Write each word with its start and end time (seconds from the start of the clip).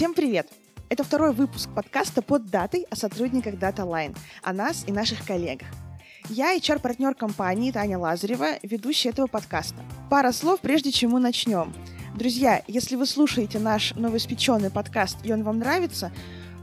Всем 0.00 0.14
привет! 0.14 0.48
Это 0.88 1.04
второй 1.04 1.34
выпуск 1.34 1.68
подкаста 1.76 2.22
под 2.22 2.46
датой 2.46 2.86
о 2.88 2.96
сотрудниках 2.96 3.56
DataLine, 3.56 4.16
о 4.42 4.54
нас 4.54 4.84
и 4.86 4.92
наших 4.92 5.26
коллегах. 5.26 5.68
Я 6.30 6.56
HR-партнер 6.56 7.14
компании 7.14 7.70
Таня 7.70 7.98
Лазарева, 7.98 8.52
ведущая 8.62 9.10
этого 9.10 9.26
подкаста. 9.26 9.76
Пара 10.08 10.32
слов, 10.32 10.60
прежде 10.60 10.90
чем 10.90 11.10
мы 11.10 11.20
начнем. 11.20 11.74
Друзья, 12.16 12.62
если 12.66 12.96
вы 12.96 13.04
слушаете 13.04 13.58
наш 13.58 13.94
новоиспеченный 13.94 14.70
подкаст 14.70 15.18
и 15.22 15.34
он 15.34 15.42
вам 15.42 15.58
нравится, 15.58 16.10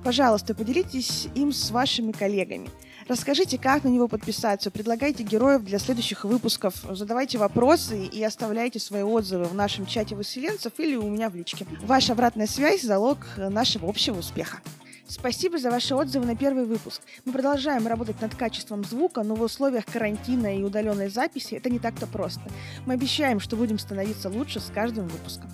пожалуйста, 0.03 0.55
поделитесь 0.55 1.27
им 1.35 1.51
с 1.51 1.69
вашими 1.69 2.13
коллегами– 2.13 2.71
Расскажите, 3.07 3.57
как 3.57 3.85
на 3.85 3.87
него 3.87 4.07
подписаться, 4.07 4.69
предлагайте 4.69 5.23
героев 5.23 5.63
для 5.63 5.79
следующих 5.79 6.25
выпусков, 6.25 6.75
задавайте 6.89 7.37
вопросы 7.37 8.05
и 8.05 8.21
оставляйте 8.21 8.79
свои 8.79 9.01
отзывы 9.01 9.45
в 9.45 9.55
нашем 9.55 9.85
чате 9.85 10.13
выселенцев 10.15 10.73
или 10.77 10.95
у 10.95 11.07
меня 11.09 11.29
в 11.29 11.35
личке. 11.35 11.65
Ваша 11.83 12.13
обратная 12.13 12.47
связь– 12.47 12.81
залог 12.83 13.19
нашего 13.37 13.87
общего 13.87 14.19
успеха. 14.19 14.59
Спасибо 15.07 15.57
за 15.57 15.71
ваши 15.71 15.95
отзывы 15.95 16.25
на 16.25 16.35
первый 16.35 16.65
выпуск. 16.65 17.01
Мы 17.23 17.31
продолжаем 17.31 17.87
работать 17.87 18.19
над 18.21 18.35
качеством 18.35 18.83
звука, 18.83 19.23
но 19.23 19.35
в 19.35 19.41
условиях 19.41 19.85
карантина 19.85 20.57
и 20.57 20.63
удаленной 20.63 21.07
записи 21.07 21.53
это 21.53 21.69
не 21.69 21.79
так-то 21.79 22.07
просто. 22.07 22.41
Мы 22.85 22.95
обещаем, 22.95 23.39
что 23.39 23.55
будем 23.55 23.79
становиться 23.79 24.29
лучше 24.29 24.59
с 24.59 24.69
каждым 24.73 25.07
выпуском. 25.07 25.49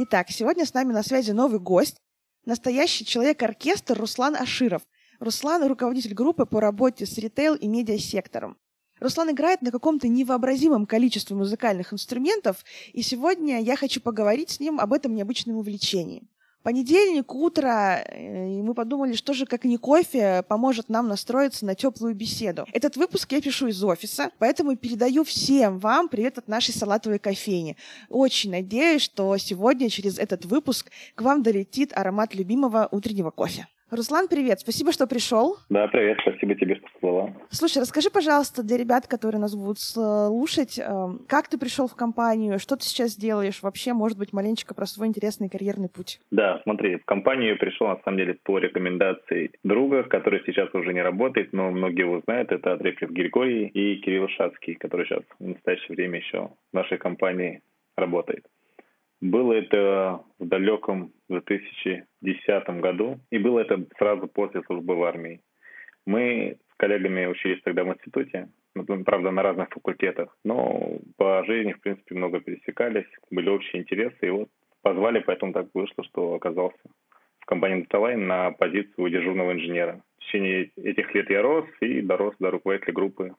Итак, 0.00 0.30
сегодня 0.30 0.64
с 0.64 0.74
нами 0.74 0.92
на 0.92 1.02
связи 1.02 1.32
новый 1.32 1.58
гость, 1.58 1.96
настоящий 2.44 3.04
человек-оркестр 3.04 3.98
Руслан 3.98 4.36
Аширов. 4.36 4.82
Руслан— 5.18 5.66
руководитель 5.66 6.14
группы 6.14 6.46
по 6.46 6.60
работе 6.60 7.04
с 7.04 7.18
ритейл 7.18 7.56
и 7.56 7.66
медиасектором. 7.66 8.58
Руслан 9.00 9.32
играет 9.32 9.60
на 9.60 9.72
каком-то 9.72 10.06
невообразимом 10.06 10.86
количестве 10.86 11.34
музыкальных 11.34 11.92
инструментов, 11.92 12.64
и 12.92 13.02
сегодня 13.02 13.60
я 13.60 13.74
хочу 13.74 14.00
поговорить 14.00 14.50
с 14.50 14.60
ним 14.60 14.78
об 14.78 14.92
этом 14.92 15.16
необычном 15.16 15.56
увлечении. 15.56 16.28
Понедельник, 16.68 17.34
утро, 17.34 18.04
э, 18.04 18.58
и 18.58 18.60
мы 18.60 18.74
подумали, 18.74 19.14
что 19.14 19.32
же, 19.32 19.46
как 19.46 19.64
не 19.64 19.78
кофе, 19.78 20.44
поможет 20.46 20.90
нам 20.90 21.08
настроиться 21.08 21.64
на 21.64 21.74
теплую 21.74 22.14
беседу. 22.14 22.66
Этот 22.74 22.96
выпуск 22.96 23.32
я 23.32 23.40
пишу 23.40 23.68
из 23.68 23.82
офиса, 23.82 24.32
поэтому 24.38 24.76
передаю 24.76 25.24
всем 25.24 25.78
вам 25.78 26.10
привет 26.10 26.36
от 26.36 26.46
нашей 26.46 26.74
салатовой 26.74 27.20
кофейни. 27.20 27.78
Очень 28.10 28.50
надеюсь, 28.50 29.00
что 29.00 29.34
сегодня 29.38 29.88
через 29.88 30.18
этот 30.18 30.44
выпуск 30.44 30.90
к 31.14 31.22
вам 31.22 31.42
долетит 31.42 31.96
аромат 31.96 32.34
любимого 32.34 32.86
утреннего 32.90 33.30
кофе. 33.30 33.66
Руслан, 33.90 34.28
привет. 34.28 34.60
Спасибо, 34.60 34.92
что 34.92 35.06
пришел. 35.06 35.56
Да, 35.70 35.88
привет. 35.88 36.18
Спасибо 36.20 36.54
тебе, 36.54 36.76
что 36.76 36.86
позвала. 36.92 37.32
Слушай, 37.48 37.78
расскажи, 37.78 38.10
пожалуйста, 38.10 38.62
для 38.62 38.76
ребят, 38.76 39.06
которые 39.06 39.40
нас 39.40 39.54
будут 39.54 39.78
слушать, 39.78 40.78
эм, 40.78 41.20
как 41.26 41.48
ты 41.48 41.56
пришел 41.58 41.88
в 41.88 41.96
компанию, 41.96 42.58
что 42.58 42.76
ты 42.76 42.84
сейчас 42.84 43.16
делаешь, 43.16 43.62
вообще, 43.62 43.94
может 43.94 44.18
быть, 44.18 44.34
маленечко 44.34 44.74
про 44.74 44.84
свой 44.84 45.08
интересный 45.08 45.48
карьерный 45.48 45.88
путь. 45.88 46.20
Да, 46.30 46.60
смотри, 46.64 46.96
в 46.96 47.06
компанию 47.06 47.58
пришел, 47.58 47.88
на 47.88 47.98
самом 48.04 48.18
деле, 48.18 48.34
по 48.34 48.58
рекомендации 48.58 49.52
друга, 49.64 50.02
который 50.02 50.42
сейчас 50.44 50.68
уже 50.74 50.92
не 50.92 51.00
работает, 51.00 51.54
но 51.54 51.70
многие 51.70 52.02
его 52.02 52.20
знают. 52.26 52.52
Это 52.52 52.72
Андреев 52.72 53.00
Григорий 53.00 53.68
и 53.68 53.96
Кирилл 54.02 54.28
Шацкий, 54.28 54.74
который 54.74 55.06
сейчас 55.06 55.22
в 55.38 55.46
настоящее 55.46 55.96
время 55.96 56.18
еще 56.18 56.50
в 56.72 56.74
нашей 56.74 56.98
компании 56.98 57.62
работает. 57.96 58.44
Было 59.20 59.54
это 59.54 60.22
в 60.38 60.46
далеком 60.46 61.12
2010 61.28 62.68
году, 62.80 63.18
и 63.30 63.38
было 63.38 63.60
это 63.60 63.84
сразу 63.98 64.28
после 64.28 64.62
службы 64.62 64.94
в 64.94 65.02
армии. 65.02 65.40
Мы 66.06 66.58
с 66.72 66.76
коллегами 66.76 67.26
учились 67.26 67.60
тогда 67.62 67.82
в 67.84 67.88
институте, 67.88 68.48
ну, 68.74 69.04
правда, 69.04 69.32
на 69.32 69.42
разных 69.42 69.70
факультетах, 69.70 70.36
но 70.44 70.98
по 71.16 71.44
жизни, 71.44 71.72
в 71.72 71.80
принципе, 71.80 72.14
много 72.14 72.40
пересекались, 72.40 73.08
были 73.30 73.48
общие 73.48 73.82
интересы, 73.82 74.18
и 74.22 74.30
вот 74.30 74.48
позвали, 74.82 75.18
поэтому 75.18 75.52
так 75.52 75.66
вышло, 75.74 76.04
что 76.04 76.34
оказался 76.34 76.78
в 77.40 77.46
компании 77.46 77.86
Dataline 77.86 78.24
на 78.24 78.52
позицию 78.52 79.10
дежурного 79.10 79.52
инженера. 79.52 80.02
В 80.18 80.24
течение 80.24 80.70
этих 80.76 81.12
лет 81.14 81.28
я 81.28 81.42
рос 81.42 81.66
и 81.80 82.02
дорос 82.02 82.36
до 82.38 82.52
руководителя 82.52 82.92
группы 82.92 83.34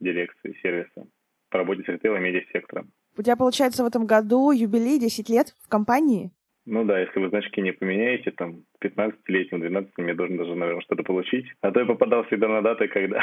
дирекции 0.00 0.56
сервиса 0.62 1.06
по 1.50 1.58
работе 1.58 1.82
с 1.82 1.88
ритейл 1.88 2.16
и 2.16 2.20
медиасектором. 2.20 2.90
У 3.16 3.22
тебя, 3.22 3.36
получается, 3.36 3.84
в 3.84 3.86
этом 3.86 4.06
году 4.06 4.50
юбилей 4.52 4.98
10 4.98 5.28
лет 5.28 5.54
в 5.62 5.68
компаннии? 5.68 6.30
Ну 6.64 6.84
да, 6.84 7.00
если 7.00 7.18
вы 7.18 7.28
значки 7.28 7.60
не 7.60 7.72
поменяете, 7.72 8.30
там, 8.30 8.64
15-летним, 8.82 9.62
12-летним 9.62 10.06
я 10.06 10.14
должен 10.14 10.36
даже, 10.36 10.54
наверное, 10.54 10.82
что-то 10.82 11.02
получить. 11.02 11.46
А 11.60 11.72
то 11.72 11.80
я 11.80 11.86
попадал 11.86 12.22
всегда 12.24 12.48
на 12.48 12.62
даты, 12.62 12.86
когда 12.86 13.20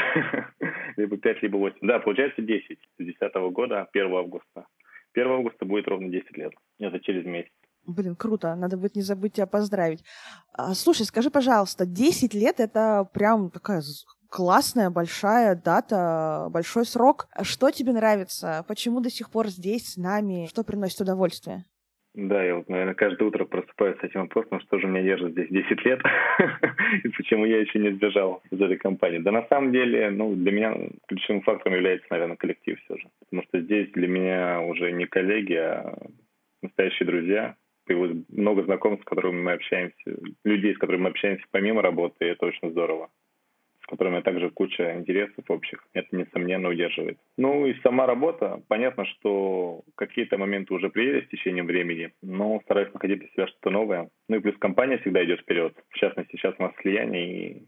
либо 0.96 1.16
5, 1.16 1.42
либо 1.42 1.56
8. 1.56 1.78
Да, 1.80 1.98
получается 2.00 2.42
10. 2.42 2.78
С 2.98 3.02
10 3.04 3.34
года, 3.52 3.88
1 3.92 4.14
августа. 4.14 4.66
1 5.14 5.26
августа 5.26 5.64
будет 5.64 5.88
ровно 5.88 6.10
10 6.10 6.36
лет. 6.36 6.52
Это 6.78 7.00
через 7.00 7.24
месяц. 7.24 7.50
Блин, 7.86 8.14
круто. 8.14 8.54
Надо 8.54 8.76
будет 8.76 8.94
не 8.94 9.02
забыть 9.02 9.34
тебя 9.34 9.46
поздравить. 9.46 10.04
А, 10.52 10.74
слушай, 10.74 11.06
скажи, 11.06 11.30
пожалуйста, 11.30 11.86
10 11.86 12.34
лет— 12.34 12.56
это 12.60 13.08
прям 13.12 13.50
такая 13.50 13.80
классная, 14.30 14.90
большая 14.90 15.54
дата, 15.56 16.48
большой 16.50 16.86
срок. 16.86 17.26
Что 17.42 17.70
тебе 17.70 17.92
нравится? 17.92 18.64
Почему 18.66 19.00
до 19.00 19.10
сих 19.10 19.30
пор 19.30 19.48
здесь, 19.48 19.94
с 19.94 19.96
нами? 19.96 20.46
Что 20.48 20.64
приносит 20.64 21.00
удовольствие? 21.00 21.64
Да, 22.14 22.42
я 22.42 22.56
вот, 22.56 22.68
наверное, 22.68 22.94
каждое 22.94 23.26
утро 23.26 23.44
просыпаюсь 23.44 23.96
с 24.00 24.02
этим 24.02 24.22
вопросом, 24.22 24.60
что 24.62 24.80
же 24.80 24.88
меня 24.88 25.02
держит 25.02 25.30
здесь 25.30 25.48
10 25.48 25.84
лет, 25.84 26.00
и 27.04 27.08
почему 27.08 27.44
я 27.44 27.60
еще 27.60 27.78
не 27.78 27.92
сбежал 27.92 28.42
из 28.50 28.60
этой 28.60 28.78
компании. 28.78 29.18
Да 29.18 29.30
на 29.30 29.46
самом 29.46 29.70
деле, 29.70 30.10
ну, 30.10 30.34
для 30.34 30.50
меня 30.50 30.74
ключевым 31.06 31.42
фактором 31.42 31.76
является, 31.76 32.08
наверное, 32.10 32.36
коллектив 32.36 32.80
все 32.80 32.96
же. 32.96 33.08
Потому 33.20 33.44
что 33.44 33.60
здесь 33.60 33.92
для 33.92 34.08
меня 34.08 34.60
уже 34.60 34.90
не 34.90 35.06
коллеги, 35.06 35.54
а 35.54 35.98
настоящие 36.62 37.06
друзья. 37.06 37.54
Появилось 37.86 38.24
много 38.28 38.64
знакомств, 38.64 39.04
с 39.04 39.08
которыми 39.08 39.42
мы 39.42 39.52
общаемся, 39.52 39.94
людей, 40.44 40.74
с 40.74 40.78
которыми 40.78 41.02
мы 41.02 41.10
общаемся 41.10 41.44
помимо 41.52 41.80
работы, 41.80 42.24
и 42.24 42.28
это 42.28 42.46
очень 42.46 42.70
здорово 42.70 43.08
которыми 43.90 44.20
также 44.20 44.50
куча 44.50 44.96
интересов 44.96 45.44
общих. 45.48 45.84
Это, 45.92 46.16
несомненно, 46.16 46.68
удерживает. 46.68 47.18
Ну 47.36 47.66
и 47.66 47.74
сама 47.82 48.06
работа. 48.06 48.62
Понятно, 48.68 49.04
что 49.04 49.82
какие-то 49.96 50.38
моменты 50.38 50.72
уже 50.72 50.88
приели 50.88 51.24
с 51.24 51.28
течением 51.28 51.66
времени, 51.66 52.12
но 52.22 52.60
стараюсь 52.64 52.92
находить 52.92 53.18
для 53.18 53.28
себя 53.28 53.46
что-то 53.48 53.70
новое. 53.70 54.08
Ну 54.28 54.36
и 54.36 54.40
плюс 54.40 54.56
компания 54.58 54.98
всегда 54.98 55.24
идет 55.24 55.40
вперед. 55.40 55.74
В 55.90 55.98
частности, 55.98 56.32
сейчас 56.32 56.54
у 56.58 56.62
нас 56.62 56.72
слияние, 56.80 57.50
и 57.50 57.62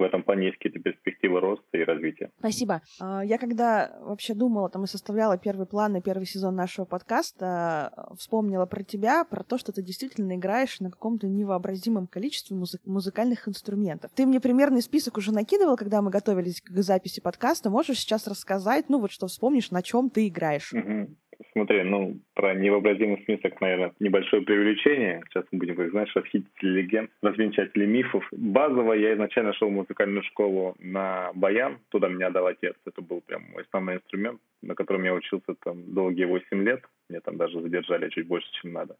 в 0.00 0.02
этом 0.02 0.22
плане 0.22 0.46
есть 0.46 0.58
какие-то 0.58 0.80
перспективы 0.80 1.40
роста 1.40 1.76
и 1.76 1.84
развития. 1.84 2.30
Спасибо. 2.38 2.82
А, 3.00 3.24
я 3.24 3.38
когда 3.38 3.98
вообще 4.00 4.34
думала, 4.34 4.70
там 4.70 4.84
и 4.84 4.86
составляла 4.86 5.38
первый 5.38 5.66
план 5.66 5.92
на 5.92 6.00
первый 6.00 6.26
сезон 6.26 6.56
нашего 6.56 6.86
подкаста, 6.86 7.92
вспомнила 8.16 8.66
про 8.66 8.82
тебя, 8.82 9.24
про 9.24 9.44
то, 9.44 9.58
что 9.58 9.72
ты 9.72 9.82
действительно 9.82 10.34
играешь 10.36 10.80
на 10.80 10.90
каком-то 10.90 11.28
невообразимом 11.28 12.06
количестве 12.06 12.56
музы- 12.56 12.80
музыкальных 12.84 13.46
инструментов. 13.46 14.10
Ты 14.14 14.26
мне 14.26 14.40
примерный 14.40 14.82
список 14.82 15.18
уже 15.18 15.32
накидывал, 15.32 15.76
когда 15.76 16.00
мы 16.02 16.10
готовились 16.10 16.60
к 16.62 16.82
записи 16.82 17.20
подкаста. 17.20 17.70
Можешь 17.70 17.98
сейчас 17.98 18.26
рассказать, 18.26 18.88
ну 18.88 19.00
вот 19.00 19.10
что 19.10 19.26
вспомнишь, 19.26 19.70
на 19.70 19.82
чем 19.82 20.10
ты 20.10 20.28
играешь? 20.28 20.72
Угу. 20.72 21.14
Смотри, 21.52 21.82
ну, 21.82 22.16
про 22.34 22.54
невообразимый 22.54 23.22
список, 23.22 23.60
наверное, 23.60 23.92
небольшое 23.98 24.42
привлечение. 24.42 25.22
Сейчас 25.28 25.44
мы 25.50 25.58
будем 25.58 25.74
говорить, 25.74 25.92
знаешь, 25.92 26.14
расхитители 26.14 26.82
легенд, 26.82 27.10
развенчатели 27.22 27.86
мифов. 27.86 28.26
Базово 28.32 28.92
я 28.94 29.14
изначально 29.14 29.52
шел 29.54 29.68
в 29.68 29.72
музыкальную 29.72 30.22
школу 30.24 30.74
на 30.78 31.32
баян. 31.34 31.78
Туда 31.90 32.08
меня 32.08 32.30
дал 32.30 32.46
отец. 32.46 32.74
Это 32.86 33.00
был 33.02 33.20
прям 33.20 33.44
мой 33.52 33.62
основной 33.62 33.96
инструмент, 33.96 34.40
на 34.62 34.74
котором 34.74 35.04
я 35.04 35.14
учился 35.14 35.54
там 35.64 35.94
долгие 35.94 36.24
8 36.24 36.64
лет. 36.64 36.82
Мне 37.08 37.20
там 37.20 37.36
даже 37.36 37.60
задержали 37.60 38.08
чуть 38.10 38.26
больше, 38.26 38.48
чем 38.60 38.72
надо. 38.72 38.96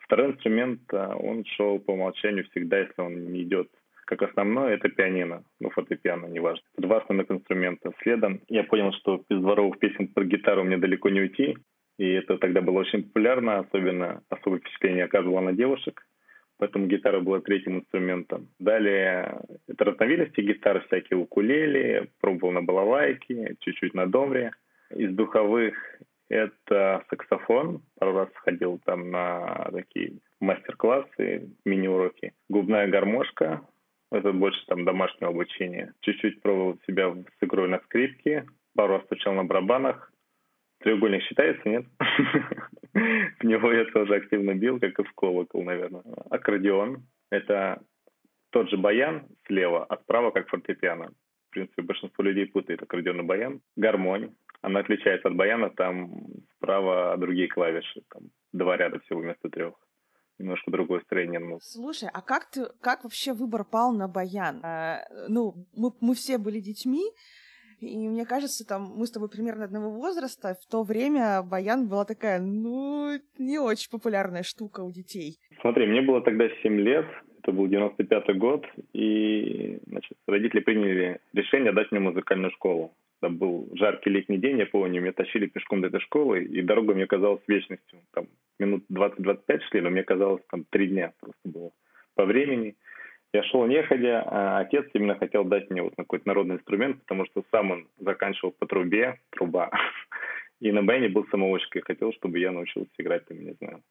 Второй 0.00 0.32
инструмент, 0.32 0.82
а, 0.92 1.14
он 1.16 1.44
шел 1.44 1.78
по 1.78 1.92
умолчанию 1.92 2.44
всегда, 2.50 2.78
если 2.78 3.00
он 3.00 3.32
не 3.32 3.42
идет 3.42 3.68
как 4.04 4.22
основное, 4.22 4.74
это 4.74 4.88
пианино, 4.88 5.44
ну, 5.60 5.70
фортепиано, 5.70 6.26
неважно. 6.26 6.62
Два 6.76 6.98
основных 6.98 7.30
инструмента. 7.30 7.92
Следом 8.02 8.40
я 8.48 8.64
понял, 8.64 8.92
что 8.92 9.24
без 9.28 9.40
дворовых 9.40 9.78
песен 9.78 10.08
про 10.08 10.24
гитару 10.24 10.64
мне 10.64 10.76
далеко 10.76 11.08
не 11.08 11.20
уйти. 11.20 11.56
И 11.98 12.10
это 12.12 12.38
тогда 12.38 12.60
было 12.60 12.80
очень 12.80 13.04
популярно, 13.04 13.60
особенно 13.60 14.22
особое 14.28 14.60
впечатление 14.60 15.04
оказывало 15.04 15.40
на 15.40 15.52
девушек. 15.52 16.06
Поэтому 16.58 16.86
гитара 16.86 17.20
была 17.20 17.40
третьим 17.40 17.78
инструментом. 17.78 18.48
Далее 18.58 19.40
это 19.66 19.84
разновидности 19.84 20.40
гитары, 20.40 20.80
всякие 20.80 21.18
укулеле, 21.18 22.08
пробовал 22.20 22.52
на 22.52 22.62
балалайке, 22.62 23.56
чуть-чуть 23.60 23.94
на 23.94 24.06
домре. 24.06 24.52
Из 24.94 25.12
духовых 25.14 25.74
это 26.28 27.04
саксофон. 27.10 27.82
Пару 27.98 28.12
раз 28.12 28.28
ходил 28.34 28.80
там 28.84 29.10
на 29.10 29.68
такие 29.72 30.14
мастер-классы, 30.40 31.50
мини-уроки. 31.64 32.32
Губная 32.48 32.88
гармошка. 32.88 33.62
Это 34.12 34.32
больше 34.32 34.64
там 34.66 34.84
домашнего 34.84 35.30
обучения. 35.30 35.92
Чуть-чуть 36.00 36.40
пробовал 36.40 36.78
себя 36.86 37.12
с 37.12 37.44
игрой 37.44 37.68
на 37.68 37.80
скрипке. 37.80 38.46
Пару 38.76 38.94
раз 38.94 39.04
стучал 39.04 39.34
на 39.34 39.44
барабанах. 39.44 40.12
Треугольник 40.78 41.22
считается, 41.22 41.68
нет? 41.68 41.86
В 42.92 43.44
него 43.44 43.72
я 43.72 43.84
тоже 43.86 44.16
активно 44.16 44.54
бил, 44.54 44.78
как 44.78 44.98
и 44.98 45.02
в 45.02 45.12
колокол, 45.14 45.62
наверное. 45.64 46.02
Аккордеон— 46.30 47.04
это 47.30 47.82
тот 48.50 48.70
же 48.70 48.76
баян 48.76 49.26
слева, 49.46 49.84
а 49.84 49.96
справа 49.96 50.30
как 50.30 50.48
фортепиано. 50.48 51.10
В 51.48 51.50
принципе, 51.50 51.82
большинство 51.82 52.22
людей 52.22 52.46
путает 52.46 52.82
аккордеон 52.82 53.20
и 53.20 53.24
баян. 53.24 53.60
Гармонь. 53.76 54.34
Она 54.60 54.80
отличается 54.80 55.28
от 55.28 55.34
баяна, 55.34 55.70
там 55.70 56.26
справа 56.56 57.16
другие 57.18 57.48
клавиши, 57.48 58.02
там 58.08 58.22
два 58.52 58.76
ряда 58.76 58.98
всего 59.00 59.20
вместо 59.20 59.50
трех. 59.50 59.74
Немножко 60.38 60.70
другое 60.70 61.00
строение. 61.00 61.38
Ну. 61.38 61.58
Слушай, 61.60 62.08
а 62.12 62.20
как 62.22 62.50
ты, 62.50 62.66
как 62.80 63.04
вообще 63.04 63.34
выбор 63.34 63.64
пал 63.64 63.92
на 63.92 64.08
баян? 64.08 64.60
А, 64.64 65.04
ну, 65.28 65.66
мы, 65.76 65.92
мы 66.00 66.14
все 66.14 66.38
были 66.38 66.60
детьми, 66.60 67.04
и 67.84 68.08
мне 68.08 68.24
кажется, 68.26 68.66
там 68.66 68.92
мы 68.96 69.06
с 69.06 69.10
тобой 69.10 69.28
примерно 69.28 69.64
одного 69.64 69.90
возраста. 69.90 70.56
В 70.60 70.70
то 70.70 70.82
время 70.82 71.42
баян 71.42 71.88
была 71.88 72.04
такая, 72.04 72.40
ну, 72.40 73.18
не 73.38 73.58
очень 73.58 73.90
популярная 73.90 74.42
штука 74.42 74.80
у 74.80 74.90
детей. 74.90 75.38
Смотри, 75.60 75.86
мне 75.86 76.02
было 76.02 76.20
тогда 76.20 76.48
7 76.62 76.80
лет, 76.80 77.06
это 77.42 77.52
был 77.52 77.66
95-й 77.66 78.34
год, 78.34 78.66
и 78.92 79.78
значит, 79.86 80.16
родители 80.26 80.60
приняли 80.60 81.20
решение 81.32 81.72
дать 81.72 81.90
мне 81.92 82.00
музыкальную 82.00 82.50
школу. 82.52 82.94
Это 83.20 83.32
был 83.32 83.68
жаркий 83.74 84.10
летний 84.10 84.38
день, 84.38 84.58
я 84.58 84.66
помню, 84.66 85.00
меня 85.00 85.12
тащили 85.12 85.46
пешком 85.46 85.80
до 85.80 85.88
этой 85.88 86.00
школы, 86.00 86.44
и 86.44 86.62
дорога 86.62 86.94
мне 86.94 87.06
казалась 87.06 87.42
вечностью. 87.46 88.00
Там 88.12 88.26
минут 88.58 88.84
20-25 88.90 89.60
шли, 89.70 89.80
но 89.80 89.90
мне 89.90 90.02
казалось, 90.02 90.42
там 90.50 90.64
три 90.70 90.88
дня 90.88 91.12
просто 91.20 91.40
было 91.44 91.70
по 92.14 92.24
времени. 92.24 92.76
Я 93.34 93.42
шел 93.42 93.66
неходя, 93.66 94.22
а 94.28 94.60
отец 94.60 94.86
именно 94.92 95.16
хотел 95.16 95.44
дать 95.44 95.68
мне 95.68 95.82
вот 95.82 95.94
какой-то 95.96 96.28
народный 96.28 96.54
инструмент, 96.54 97.00
потому 97.00 97.26
что 97.26 97.42
сам 97.50 97.72
он 97.72 97.88
заканчивал 97.98 98.52
по 98.52 98.64
трубе, 98.64 99.18
труба, 99.30 99.72
и 100.60 100.70
на 100.70 100.84
баяне 100.84 101.08
был 101.08 101.26
самоучкой, 101.26 101.82
хотел, 101.82 102.12
чтобы 102.12 102.38
я 102.38 102.52
научился 102.52 102.92
играть, 102.96 103.26
там, 103.26 103.44
не 103.44 103.54
знаю. 103.54 103.82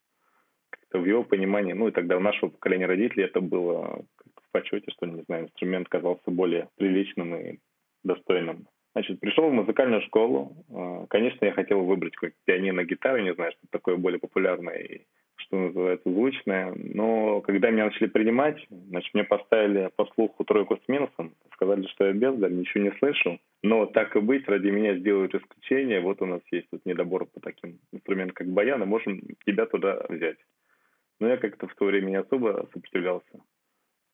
Как-то 0.70 1.00
в 1.00 1.06
его 1.06 1.26
понимании, 1.26 1.74
ну 1.74 1.90
и 1.90 1.92
тогда 1.92 2.16
у 2.16 2.22
нашего 2.22 2.52
поколения 2.52 2.86
родителей 2.86 3.26
это 3.26 3.42
было 3.42 4.06
в 4.38 4.52
почете, 4.54 4.90
что, 4.92 5.08
не 5.08 5.24
знаю, 5.24 5.44
инструмент 5.44 5.90
казался 5.90 6.32
более 6.32 6.70
приличным 6.78 7.36
и 7.36 7.60
достойным. 8.06 8.70
Значит, 8.94 9.20
пришел 9.20 9.50
в 9.50 9.54
музыкальную 9.54 10.04
школу. 10.04 10.56
А, 10.72 11.06
конечно, 11.08 11.44
я 11.44 11.52
хотел 11.52 11.84
выбрать 11.84 12.16
какой-то 12.16 12.38
пианино, 12.46 12.86
гитару, 12.86 13.22
не 13.22 13.34
знаю, 13.34 13.52
что 13.52 13.68
такое 13.72 13.98
более 13.98 14.20
популярное 14.20 14.78
и 14.78 15.02
что 15.36 15.58
называется, 15.58 16.10
звучное. 16.10 16.74
Но 16.76 17.42
когда 17.42 17.70
меня 17.70 17.86
начали 17.86 18.08
принимать, 18.08 18.66
значит, 18.70 19.14
мне 19.14 19.24
поставили 19.24 19.90
по 19.96 20.06
слуху 20.14 20.44
тройку 20.44 20.78
с 20.78 20.88
минусом, 20.88 21.34
сказали, 21.54 21.86
что 21.88 22.06
я 22.06 22.14
бездарь, 22.14 22.52
ничего 22.52 22.84
не 22.84 22.92
слышу. 22.98 23.40
Но 23.62 23.86
так 23.86 24.16
и 24.16 24.20
быть, 24.20 24.48
ради 24.48 24.68
меня 24.68 24.98
сделают 24.98 25.36
исключение. 25.36 26.02
Вот 26.02 26.22
у 26.22 26.26
нас 26.26 26.42
есть 26.52 26.70
тут 26.70 26.86
недобор 26.86 27.26
по 27.26 27.40
таким 27.40 27.80
инструментам, 27.92 28.36
как 28.36 28.48
баян, 28.48 28.82
и 28.84 28.86
можем 28.86 29.22
тебя 29.46 29.66
туда 29.66 30.06
взять. 30.10 30.38
Но 31.20 31.30
я 31.30 31.38
как-то 31.38 31.68
в 31.68 31.76
то 31.76 31.86
время 31.86 32.10
не 32.10 32.16
особо 32.18 32.68
сопротивлялся. 32.74 33.40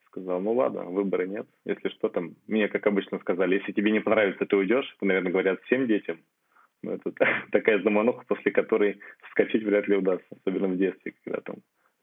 Сказал, 0.06 0.42
ну 0.42 0.54
ладно, 0.54 0.86
выбора 0.86 1.26
нет. 1.26 1.48
Если 1.66 1.90
что, 1.90 2.10
там, 2.10 2.36
мне, 2.48 2.68
как 2.68 2.86
обычно, 2.88 3.20
сказали, 3.20 3.56
если 3.56 3.72
тебе 3.72 3.92
не 3.92 4.00
понравится, 4.00 4.46
ты 4.46 4.56
уйдешь. 4.56 4.96
Наверное, 5.02 5.32
говорят 5.32 5.62
всем 5.64 5.88
детям. 5.88 6.20
Ну, 6.84 6.92
это 6.92 7.12
такая 7.52 7.82
замануха, 7.82 8.24
после 8.28 8.52
которой 8.52 9.00
вскочить 9.28 9.64
вряд 9.64 9.88
ли 9.88 9.98
удастся, 9.98 10.28
особенно 10.32 10.68
в 10.68 10.78
детстве, 10.78 11.14
когда 11.24 11.42
там 11.42 11.58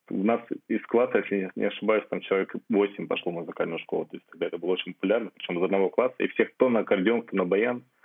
у 0.09 0.23
нас 0.23 0.41
из 0.69 0.83
класса, 0.87 1.19
если 1.19 1.51
не 1.57 1.65
ошибаюсь, 1.65 2.05
там 2.09 2.21
человек 2.21 2.55
8 2.69 3.09
пошло 3.09 3.33
в 3.33 3.35
музыкальную 3.35 3.81
школу. 3.81 4.07
То 4.07 4.17
есть 4.17 4.27
тогда 4.31 4.47
это 4.47 4.59
было 4.59 4.71
очень 4.71 4.95
популярно, 4.95 5.31
причем 5.35 5.59
из 5.59 5.65
одного 5.65 5.89
класса. 5.89 6.15
И 6.19 6.29
всех 6.29 6.53
кто 6.53 6.69
на 6.69 6.81
аккордеон, 6.81 7.23
кто 7.23 7.37
на 7.37 7.45
баян– 7.45 7.83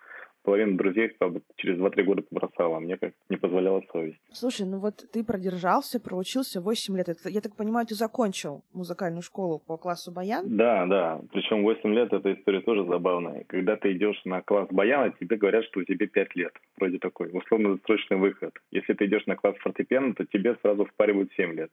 половина 0.44 0.78
друзей, 0.78 1.10
правда, 1.18 1.42
через 1.58 1.78
2-3 1.78 2.04
года 2.04 2.22
побросала, 2.24 2.78
а 2.78 2.80
мне 2.80 2.98
как 2.98 3.14
не 3.30 3.38
позволяла 3.38 3.82
совесть. 3.92 4.20
Слушай, 4.32 4.66
ну 4.66 4.80
вот 4.80 5.06
ты 5.12 5.24
продержался, 5.24 6.00
проучился 6.00 6.62
8 6.62 6.98
лет. 6.98 7.10
Это, 7.10 7.30
я 7.30 7.42
так 7.42 7.56
понимаю, 7.56 7.86
ты 7.86 7.96
закончил 7.96 8.64
музыкальную 8.74 9.22
школу 9.22 9.60
по 9.60 9.78
классу 9.78 10.12
баян? 10.12 10.46
Да, 10.58 10.86
да. 10.86 11.22
Причем 11.32 11.64
8 11.64 11.94
лет 11.94 12.14
эта 12.14 12.34
история 12.34 12.62
тоже 12.62 12.86
забавная. 12.86 13.44
Когда 13.48 13.76
ты 13.76 13.92
идешь 13.94 14.22
на 14.26 14.42
класс 14.42 14.68
баяна, 14.72 15.14
тебе 15.20 15.38
говорят, 15.38 15.66
что 15.66 15.80
у 15.80 15.84
тебя 15.84 16.08
5 16.08 16.36
лет. 16.36 16.54
Вроде 16.78 16.98
такой 17.00 17.30
условно-досрочный 17.32 18.18
выход. 18.18 18.54
Если 18.72 18.94
ты 18.94 19.06
идешь 19.06 19.26
на 19.26 19.36
класс 19.36 19.56
фортепиано, 19.58 20.14
то 20.16 20.26
тебе 20.26 20.56
сразу 20.62 20.86
впаривают 20.86 21.32
7 21.34 21.54
лет. 21.54 21.72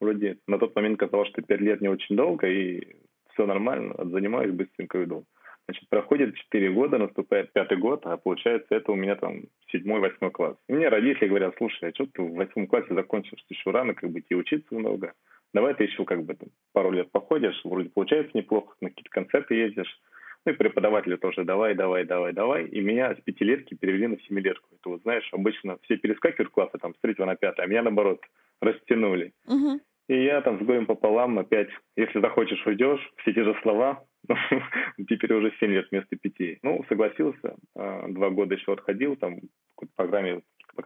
Вроде 0.00 0.38
на 0.46 0.58
тот 0.58 0.74
момент 0.76 0.98
казалось, 0.98 1.28
что 1.28 1.42
5 1.42 1.60
лет 1.60 1.80
не 1.80 1.88
очень 1.88 2.16
долго, 2.16 2.46
и 2.46 2.96
все 3.32 3.46
нормально, 3.46 3.94
занимаюсь, 4.04 4.52
быстренько 4.52 5.02
иду. 5.04 5.24
Значит, 5.68 5.88
проходит 5.88 6.36
4 6.36 6.70
года, 6.70 6.98
наступает 6.98 7.52
пятый 7.52 7.76
год, 7.76 8.06
а 8.06 8.16
получается 8.16 8.76
это 8.76 8.92
у 8.92 8.94
меня 8.94 9.16
там 9.16 9.42
седьмой, 9.72 10.00
восьмой 10.00 10.30
класс. 10.30 10.56
И 10.68 10.72
мне 10.72 10.88
родители 10.88 11.26
говорят, 11.26 11.54
слушай, 11.58 11.90
а 11.90 11.94
что 11.94 12.06
ты 12.06 12.22
в 12.22 12.34
восьмом 12.34 12.68
классе 12.68 12.94
закончишь, 12.94 13.44
еще 13.48 13.70
рано, 13.72 13.94
как 13.94 14.10
бы 14.10 14.20
тебе 14.20 14.36
учиться 14.36 14.74
много. 14.74 15.12
Давай 15.52 15.74
ты 15.74 15.84
еще 15.84 16.04
как 16.04 16.24
бы 16.24 16.34
там, 16.34 16.50
пару 16.72 16.92
лет 16.92 17.10
походишь, 17.10 17.60
вроде 17.64 17.88
получается 17.88 18.30
неплохо, 18.34 18.76
на 18.80 18.90
какие-то 18.90 19.10
концерты 19.10 19.54
ездишь. 19.54 20.00
Ну 20.44 20.52
и 20.52 20.54
преподаватели 20.54 21.16
тоже 21.16 21.42
давай, 21.42 21.74
давай, 21.74 22.04
давай, 22.04 22.32
давай. 22.32 22.66
И 22.66 22.80
меня 22.80 23.12
с 23.16 23.20
пятилетки 23.22 23.74
перевели 23.74 24.06
на 24.06 24.20
семилетку. 24.20 24.68
Это 24.78 24.90
вот 24.90 25.02
знаешь, 25.02 25.28
обычно 25.32 25.78
все 25.82 25.96
перескакивают 25.96 26.52
классы 26.52 26.78
там 26.78 26.94
с 26.94 26.98
третьего 27.00 27.26
на 27.26 27.34
пятое, 27.34 27.66
а 27.66 27.68
меня 27.68 27.82
наоборот 27.82 28.20
растянули. 28.60 29.32
Угу. 29.48 29.80
И 30.08 30.22
я 30.22 30.40
там 30.42 30.60
с 30.60 30.62
гоем 30.64 30.86
пополам 30.86 31.40
опять, 31.40 31.68
если 31.96 32.20
захочешь, 32.20 32.64
уйдешь, 32.64 33.00
все 33.18 33.32
те 33.32 33.42
же 33.42 33.58
слова, 33.62 34.04
теперь 35.08 35.32
уже 35.32 35.52
7 35.58 35.70
лет 35.70 35.88
вместо 35.90 36.16
5. 36.16 36.58
Ну, 36.62 36.84
согласился, 36.88 37.56
а, 37.74 38.08
два 38.08 38.30
года 38.30 38.54
еще 38.54 38.72
отходил, 38.72 39.16
там 39.16 39.40
в 39.76 39.86
программе 39.96 40.42
по 40.74 40.82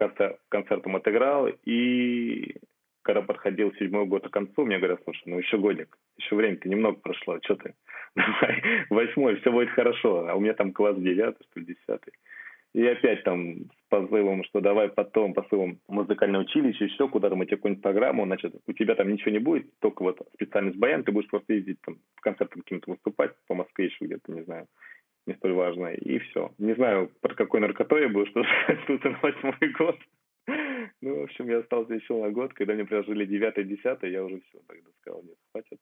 концертам 0.49 0.95
отыграл, 0.95 1.49
и 1.65 2.55
когда 3.01 3.21
подходил 3.21 3.73
седьмой 3.73 4.05
год 4.05 4.27
к 4.27 4.31
концу, 4.31 4.65
мне 4.65 4.77
говорят, 4.77 5.01
слушай, 5.03 5.23
ну 5.25 5.39
еще 5.39 5.57
годик, 5.57 5.97
еще 6.17 6.35
время-то 6.35 6.69
немного 6.69 6.99
прошло, 6.99 7.39
что 7.43 7.55
ты, 7.55 7.73
давай, 8.15 8.63
восьмой, 8.89 9.35
все 9.37 9.51
будет 9.51 9.69
хорошо, 9.71 10.27
а 10.27 10.35
у 10.35 10.39
меня 10.39 10.53
там 10.53 10.71
класс 10.71 10.97
девятый, 10.97 11.45
что 11.49 11.59
ли, 11.59 11.65
десятый. 11.67 12.13
И 12.73 12.85
опять 12.85 13.23
там 13.23 13.65
с 13.65 13.89
позывом, 13.89 14.45
что 14.45 14.61
давай 14.61 14.87
потом, 14.87 15.33
посылом 15.33 15.79
музыкальное 15.89 16.39
училище, 16.39 16.85
еще 16.85 17.09
куда-то 17.09 17.35
мы 17.35 17.45
тебе 17.45 17.57
какую-нибудь 17.57 17.83
программу, 17.83 18.25
значит, 18.25 18.55
у 18.65 18.73
тебя 18.73 18.95
там 18.95 19.11
ничего 19.11 19.31
не 19.31 19.39
будет, 19.39 19.67
только 19.79 20.03
вот 20.03 20.21
специальность 20.33 20.77
баян, 20.77 21.03
ты 21.03 21.11
будешь 21.11 21.29
просто 21.29 21.53
ездить 21.53 21.81
там 21.81 21.97
в 22.15 22.21
концертам 22.21 22.61
каким-то 22.61 22.91
выступать 22.91 23.31
по 23.47 23.55
Москве 23.55 23.85
еще 23.85 24.05
где-то, 24.05 24.31
не 24.31 24.43
знаю, 24.43 24.67
не 25.27 25.33
столь 25.35 25.53
важно, 25.53 25.87
и 25.87 26.19
все. 26.19 26.51
Не 26.57 26.73
знаю, 26.75 27.11
под 27.21 27.35
какой 27.35 27.59
наркотой 27.59 28.03
я 28.03 28.09
был, 28.09 28.25
что 28.27 28.43
тут 28.87 29.03
на 29.03 29.19
восьмой 29.21 29.71
год. 29.77 29.97
Ну, 31.01 31.19
в 31.19 31.23
общем, 31.23 31.49
я 31.49 31.59
остался 31.59 31.93
еще 31.93 32.13
на 32.21 32.31
год, 32.31 32.53
когда 32.53 32.73
мне 32.73 32.85
предложили 32.85 33.25
девятый, 33.25 33.65
десятый, 33.65 34.11
я 34.11 34.23
уже 34.23 34.39
все 34.41 34.59
тогда 34.67 34.89
сказал, 35.01 35.23
нет, 35.23 35.35
хватит. 35.51 35.79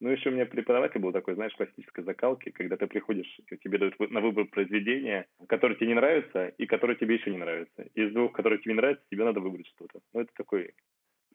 Ну, 0.00 0.10
еще 0.10 0.30
у 0.30 0.32
меня 0.32 0.46
преподаватель 0.46 1.00
был 1.00 1.12
такой, 1.12 1.34
знаешь, 1.34 1.54
классической 1.54 2.04
закалки, 2.04 2.50
когда 2.50 2.76
ты 2.76 2.86
приходишь, 2.86 3.40
тебе 3.64 3.78
дают 3.78 3.98
на 4.10 4.20
выбор 4.20 4.44
произведения, 4.46 5.26
которые 5.48 5.76
тебе 5.76 5.88
не 5.88 5.94
нравятся 5.94 6.48
и 6.56 6.66
которые 6.66 6.96
тебе 6.96 7.16
еще 7.16 7.30
не 7.30 7.38
нравятся. 7.38 7.82
Из 7.94 8.12
двух, 8.12 8.32
которые 8.32 8.60
тебе 8.60 8.74
нравятся, 8.74 9.04
тебе 9.10 9.24
надо 9.24 9.40
выбрать 9.40 9.66
что-то. 9.66 10.00
Ну, 10.14 10.20
это 10.20 10.30
такой 10.36 10.72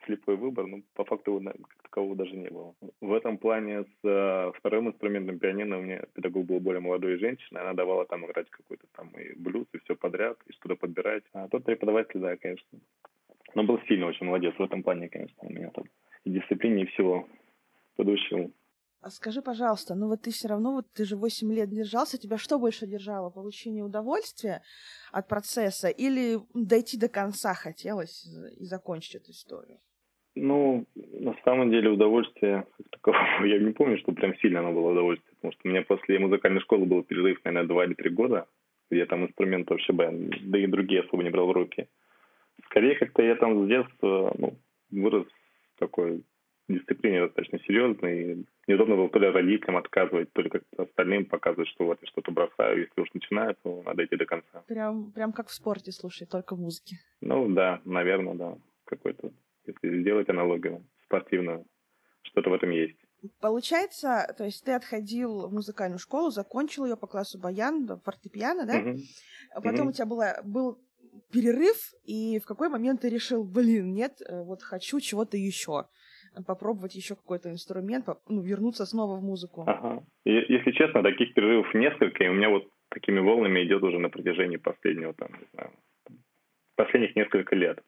слепой 0.05 0.35
выбор, 0.35 0.67
но 0.67 0.81
по 0.95 1.03
факту 1.05 1.35
его 1.35 1.51
как 1.51 1.83
такового 1.83 2.15
даже 2.15 2.35
не 2.35 2.49
было. 2.49 2.73
В 3.01 3.13
этом 3.13 3.37
плане 3.37 3.83
с 3.83 4.07
э, 4.07 4.51
вторым 4.57 4.89
инструментом 4.89 5.39
пианино 5.39 5.77
у 5.77 5.81
меня 5.81 6.01
педагог 6.13 6.45
был 6.45 6.59
более 6.59 6.81
молодой 6.81 7.17
женщина, 7.17 7.61
она 7.61 7.73
давала 7.73 8.05
там 8.05 8.25
играть 8.25 8.49
какой-то 8.49 8.85
там 8.95 9.09
и 9.11 9.33
блюз, 9.35 9.67
и 9.73 9.79
все 9.79 9.95
подряд, 9.95 10.37
и 10.47 10.53
что-то 10.53 10.75
подбирать. 10.75 11.23
А 11.33 11.47
тот 11.47 11.63
преподаватель, 11.63 12.19
да, 12.19 12.35
конечно. 12.37 12.79
Но 13.55 13.63
был 13.63 13.79
сильно 13.87 14.07
очень 14.07 14.25
молодец 14.25 14.53
в 14.57 14.63
этом 14.63 14.83
плане, 14.83 15.09
конечно, 15.09 15.37
у 15.41 15.51
меня 15.51 15.69
там 15.69 15.85
и 16.25 16.29
дисциплине, 16.29 16.83
и 16.83 16.87
всего 16.87 17.27
подучил. 17.95 18.53
А 19.01 19.09
скажи, 19.09 19.41
пожалуйста, 19.41 19.95
ну 19.95 20.07
вот 20.07 20.21
ты 20.21 20.31
все 20.31 20.47
равно, 20.47 20.71
вот 20.71 20.85
ты 20.93 21.03
же 21.03 21.17
8 21.17 21.53
лет 21.53 21.69
держался, 21.69 22.17
тебя 22.17 22.37
что 22.37 22.57
больше 22.57 22.87
держало? 22.87 23.29
Получение 23.29 23.83
удовольствия 23.83 24.61
от 25.11 25.27
процесса 25.27 25.89
или 25.89 26.39
дойти 26.53 26.97
до 26.97 27.09
конца 27.09 27.53
хотелось 27.53 28.25
и 28.57 28.63
закончить 28.63 29.15
эту 29.15 29.31
историю? 29.31 29.79
Ну, 30.35 30.85
на 30.95 31.35
самом 31.43 31.69
деле 31.69 31.89
удовольствие 31.89 32.65
такого, 32.91 33.15
я 33.45 33.59
не 33.59 33.73
помню, 33.73 33.97
что 33.97 34.13
прям 34.13 34.35
сильно 34.37 34.61
оно 34.61 34.71
было 34.71 34.91
удовольствие, 34.91 35.35
потому 35.35 35.51
что 35.51 35.61
у 35.65 35.67
меня 35.69 35.83
после 35.83 36.17
музыкальной 36.19 36.61
школы 36.61 36.85
был 36.85 37.03
перерыв, 37.03 37.43
наверное, 37.43 37.67
два 37.67 37.85
или 37.85 37.93
три 37.93 38.09
года, 38.09 38.47
где 38.89 39.05
там 39.05 39.25
инструмент 39.25 39.69
вообще, 39.69 39.91
да 39.91 40.57
и 40.57 40.67
другие 40.67 41.01
особо 41.01 41.23
не 41.23 41.29
брал 41.29 41.47
в 41.47 41.51
руки. 41.51 41.87
Скорее, 42.67 42.95
как-то 42.95 43.21
я 43.21 43.35
там 43.35 43.65
с 43.65 43.67
детства 43.67 44.33
ну, 44.37 44.57
вырос 44.91 45.27
такой 45.77 46.23
дисциплине 46.67 47.21
достаточно 47.21 47.59
серьезной. 47.59 48.21
И 48.21 48.45
неудобно 48.67 48.95
было 48.95 49.09
то 49.09 49.19
ли 49.19 49.27
родителям 49.27 49.77
отказывать, 49.77 50.31
то 50.33 50.41
ли 50.41 50.49
как-то 50.49 50.83
остальным 50.83 51.25
показывать, 51.25 51.67
что 51.69 51.85
вот 51.85 51.99
я 52.01 52.07
что-то 52.07 52.31
бросаю. 52.31 52.81
Если 52.81 53.01
уж 53.01 53.13
начинаю, 53.13 53.55
то 53.63 53.81
надо 53.83 54.05
идти 54.05 54.15
до 54.15 54.25
конца. 54.25 54.63
Прям, 54.67 55.11
прям 55.11 55.33
как 55.33 55.47
в 55.47 55.53
спорте, 55.53 55.91
слушай, 55.91 56.25
только 56.25 56.55
музыки. 56.55 56.97
Ну 57.21 57.49
да, 57.49 57.81
наверное, 57.85 58.35
да. 58.35 58.57
Какой-то, 58.85 59.31
если 59.65 60.01
сделать 60.01 60.29
аналогию 60.29 60.85
спортивную, 61.05 61.65
что-то 62.23 62.49
в 62.49 62.53
этом 62.53 62.69
есть. 62.71 62.97
Получается, 63.39 64.33
то 64.37 64.43
есть 64.43 64.65
ты 64.65 64.73
отходил 64.73 65.47
в 65.47 65.53
музыкальную 65.53 65.99
школу, 65.99 66.29
закончил 66.29 66.85
ее 66.85 66.97
по 66.97 67.07
классу 67.07 67.39
баян, 67.39 67.87
фортепиано, 68.03 68.65
да? 68.65 68.81
Uh-huh. 68.81 68.99
Потом 69.55 69.87
uh-huh. 69.87 69.89
у 69.89 69.93
тебя 69.93 70.05
была, 70.05 70.41
был 70.43 70.77
перерыв, 71.31 71.93
и 72.03 72.39
в 72.39 72.45
какой 72.45 72.69
момент 72.69 73.01
ты 73.01 73.09
решил, 73.09 73.43
блин, 73.43 73.93
нет, 73.93 74.21
э, 74.21 74.43
вот 74.43 74.61
хочу 74.61 74.99
чего-то 74.99 75.37
еще 75.37 75.87
попробовать 76.47 76.95
еще 76.95 77.15
какой-то 77.15 77.49
инструмент, 77.49 78.07
ну, 78.27 78.41
вернуться 78.41 78.85
снова 78.85 79.15
в 79.17 79.23
музыку. 79.23 79.63
Ага. 79.67 80.03
И, 80.25 80.31
если 80.31 80.71
честно, 80.71 81.03
таких 81.03 81.33
перерывов 81.33 81.73
несколько, 81.73 82.23
и 82.23 82.27
у 82.27 82.33
меня 82.33 82.49
вот 82.49 82.67
такими 82.89 83.19
волнами 83.19 83.63
идет 83.63 83.83
уже 83.83 83.99
на 83.99 84.09
протяжении 84.09 84.57
последнего, 84.57 85.13
там, 85.13 85.29
не 85.33 85.47
знаю, 85.53 85.71
последних 86.75 87.15
несколько 87.15 87.55
лет. 87.55 87.83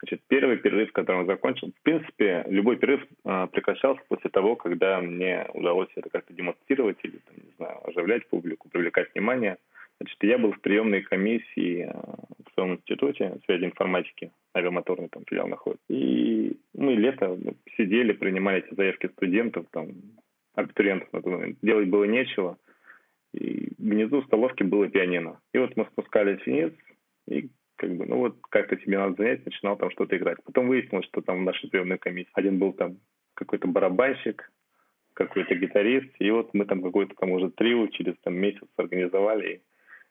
Значит, 0.00 0.22
первый 0.28 0.58
перерыв, 0.58 0.92
который 0.92 1.20
он 1.20 1.26
закончил, 1.26 1.72
в 1.72 1.82
принципе, 1.82 2.44
любой 2.48 2.76
перерыв 2.76 3.06
э, 3.24 3.46
прекращался 3.52 4.02
после 4.08 4.28
того, 4.28 4.54
когда 4.54 5.00
мне 5.00 5.46
удалось 5.54 5.88
это 5.96 6.10
как-то 6.10 6.34
демонстрировать 6.34 6.98
или, 7.02 7.18
там, 7.18 7.36
не 7.36 7.52
знаю, 7.56 7.88
оживлять 7.88 8.28
публику, 8.28 8.68
привлекать 8.68 9.14
внимание. 9.14 9.56
Значит, 10.00 10.22
я 10.22 10.38
был 10.38 10.52
в 10.52 10.60
приемной 10.60 11.02
комиссии 11.02 11.88
э, 11.88 11.92
в 11.92 12.54
своем 12.54 12.74
институте 12.74 13.38
связи 13.44 13.64
информатики, 13.64 14.32
авиамоторный 14.56 15.08
там 15.08 15.24
филиал 15.24 15.48
находится. 15.48 15.84
И 15.88 16.56
мы 16.74 16.94
лето 16.94 17.38
сидели, 17.76 18.12
принимали 18.12 18.64
эти 18.64 18.74
заявки 18.74 19.08
студентов, 19.08 19.66
там, 19.70 19.88
абитуриентов 20.54 21.12
на 21.12 21.22
тот 21.22 21.32
момент. 21.32 21.58
Делать 21.62 21.88
было 21.88 22.04
нечего. 22.04 22.58
И 23.32 23.72
внизу 23.78 24.22
в 24.22 24.26
столовке 24.26 24.64
было 24.64 24.88
пианино. 24.88 25.40
И 25.52 25.58
вот 25.58 25.76
мы 25.76 25.86
спускались 25.86 26.44
вниз, 26.46 26.72
и 27.26 27.50
как 27.76 27.96
бы, 27.96 28.06
ну 28.06 28.18
вот 28.18 28.36
как-то 28.50 28.76
тебе 28.76 28.98
надо 28.98 29.16
занять, 29.16 29.44
начинал 29.44 29.76
там 29.76 29.90
что-то 29.90 30.16
играть. 30.16 30.38
Потом 30.44 30.68
выяснилось, 30.68 31.06
что 31.06 31.20
там 31.20 31.40
в 31.40 31.44
нашей 31.44 31.68
приемной 31.68 31.98
комиссии 31.98 32.30
один 32.34 32.58
был 32.58 32.72
там 32.72 32.98
какой-то 33.34 33.66
барабанщик, 33.66 34.50
какой-то 35.14 35.54
гитарист, 35.54 36.10
и 36.18 36.30
вот 36.30 36.54
мы 36.54 36.64
там 36.66 36.82
какой-то 36.82 37.14
там 37.16 37.30
уже 37.30 37.50
трио 37.50 37.86
через 37.88 38.14
там 38.22 38.34
месяц 38.34 38.68
организовали, 38.76 39.62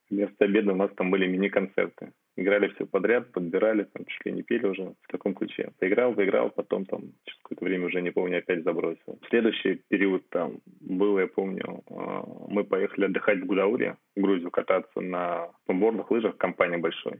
вместо 0.10 0.46
обеда 0.46 0.74
у 0.74 0.76
нас 0.76 0.92
там 0.96 1.12
были 1.12 1.28
мини-концерты. 1.28 2.12
Играли 2.36 2.68
все 2.70 2.86
подряд, 2.86 3.32
подбирали, 3.32 3.84
там 3.84 4.06
чуть 4.06 4.26
ли 4.26 4.32
не 4.32 4.44
пели 4.44 4.66
уже 4.66 4.94
в 5.02 5.12
таком 5.12 5.36
ключе. 5.36 5.72
Поиграл, 5.80 6.14
поиграл, 6.14 6.50
потом 6.50 6.86
там 6.86 7.02
через 7.26 7.40
какое-то 7.42 7.66
время 7.66 7.88
уже, 7.88 8.02
не 8.02 8.12
помню, 8.12 8.40
опять 8.40 8.64
забросил. 8.64 9.20
Следующий 9.30 9.82
период 9.88 10.28
там 10.30 10.60
был, 10.82 11.20
я 11.20 11.28
помню, 11.28 11.84
а, 11.90 12.24
мы 12.50 12.64
поехали 12.64 13.06
отдыхать 13.06 13.40
в 13.40 13.46
Гудауре, 13.46 13.98
в 14.16 14.22
Грузию 14.22 14.50
кататься 14.52 15.02
на 15.02 15.50
сноубордах, 15.66 16.10
лыжах, 16.10 16.38
компания 16.38 16.78
большой. 16.78 17.20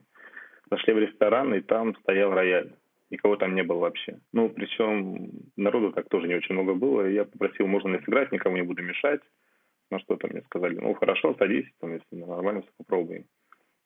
Зашли 0.72 0.94
в 0.94 1.00
ресторан, 1.00 1.54
и 1.54 1.62
там 1.62 1.96
стоял 1.98 2.32
рояль. 2.34 2.74
Никого 3.12 3.36
там 3.36 3.54
не 3.54 3.62
было 3.62 3.78
вообще. 3.78 4.18
Ну, 4.32 4.50
причем 4.50 5.30
народу 5.56 5.92
так 5.92 6.10
тоже 6.10 6.28
не 6.28 6.34
очень 6.34 6.56
много 6.56 6.74
было. 6.74 7.08
Я 7.08 7.26
попросил, 7.26 7.68
можно 7.68 7.90
ли 7.90 8.00
сыграть, 8.04 8.32
никому 8.32 8.56
не 8.56 8.64
буду 8.64 8.82
мешать. 8.82 9.22
На 9.94 10.00
что-то 10.00 10.28
мне 10.28 10.42
сказали, 10.42 10.76
ну, 10.76 10.94
хорошо, 10.96 11.36
садись, 11.38 11.70
там, 11.80 11.94
если 11.94 12.26
нормально, 12.26 12.62
все 12.62 12.72
попробуем 12.78 13.26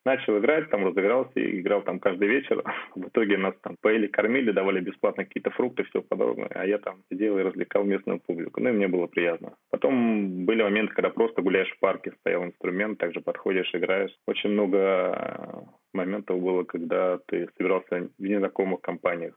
начал 0.07 0.37
играть, 0.39 0.69
там 0.69 0.85
разыгрался 0.85 1.33
играл 1.35 1.81
там 1.81 1.99
каждый 1.99 2.29
вечер. 2.29 2.63
В 2.95 3.07
итоге 3.09 3.37
нас 3.37 3.53
там 3.61 3.75
поели, 3.81 4.07
кормили, 4.07 4.51
давали 4.51 4.79
бесплатно 4.79 5.25
какие-то 5.25 5.51
фрукты, 5.51 5.83
все 5.83 6.01
подобное. 6.01 6.49
А 6.55 6.65
я 6.65 6.77
там 6.77 7.03
сидел 7.11 7.37
и 7.37 7.43
развлекал 7.43 7.83
местную 7.83 8.19
публику. 8.19 8.61
Ну 8.61 8.69
и 8.69 8.71
мне 8.71 8.87
было 8.87 9.07
приятно. 9.07 9.55
Потом 9.69 10.45
были 10.45 10.63
моменты, 10.63 10.93
когда 10.93 11.09
просто 11.09 11.41
гуляешь 11.41 11.71
в 11.71 11.79
парке, 11.79 12.13
стоял 12.19 12.45
инструмент, 12.45 12.97
также 12.99 13.19
подходишь, 13.19 13.75
играешь. 13.75 14.15
Очень 14.25 14.51
много 14.51 15.65
моментов 15.93 16.39
было, 16.39 16.63
когда 16.63 17.19
ты 17.27 17.49
собирался 17.57 18.09
в 18.17 18.23
незнакомых 18.23 18.79
компаниях 18.81 19.35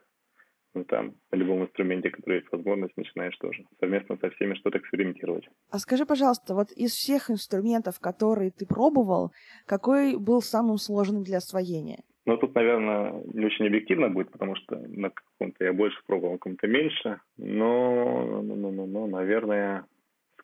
ну, 0.75 0.85
там, 0.85 1.15
на 1.31 1.37
любом 1.37 1.63
инструменте, 1.63 2.11
который 2.11 2.41
есть 2.41 2.53
возможность, 2.53 2.97
начинаешь 2.97 3.37
тоже 3.39 3.65
совместно 3.81 4.17
со 4.21 4.31
всеми 4.31 4.55
что-то 4.55 4.79
экспериментировать. 4.79 5.49
А 5.71 5.79
скажи, 5.79 6.07
пожалуйста, 6.07 6.55
вот 6.55 6.71
из 6.73 6.93
всех 6.93 7.31
инструментов, 7.31 7.99
которые 8.01 8.51
ты 8.51 8.67
пробовал, 8.67 9.33
какой 9.67 10.17
был 10.17 10.43
самым 10.43 10.79
сложным 10.79 11.25
для 11.25 11.39
освоения? 11.39 12.03
Ну, 12.27 12.37
тут, 12.37 12.55
наверное, 12.55 13.23
не 13.33 13.47
очень 13.47 13.67
объективно 13.67 14.09
будет, 14.11 14.31
потому 14.31 14.55
что 14.55 14.77
на 14.77 15.11
каком-то 15.11 15.65
я 15.65 15.73
больше 15.73 15.99
пробовал, 16.07 16.33
на 16.33 16.39
каком-то 16.39 16.67
меньше. 16.69 17.21
Но, 17.39 18.43
но, 18.43 18.55
но, 18.55 18.71
но, 18.71 18.87
но, 18.87 19.07
наверное, 19.07 19.87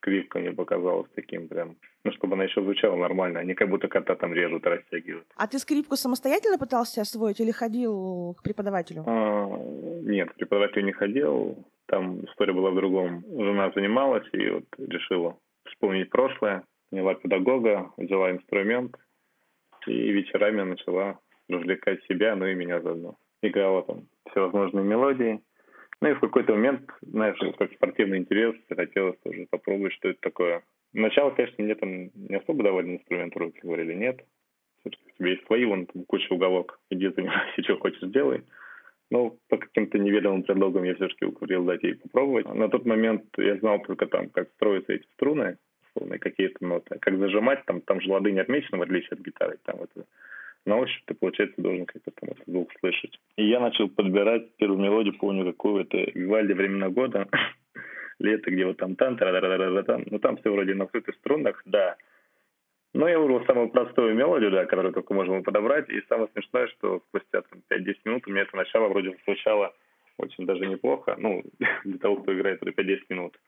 скрипка 0.06 0.38
мне 0.38 0.52
показалась 0.52 1.10
таким 1.14 1.48
прям, 1.48 1.76
ну, 2.04 2.12
чтобы 2.12 2.34
она 2.34 2.44
еще 2.44 2.62
звучала 2.62 2.96
нормально, 2.96 3.42
не 3.44 3.54
как 3.54 3.68
будто 3.68 3.88
кота 3.88 4.14
там 4.14 4.32
режут 4.32 4.64
растягивают. 4.64 5.26
А 5.36 5.48
ты 5.48 5.58
скрипку 5.58 5.96
самостоятельно 5.96 6.58
пытался 6.58 7.00
освоить 7.00 7.40
или 7.40 7.50
ходил 7.50 8.34
к 8.38 8.42
преподавателю? 8.42 9.02
А, 9.06 9.48
нет, 10.02 10.30
к 10.30 10.34
преподавателю 10.36 10.84
не 10.84 10.92
ходил. 10.92 11.66
Там 11.86 12.24
история 12.24 12.52
была 12.52 12.70
в 12.70 12.76
другом. 12.76 13.24
Жена 13.28 13.72
занималась 13.74 14.26
и 14.32 14.50
вот 14.50 14.64
решила 14.78 15.36
вспомнить 15.64 16.10
прошлое. 16.10 16.62
Наняла 16.92 17.14
педагога, 17.14 17.90
взяла 17.96 18.30
инструмент 18.30 18.96
и 19.88 20.12
вечерами 20.12 20.62
начала 20.62 21.18
развлекать 21.48 22.00
себя, 22.04 22.36
ну 22.36 22.46
и 22.46 22.54
меня 22.54 22.80
заодно. 22.80 23.16
Играла 23.42 23.82
там 23.82 24.04
всевозможные 24.30 24.84
мелодии. 24.84 25.40
Ну 26.02 26.10
и 26.10 26.14
в 26.14 26.20
какой-то 26.20 26.52
момент, 26.52 26.90
знаешь, 27.00 27.38
как 27.58 27.72
спортивный 27.72 28.18
интерес, 28.18 28.54
хотелось 28.68 29.18
тоже 29.24 29.46
попробовать, 29.50 29.94
что 29.94 30.08
это 30.08 30.20
такое. 30.20 30.62
Начало, 30.92 31.30
конечно, 31.30 31.64
мне 31.64 31.74
там 31.74 32.10
не 32.14 32.36
особо 32.36 32.62
давали 32.62 32.94
инструмент 32.94 33.34
в 33.34 33.38
руки, 33.38 33.60
говорили, 33.62 33.94
нет. 33.94 34.20
Все-таки 34.80 35.02
у 35.06 35.16
тебя 35.16 35.30
есть 35.30 35.46
свои, 35.46 35.64
вон 35.64 35.86
там 35.86 36.04
куча 36.04 36.32
уголок, 36.32 36.78
иди 36.90 37.08
занимайся, 37.08 37.62
что 37.62 37.78
хочешь 37.78 38.10
делай. 38.10 38.42
Но 39.10 39.36
по 39.48 39.56
каким-то 39.56 39.98
неведомым 39.98 40.42
предлогам 40.42 40.84
я 40.84 40.94
все-таки 40.96 41.24
уговорил 41.24 41.64
дать 41.64 41.82
ей 41.82 41.94
попробовать. 41.94 42.52
На 42.52 42.68
тот 42.68 42.84
момент 42.84 43.24
я 43.38 43.56
знал 43.56 43.80
только 43.82 44.06
там, 44.06 44.30
как 44.30 44.50
строятся 44.50 44.94
эти 44.94 45.06
струны, 45.14 45.58
какие-то 46.20 46.64
ноты. 46.64 46.98
Как 47.00 47.16
зажимать, 47.18 47.64
там, 47.66 47.80
там 47.82 48.00
же 48.00 48.10
лады 48.10 48.32
не 48.32 48.40
отмечены, 48.40 48.78
в 48.78 48.82
отличие 48.82 49.12
от 49.12 49.20
гитары. 49.20 49.58
Там 49.64 49.76
это 49.82 50.06
на 50.66 50.76
ощупь 50.78 51.04
ты, 51.06 51.14
получается, 51.14 51.62
должен 51.62 51.86
как-то 51.86 52.10
там 52.10 52.30
этот 52.30 52.44
звук 52.46 52.72
слышать. 52.80 53.18
И 53.36 53.48
я 53.48 53.60
начал 53.60 53.88
подбирать 53.88 54.56
первую 54.56 54.80
мелодию, 54.80 55.16
помню, 55.16 55.44
какую 55.44 55.82
это 55.82 55.96
Вивальди 55.96 56.52
«Времена 56.52 56.88
года», 56.90 57.28
лето, 58.18 58.50
где 58.50 58.66
вот 58.66 58.76
там 58.76 58.96
тан, 58.96 59.16
там, 59.16 60.02
ну 60.10 60.18
там 60.18 60.36
все 60.36 60.50
вроде 60.50 60.74
на 60.74 60.86
флейте 60.88 61.12
струнах, 61.12 61.62
да. 61.64 61.96
Но 62.94 63.08
я 63.08 63.18
выбрал 63.18 63.44
самую 63.46 63.68
простую 63.68 64.14
мелодию, 64.14 64.50
да, 64.50 64.64
которую 64.64 64.92
только 64.92 65.14
можно 65.14 65.42
подобрать. 65.42 65.88
И 65.88 66.02
самое 66.08 66.28
смешное, 66.32 66.66
что 66.68 67.00
спустя 67.08 67.42
там, 67.42 67.60
5-10 67.70 67.94
минут 68.04 68.26
у 68.26 68.30
меня 68.30 68.42
это 68.42 68.56
начало 68.56 68.88
вроде 68.88 69.16
звучало 69.24 69.74
очень 70.18 70.46
даже 70.46 70.66
неплохо. 70.66 71.14
Ну, 71.18 71.44
для 71.84 71.98
того, 71.98 72.16
кто 72.16 72.34
играет 72.34 72.62
уже 72.62 72.72
5-10 72.72 72.98
минут. 73.10 73.38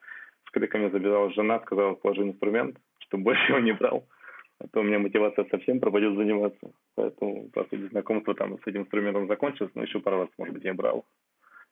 Когда 0.51 0.67
ко 0.67 0.77
мне 0.77 0.89
забежала 0.89 1.31
жена, 1.33 1.59
сказала, 1.59 1.95
положи 1.95 2.21
инструмент, 2.21 2.77
чтобы 2.99 3.23
больше 3.23 3.51
его 3.51 3.59
не 3.59 3.73
брал 3.73 4.07
а 4.59 4.67
то 4.67 4.81
у 4.81 4.83
меня 4.83 4.99
мотивация 4.99 5.45
совсем 5.45 5.79
пропадет 5.79 6.15
заниматься. 6.15 6.71
Поэтому, 6.95 7.49
по 7.49 7.63
сути, 7.63 7.87
знакомство 7.89 8.35
там 8.35 8.57
с 8.59 8.67
этим 8.67 8.81
инструментом 8.81 9.27
закончилось, 9.27 9.71
но 9.73 9.83
еще 9.83 9.99
пару 9.99 10.19
раз, 10.19 10.29
может 10.37 10.53
быть, 10.53 10.63
я 10.63 10.73
брал. 10.73 11.05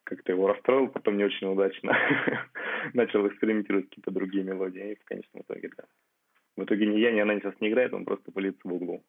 Как-то 0.03 0.31
его 0.31 0.47
расстроил, 0.47 0.87
потом 0.87 1.17
не 1.17 1.25
очень 1.25 1.47
удачно. 1.47 1.97
Начал 2.93 3.27
экспериментировать 3.27 3.89
какие-то 3.89 4.11
другие 4.11 4.45
мелодии, 4.45 4.91
и 4.91 4.95
в 4.95 5.03
конечном 5.03 5.41
итоге, 5.41 5.69
да. 5.75 5.83
В 6.55 6.63
итоге 6.63 6.87
ни 6.87 6.97
я, 6.97 7.11
ни 7.11 7.19
она 7.19 7.35
сейчас 7.35 7.53
не 7.59 7.69
играет, 7.69 7.93
он 7.93 8.05
просто 8.05 8.31
пылится 8.31 8.61
в 8.63 8.73
углу. 8.73 9.03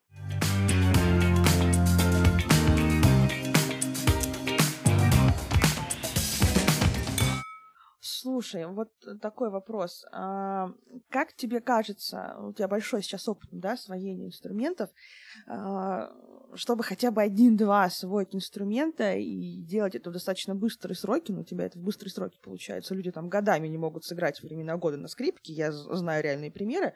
Слушай, 8.29 8.67
вот 8.67 8.91
такой 9.23 9.49
вопрос. 9.49 10.05
А, 10.13 10.71
как 11.09 11.33
тебе 11.33 11.63
кажется, 11.63 12.37
у 12.39 12.53
тебя 12.53 12.69
большой 12.69 13.03
сейчас 13.03 13.27
опыт 13.27 13.49
да, 13.51 13.73
освоения 13.73 14.27
инструментов, 14.27 14.91
а, 15.47 16.13
чтобы 16.55 16.85
хотя 16.85 17.11
бы 17.11 17.23
один-два 17.23 17.85
освоить 17.85 18.35
инструмента 18.35 19.15
и 19.15 19.63
делать 19.63 19.95
это 19.95 20.11
в 20.11 20.13
достаточно 20.13 20.55
быстрые 20.55 20.95
сроки, 20.95 21.33
ну, 21.33 21.41
у 21.41 21.45
тебя 21.45 21.65
это 21.65 21.79
в 21.79 21.83
быстрые 21.83 22.13
сроки 22.13 22.39
получается, 22.43 22.95
люди 22.95 23.11
там 23.11 23.31
годами 23.31 23.67
не 23.67 23.79
могут 23.79 24.05
сыграть 24.05 24.43
времена 24.43 24.77
года 24.77 24.99
на 24.99 25.09
скрипке, 25.09 25.55
я 25.55 25.73
знаю 25.73 26.23
реальные 26.23 26.51
примеры, 26.51 26.93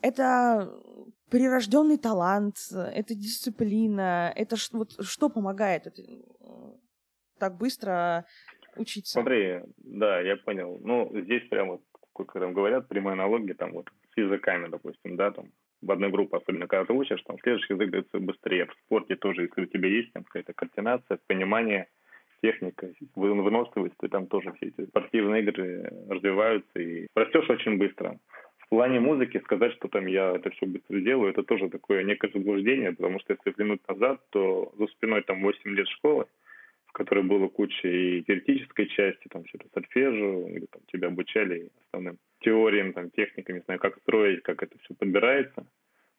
это 0.00 0.72
прирожденный 1.28 1.98
талант, 1.98 2.56
это 2.72 3.14
дисциплина, 3.14 4.32
это 4.34 4.56
вот 4.72 4.94
что 5.04 5.28
помогает 5.28 5.86
это, 5.86 6.02
так 7.38 7.58
быстро 7.58 8.24
учиться. 8.76 9.12
Смотри, 9.12 9.60
да, 9.78 10.20
я 10.20 10.36
понял. 10.36 10.78
Ну, 10.82 11.10
здесь 11.14 11.46
прямо, 11.48 11.80
там 12.32 12.52
говорят, 12.52 12.88
прямая 12.88 13.14
аналогия, 13.14 13.54
там 13.54 13.72
вот 13.72 13.90
с 14.14 14.16
языками, 14.16 14.68
допустим, 14.68 15.16
да, 15.16 15.30
там 15.30 15.46
в 15.80 15.90
одной 15.92 16.10
группе, 16.10 16.36
особенно 16.36 16.66
когда 16.66 16.86
ты 16.86 16.92
учишь, 16.92 17.22
там 17.22 17.38
следующий 17.42 17.74
язык 17.74 17.90
дается 17.90 18.18
быстрее. 18.18 18.66
В 18.66 18.72
спорте 18.84 19.16
тоже, 19.16 19.42
если 19.42 19.62
у 19.62 19.66
тебя 19.66 19.88
есть 19.88 20.12
там 20.12 20.24
какая-то 20.24 20.52
координация, 20.52 21.18
понимание, 21.26 21.88
техника, 22.42 22.92
выносливость, 23.14 23.96
то 23.98 24.08
там 24.08 24.26
тоже 24.26 24.52
все 24.52 24.66
эти 24.66 24.86
спортивные 24.86 25.42
игры 25.42 25.90
развиваются 26.08 26.78
и 26.78 27.08
растешь 27.14 27.48
очень 27.50 27.78
быстро. 27.78 28.18
В 28.58 28.68
плане 28.68 29.00
музыки 29.00 29.38
сказать, 29.38 29.72
что 29.72 29.88
там 29.88 30.06
я 30.06 30.32
это 30.36 30.50
все 30.50 30.66
быстро 30.66 31.00
делаю, 31.00 31.30
это 31.30 31.42
тоже 31.42 31.68
такое 31.70 32.04
некое 32.04 32.30
заблуждение, 32.30 32.92
потому 32.92 33.18
что 33.20 33.32
если 33.32 33.50
взглянуть 33.50 33.80
назад, 33.88 34.20
то 34.30 34.72
за 34.78 34.86
спиной 34.88 35.22
там 35.22 35.42
8 35.42 35.70
лет 35.70 35.88
школы, 35.88 36.26
в 36.88 36.92
которой 36.92 37.24
было 37.24 37.48
куча 37.48 37.88
и 37.88 38.22
теоретической 38.22 38.86
части, 38.86 39.28
там 39.30 39.42
это 39.52 39.66
сольфеджио, 39.72 40.48
или 40.48 40.66
там 40.66 40.82
тебя 40.90 41.08
обучали 41.08 41.70
основным 41.86 42.18
теориям, 42.40 42.92
там, 42.92 43.10
техникам, 43.10 43.56
не 43.56 43.62
знаю, 43.62 43.78
как 43.78 43.98
строить, 43.98 44.42
как 44.42 44.62
это 44.62 44.76
все 44.78 44.94
подбирается. 44.94 45.66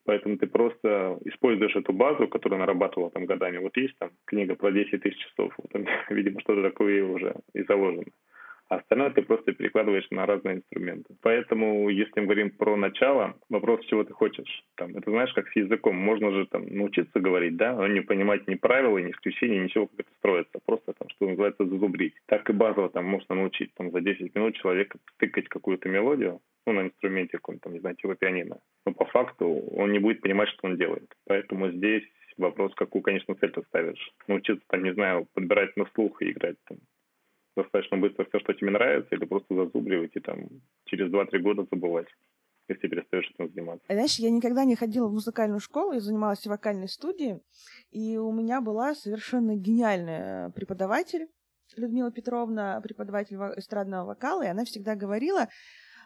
Поэтому 0.05 0.37
ты 0.37 0.47
просто 0.47 1.19
используешь 1.25 1.75
эту 1.75 1.93
базу, 1.93 2.27
которую 2.27 2.59
нарабатывала 2.59 3.11
там 3.11 3.25
годами. 3.25 3.57
Вот 3.57 3.75
есть 3.77 3.97
там 3.99 4.11
книга 4.25 4.55
про 4.55 4.71
10 4.71 5.01
тысяч 5.01 5.17
часов, 5.17 5.53
вот 5.57 5.71
там, 5.71 5.85
видимо, 6.09 6.39
что-то 6.41 6.63
такое 6.63 7.03
уже 7.03 7.35
и 7.53 7.63
заложено. 7.63 8.05
А 8.69 8.75
остальное 8.75 9.09
ты 9.09 9.23
просто 9.23 9.51
перекладываешь 9.51 10.07
на 10.11 10.25
разные 10.25 10.57
инструменты. 10.57 11.15
Поэтому, 11.21 11.89
если 11.89 12.19
мы 12.19 12.25
говорим 12.25 12.51
про 12.51 12.75
начало, 12.75 13.35
вопрос, 13.49 13.83
чего 13.85 14.03
ты 14.03 14.13
хочешь. 14.13 14.63
Там, 14.75 14.95
это 14.95 15.09
знаешь, 15.09 15.33
как 15.33 15.47
с 15.49 15.55
языком. 15.55 15.95
Можно 15.95 16.31
же 16.31 16.45
там 16.45 16.67
научиться 16.67 17.19
говорить, 17.19 17.57
да, 17.57 17.75
но 17.75 17.87
не 17.87 18.01
понимать 18.01 18.47
ни 18.47 18.55
правила, 18.55 18.99
ни 18.99 19.11
исключения, 19.11 19.59
ничего, 19.59 19.87
как 19.87 20.01
это 20.01 20.09
строится. 20.17 20.59
Просто 20.65 20.93
там, 20.93 21.09
что 21.09 21.27
называется, 21.27 21.65
зазубрить. 21.65 22.13
Так 22.27 22.47
и 22.49 22.53
базово 22.53 22.89
там 22.89 23.05
можно 23.05 23.35
научить. 23.35 23.73
Там 23.73 23.91
за 23.91 24.01
10 24.01 24.35
минут 24.35 24.55
человека 24.55 24.99
тыкать 25.17 25.47
какую-то 25.47 25.89
мелодию, 25.89 26.39
ну, 26.67 26.73
на 26.73 26.81
инструменте 26.81 27.37
каком-то, 27.37 27.63
там, 27.63 27.73
не 27.73 27.79
знаю, 27.79 27.95
типа 27.95 28.15
пианино. 28.15 28.59
Но 28.85 28.93
по 28.93 29.05
факту 29.05 29.47
он 29.47 29.91
не 29.91 29.99
будет 29.99 30.21
понимать, 30.21 30.49
что 30.49 30.67
он 30.67 30.77
делает. 30.77 31.11
Поэтому 31.25 31.71
здесь 31.71 32.03
вопрос, 32.37 32.73
какую, 32.75 33.01
конечно, 33.01 33.35
цель 33.35 33.51
ты 33.51 33.63
ставишь. 33.63 34.11
Научиться, 34.27 34.63
там, 34.67 34.83
не 34.83 34.93
знаю, 34.93 35.27
подбирать 35.33 35.75
на 35.75 35.85
слух 35.95 36.21
и 36.21 36.31
играть 36.31 36.57
там 36.67 36.77
достаточно 37.63 37.97
быстро 37.97 38.25
все, 38.25 38.39
что 38.39 38.53
тебе 38.53 38.71
нравится, 38.71 39.15
или 39.15 39.25
просто 39.25 39.55
зазубривать 39.55 40.15
и 40.15 40.19
там 40.19 40.47
через 40.85 41.11
2-3 41.11 41.39
года 41.39 41.67
забывать 41.71 42.07
если 42.69 42.87
перестаешь 42.87 43.31
этим 43.33 43.51
заниматься. 43.51 43.83
Знаешь, 43.89 44.19
я 44.19 44.29
никогда 44.29 44.63
не 44.63 44.75
ходила 44.75 45.07
в 45.07 45.13
музыкальную 45.13 45.59
школу, 45.59 45.93
я 45.93 45.99
занималась 45.99 46.43
в 46.43 46.49
вокальной 46.49 46.87
студии, 46.87 47.41
и 47.89 48.17
у 48.17 48.31
меня 48.31 48.61
была 48.61 48.93
совершенно 48.93 49.55
гениальная 49.55 50.51
преподаватель, 50.51 51.27
Людмила 51.75 52.11
Петровна, 52.11 52.81
преподаватель 52.81 53.37
эстрадного 53.55 54.07
вокала, 54.07 54.43
и 54.43 54.47
она 54.47 54.65
всегда 54.65 54.95
говорила, 54.95 55.43
а, 55.43 55.47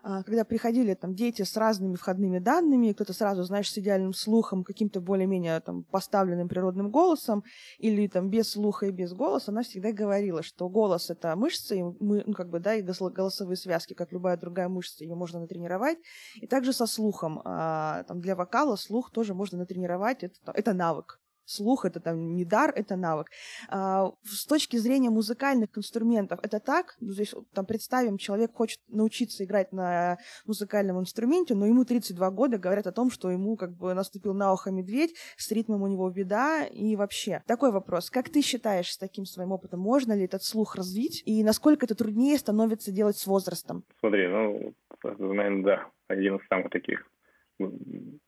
когда 0.03 0.43
приходили 0.43 0.93
там 0.93 1.15
дети 1.15 1.43
с 1.43 1.55
разными 1.55 1.95
входными 1.95 2.39
данными, 2.39 2.91
кто-то 2.91 3.13
сразу, 3.13 3.43
знаешь, 3.43 3.71
с 3.71 3.77
идеальным 3.77 4.13
слухом, 4.13 4.63
каким-то 4.63 4.99
более-менее 4.99 5.59
там 5.61 5.83
поставленным 5.85 6.49
природным 6.49 6.91
голосом, 6.91 7.43
или 7.77 8.07
там 8.07 8.29
без 8.29 8.51
слуха 8.51 8.87
и 8.87 8.91
без 8.91 9.13
голоса, 9.13 9.51
она 9.51 9.63
всегда 9.63 9.91
говорила, 9.93 10.43
что 10.43 10.67
голос— 10.67 11.09
это 11.09 11.35
мышцы, 11.35 11.81
мы, 11.99 12.23
ну, 12.25 12.33
как 12.33 12.49
бы, 12.49 12.59
да, 12.59 12.75
и 12.75 12.81
голосовые 12.81 13.55
связки, 13.55 13.93
как 13.93 14.11
любая 14.11 14.37
другая 14.37 14.67
мышца, 14.67 15.03
ее 15.03 15.15
можно 15.15 15.39
натренировать. 15.39 15.97
И 16.35 16.47
также 16.47 16.73
со 16.73 16.85
слухом. 16.85 17.41
А, 17.45 18.03
там 18.03 18.19
для 18.19 18.35
вокала 18.35 18.75
слух 18.75 19.11
тоже 19.11 19.33
можно 19.33 19.59
натренировать, 19.59 20.23
это, 20.23 20.51
это 20.53 20.73
навык 20.73 21.22
слух 21.45 21.85
это 21.85 21.99
там 21.99 22.35
не 22.35 22.45
дар, 22.45 22.71
это 22.75 22.95
навык. 22.95 23.27
А, 23.69 24.11
с 24.23 24.45
точки 24.45 24.77
зрения 24.77 25.09
музыкальных 25.09 25.77
инструментов, 25.77 26.39
это 26.43 26.59
так? 26.59 26.95
Ну, 26.99 27.11
здесь 27.11 27.33
там 27.53 27.65
представим, 27.65 28.17
человек 28.17 28.53
хочет 28.53 28.79
научиться 28.87 29.43
играть 29.43 29.71
на 29.71 30.17
музыкальном 30.45 30.99
инструменте, 30.99 31.55
но 31.55 31.65
ему 31.65 31.85
32 31.85 32.31
года 32.31 32.57
говорят 32.57 32.87
о 32.87 32.91
том, 32.91 33.11
что 33.11 33.29
ему 33.29 33.55
как 33.55 33.75
бы 33.75 33.93
наступил 33.93 34.33
на 34.33 34.53
ухо 34.53 34.71
медведь, 34.71 35.15
с 35.37 35.51
ритмом 35.51 35.83
у 35.83 35.87
него 35.87 36.09
беда 36.09 36.65
и 36.65 36.95
вообще. 36.95 37.41
Такой 37.47 37.71
вопрос. 37.71 38.09
Как 38.09 38.29
ты 38.29 38.41
считаешь 38.41 38.91
с 38.91 38.97
таким 38.97 39.25
своим 39.25 39.51
опытом, 39.51 39.79
можно 39.79 40.13
ли 40.13 40.25
этот 40.25 40.43
слух 40.43 40.75
развить 40.75 41.23
и 41.25 41.43
насколько 41.43 41.85
это 41.85 41.95
труднее 41.95 42.37
становится 42.37 42.91
делать 42.91 43.17
с 43.17 43.27
возрастом? 43.27 43.83
Смотри, 43.99 44.27
ну, 44.27 44.73
наверное, 45.03 45.63
да, 45.63 45.87
один 46.07 46.37
из 46.37 46.47
самых 46.47 46.69
таких 46.69 47.05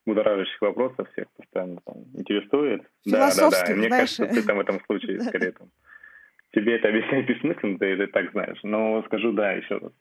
будоражащих 0.05 0.62
вопросов 0.62 1.10
всех 1.12 1.27
постоянно 1.36 1.82
там, 1.86 2.03
интересует. 2.13 2.82
Да, 3.05 3.32
да, 3.36 3.50
да. 3.50 3.75
Мне 3.75 3.88
знаешь... 3.88 4.15
кажется, 4.17 4.27
ты 4.27 4.46
там 4.46 4.58
в 4.58 4.62
этом 4.62 4.79
случае 4.86 5.20
скорее 5.22 5.51
там 5.51 5.70
тебе 6.55 6.75
это 6.75 6.88
объяснять 6.88 7.27
бессмысленно, 7.27 7.77
ты 7.77 7.86
это 7.86 8.08
так 8.08 8.32
знаешь. 8.32 8.60
Но 8.63 9.03
скажу 9.03 9.34
да 9.34 9.51
еще 9.51 9.77
раз, 9.77 9.91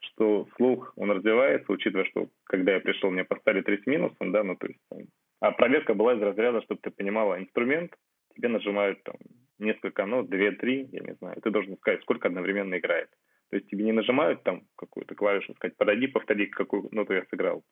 что 0.00 0.46
слух, 0.56 0.92
он 0.96 1.10
развивается, 1.10 1.72
учитывая, 1.72 2.04
что 2.06 2.28
когда 2.44 2.74
я 2.74 2.80
пришел, 2.80 3.10
мне 3.10 3.24
поставили 3.24 3.62
3 3.62 3.82
с 3.82 3.86
минусом, 3.86 4.32
да, 4.32 4.44
ну 4.44 4.56
то 4.56 4.66
есть 4.66 4.78
там, 4.88 5.00
а 5.40 5.50
проверка 5.50 5.94
была 5.94 6.14
из 6.14 6.22
разряда, 6.22 6.62
чтобы 6.62 6.80
ты 6.82 6.90
понимала 6.90 7.38
инструмент, 7.38 7.92
тебе 8.34 8.48
нажимают 8.48 9.02
там 9.02 9.16
несколько 9.58 10.06
нот, 10.06 10.28
две, 10.28 10.52
три, 10.52 10.88
я 10.92 11.00
не 11.00 11.14
знаю, 11.14 11.40
ты 11.42 11.50
должен 11.50 11.76
сказать, 11.78 12.02
сколько 12.02 12.28
одновременно 12.28 12.78
играет. 12.78 13.08
То 13.50 13.56
есть 13.56 13.68
тебе 13.68 13.84
не 13.84 13.92
нажимают 13.92 14.42
там 14.42 14.62
какую-то 14.76 15.14
клавишу, 15.14 15.54
сказать, 15.54 15.76
подойди, 15.76 16.06
повтори, 16.06 16.46
какую 16.46 16.88
ноту 16.92 17.12
я 17.12 17.24
сыграл. 17.30 17.62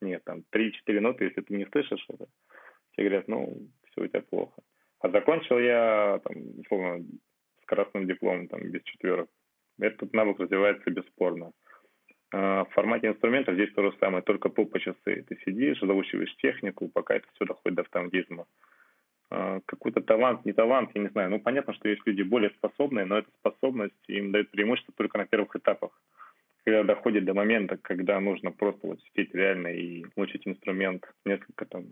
Нет, 0.00 0.24
там 0.24 0.42
3-4 0.54 1.00
ноты, 1.00 1.24
если 1.24 1.40
ты 1.40 1.54
не 1.56 1.66
слышишь 1.66 2.04
это, 2.08 2.26
тебе 2.92 3.08
говорят, 3.08 3.28
ну, 3.28 3.68
все 3.90 4.02
у 4.02 4.06
тебя 4.06 4.22
плохо. 4.22 4.62
А 5.00 5.10
закончил 5.10 5.58
я, 5.58 6.20
там, 6.24 6.60
условно, 6.60 7.04
с 7.62 7.66
красным 7.66 8.06
дипломом, 8.06 8.48
там, 8.48 8.60
без 8.70 8.82
четверок. 8.82 9.28
Этот 9.78 10.12
навык 10.12 10.38
развивается 10.40 10.90
бесспорно. 10.90 11.52
А 12.32 12.64
в 12.64 12.70
формате 12.70 13.08
инструментов 13.08 13.54
здесь 13.54 13.72
то 13.72 13.82
же 13.82 13.96
самое, 13.98 14.22
только 14.22 14.48
пол 14.48 14.66
по 14.66 14.80
часы. 14.80 15.24
Ты 15.28 15.38
сидишь, 15.44 15.80
заучиваешь 15.80 16.34
технику, 16.36 16.88
пока 16.88 17.16
это 17.16 17.26
все 17.34 17.44
доходит 17.44 17.76
до 17.76 17.82
автоматизма. 17.82 18.46
А, 19.30 19.60
какой-то 19.66 20.00
талант, 20.00 20.44
не 20.44 20.52
талант, 20.52 20.90
я 20.94 21.02
не 21.02 21.08
знаю. 21.08 21.30
Ну, 21.30 21.40
понятно, 21.40 21.74
что 21.74 21.88
есть 21.88 22.02
люди 22.06 22.22
более 22.22 22.50
способные, 22.50 23.04
но 23.04 23.18
эта 23.18 23.30
способность 23.38 24.08
им 24.08 24.32
дает 24.32 24.50
преимущество 24.50 24.94
только 24.96 25.18
на 25.18 25.26
первых 25.26 25.54
этапах 25.56 25.90
когда 26.66 26.82
доходит 26.82 27.24
до 27.24 27.32
момента, 27.32 27.78
когда 27.80 28.18
нужно 28.18 28.50
просто 28.50 28.88
вот 28.88 29.00
сидеть 29.00 29.32
реально 29.32 29.68
и 29.68 30.04
учить 30.16 30.42
инструмент 30.48 31.04
несколько 31.24 31.64
там 31.64 31.84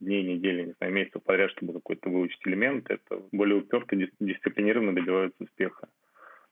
дней, 0.00 0.22
недели, 0.22 0.64
не 0.64 0.72
знаю, 0.78 0.94
месяцев 0.94 1.22
подряд, 1.22 1.50
чтобы 1.50 1.74
какой-то 1.74 2.08
выучить 2.08 2.40
элемент, 2.46 2.90
это 2.90 3.22
более 3.30 3.58
уперто, 3.58 3.94
дисциплинированно 4.18 4.94
добиваются 4.94 5.44
успеха. 5.44 5.88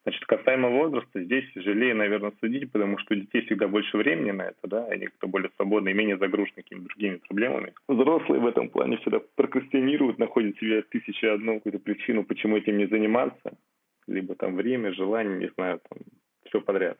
Значит, 0.02 0.26
касаемо 0.26 0.68
возраста, 0.68 1.24
здесь 1.24 1.50
тяжелее, 1.54 1.94
наверное, 1.94 2.34
судить, 2.38 2.70
потому 2.70 2.98
что 2.98 3.14
у 3.14 3.16
детей 3.16 3.40
всегда 3.46 3.66
больше 3.66 3.96
времени 3.96 4.30
на 4.30 4.42
это, 4.42 4.68
да, 4.68 4.86
они 4.86 5.06
кто 5.06 5.26
более 5.26 5.50
свободны 5.56 5.88
и 5.90 5.94
менее 5.94 6.18
загружены 6.18 6.56
какими-то 6.56 6.88
другими 6.88 7.16
проблемами. 7.16 7.72
Взрослые 7.88 8.42
в 8.42 8.46
этом 8.46 8.68
плане 8.68 8.98
всегда 8.98 9.20
прокрастинируют, 9.36 10.18
находят 10.18 10.58
себе 10.58 10.82
тысячи 10.82 11.24
одну 11.24 11.54
какую-то 11.54 11.78
причину, 11.78 12.24
почему 12.24 12.58
этим 12.58 12.76
не 12.76 12.86
заниматься, 12.86 13.56
либо 14.06 14.34
там 14.34 14.54
время, 14.54 14.92
желание, 14.92 15.38
не 15.38 15.50
знаю, 15.54 15.80
там, 15.88 16.00
все 16.44 16.60
подряд. 16.60 16.98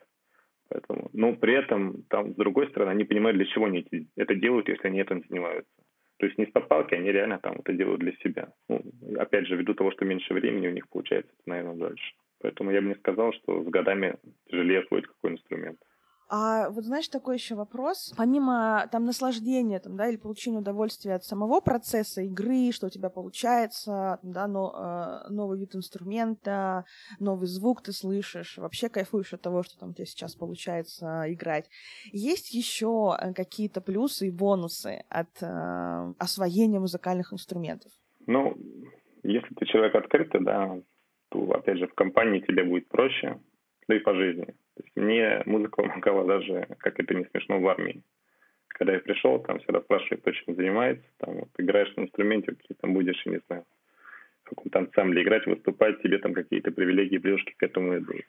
Поэтому, 0.69 1.09
но 1.13 1.35
при 1.35 1.53
этом, 1.53 2.03
там, 2.09 2.33
с 2.33 2.35
другой 2.35 2.69
стороны, 2.69 2.91
они 2.91 3.03
понимают, 3.03 3.37
для 3.37 3.47
чего 3.47 3.65
они 3.65 3.85
это 4.15 4.35
делают, 4.35 4.69
если 4.69 4.87
они 4.87 5.01
этим 5.01 5.23
занимаются. 5.27 5.71
То 6.17 6.25
есть 6.25 6.37
не 6.37 6.45
с 6.45 6.51
палки, 6.51 6.93
они 6.93 7.11
реально 7.11 7.39
там 7.39 7.55
это 7.59 7.73
делают 7.73 8.01
для 8.01 8.11
себя. 8.23 8.53
Ну, 8.67 8.81
опять 9.17 9.47
же, 9.47 9.55
ввиду 9.55 9.73
того, 9.73 9.91
что 9.91 10.05
меньше 10.05 10.33
времени 10.33 10.67
у 10.67 10.71
них 10.71 10.87
получается, 10.89 11.31
это, 11.31 11.49
наверное, 11.49 11.75
дальше. 11.75 12.13
Поэтому 12.41 12.71
я 12.71 12.81
бы 12.81 12.89
не 12.89 12.95
сказал, 12.95 13.33
что 13.33 13.63
с 13.63 13.67
годами 13.67 14.15
тяжелее 14.49 14.81
освоить 14.81 15.07
какой 15.07 15.31
инструмент. 15.31 15.79
А 16.31 16.69
вот 16.69 16.83
знаешь, 16.83 17.07
такой 17.09 17.37
еще 17.37 17.55
вопрос. 17.55 18.13
Помимо 18.15 18.87
там 18.91 19.03
наслаждения, 19.03 19.79
там, 19.79 19.97
да, 19.97 20.07
или 20.07 20.17
получения 20.17 20.59
удовольствия 20.59 21.15
от 21.15 21.23
самого 21.23 21.59
процесса 21.59 22.21
игры, 22.21 22.71
что 22.71 22.85
у 22.85 22.89
тебя 22.89 23.09
получается, 23.09 24.19
да, 24.21 24.47
но, 24.47 25.25
э, 25.27 25.33
новый 25.33 25.59
вид 25.59 25.75
инструмента, 25.75 26.85
новый 27.19 27.47
звук 27.47 27.81
ты 27.81 27.93
слышишь, 27.93 28.59
вообще 28.59 28.89
кайфуешь 28.89 29.33
от 29.33 29.41
того, 29.41 29.63
что 29.63 29.79
там 29.79 29.89
у 29.89 29.93
тебя 29.93 30.05
сейчас 30.05 30.35
получается 30.35 31.23
играть. 31.27 31.67
Есть 32.11 32.53
еще 32.53 33.17
э, 33.19 33.33
какие-то 33.33 33.81
плюсы 33.81 34.27
и 34.27 34.31
бонусы 34.31 35.03
от 35.09 35.41
э, 35.41 36.13
освоения 36.19 36.79
музыкальных 36.79 37.33
инструментов? 37.33 37.91
Ну, 38.27 38.55
если 39.23 39.55
ты 39.55 39.65
человек 39.65 39.95
открытый, 39.95 40.43
да, 40.43 40.79
то, 41.29 41.51
опять 41.53 41.79
же, 41.79 41.87
в 41.87 41.95
компании 41.95 42.41
тебе 42.41 42.63
будет 42.63 42.87
проще, 42.87 43.39
да 43.89 43.95
и 43.95 43.99
по 43.99 44.13
жизни. 44.13 44.45
То 44.45 44.83
есть 44.83 44.95
мне 44.95 45.41
музыка 45.45 45.81
помогала 45.81 46.25
даже, 46.25 46.67
как 46.77 46.99
это 46.99 47.13
не 47.15 47.25
смешно, 47.25 47.59
в 47.59 47.67
армии. 47.67 48.03
Когда 48.67 48.93
я 48.93 48.99
пришел, 48.99 49.39
там 49.39 49.59
всегда 49.59 49.81
спрашивают, 49.81 50.21
кто 50.21 50.31
чем 50.31 50.55
занимается. 50.55 51.03
Там 51.17 51.33
вот, 51.33 51.49
играешь 51.57 51.93
на 51.97 52.03
инструменте, 52.03 52.53
какие 52.53 52.77
там 52.79 52.93
будешь, 52.93 53.21
я 53.25 53.33
не 53.33 53.41
знаю, 53.47 53.65
в 54.43 54.49
каком-то 54.49 54.79
ансамбле 54.79 55.23
играть, 55.23 55.45
выступать, 55.47 56.01
тебе 56.01 56.19
там 56.19 56.33
какие-то 56.33 56.71
привилегии, 56.71 57.17
плюшки 57.17 57.53
к 57.57 57.63
этому 57.63 57.97
идут. 57.97 58.23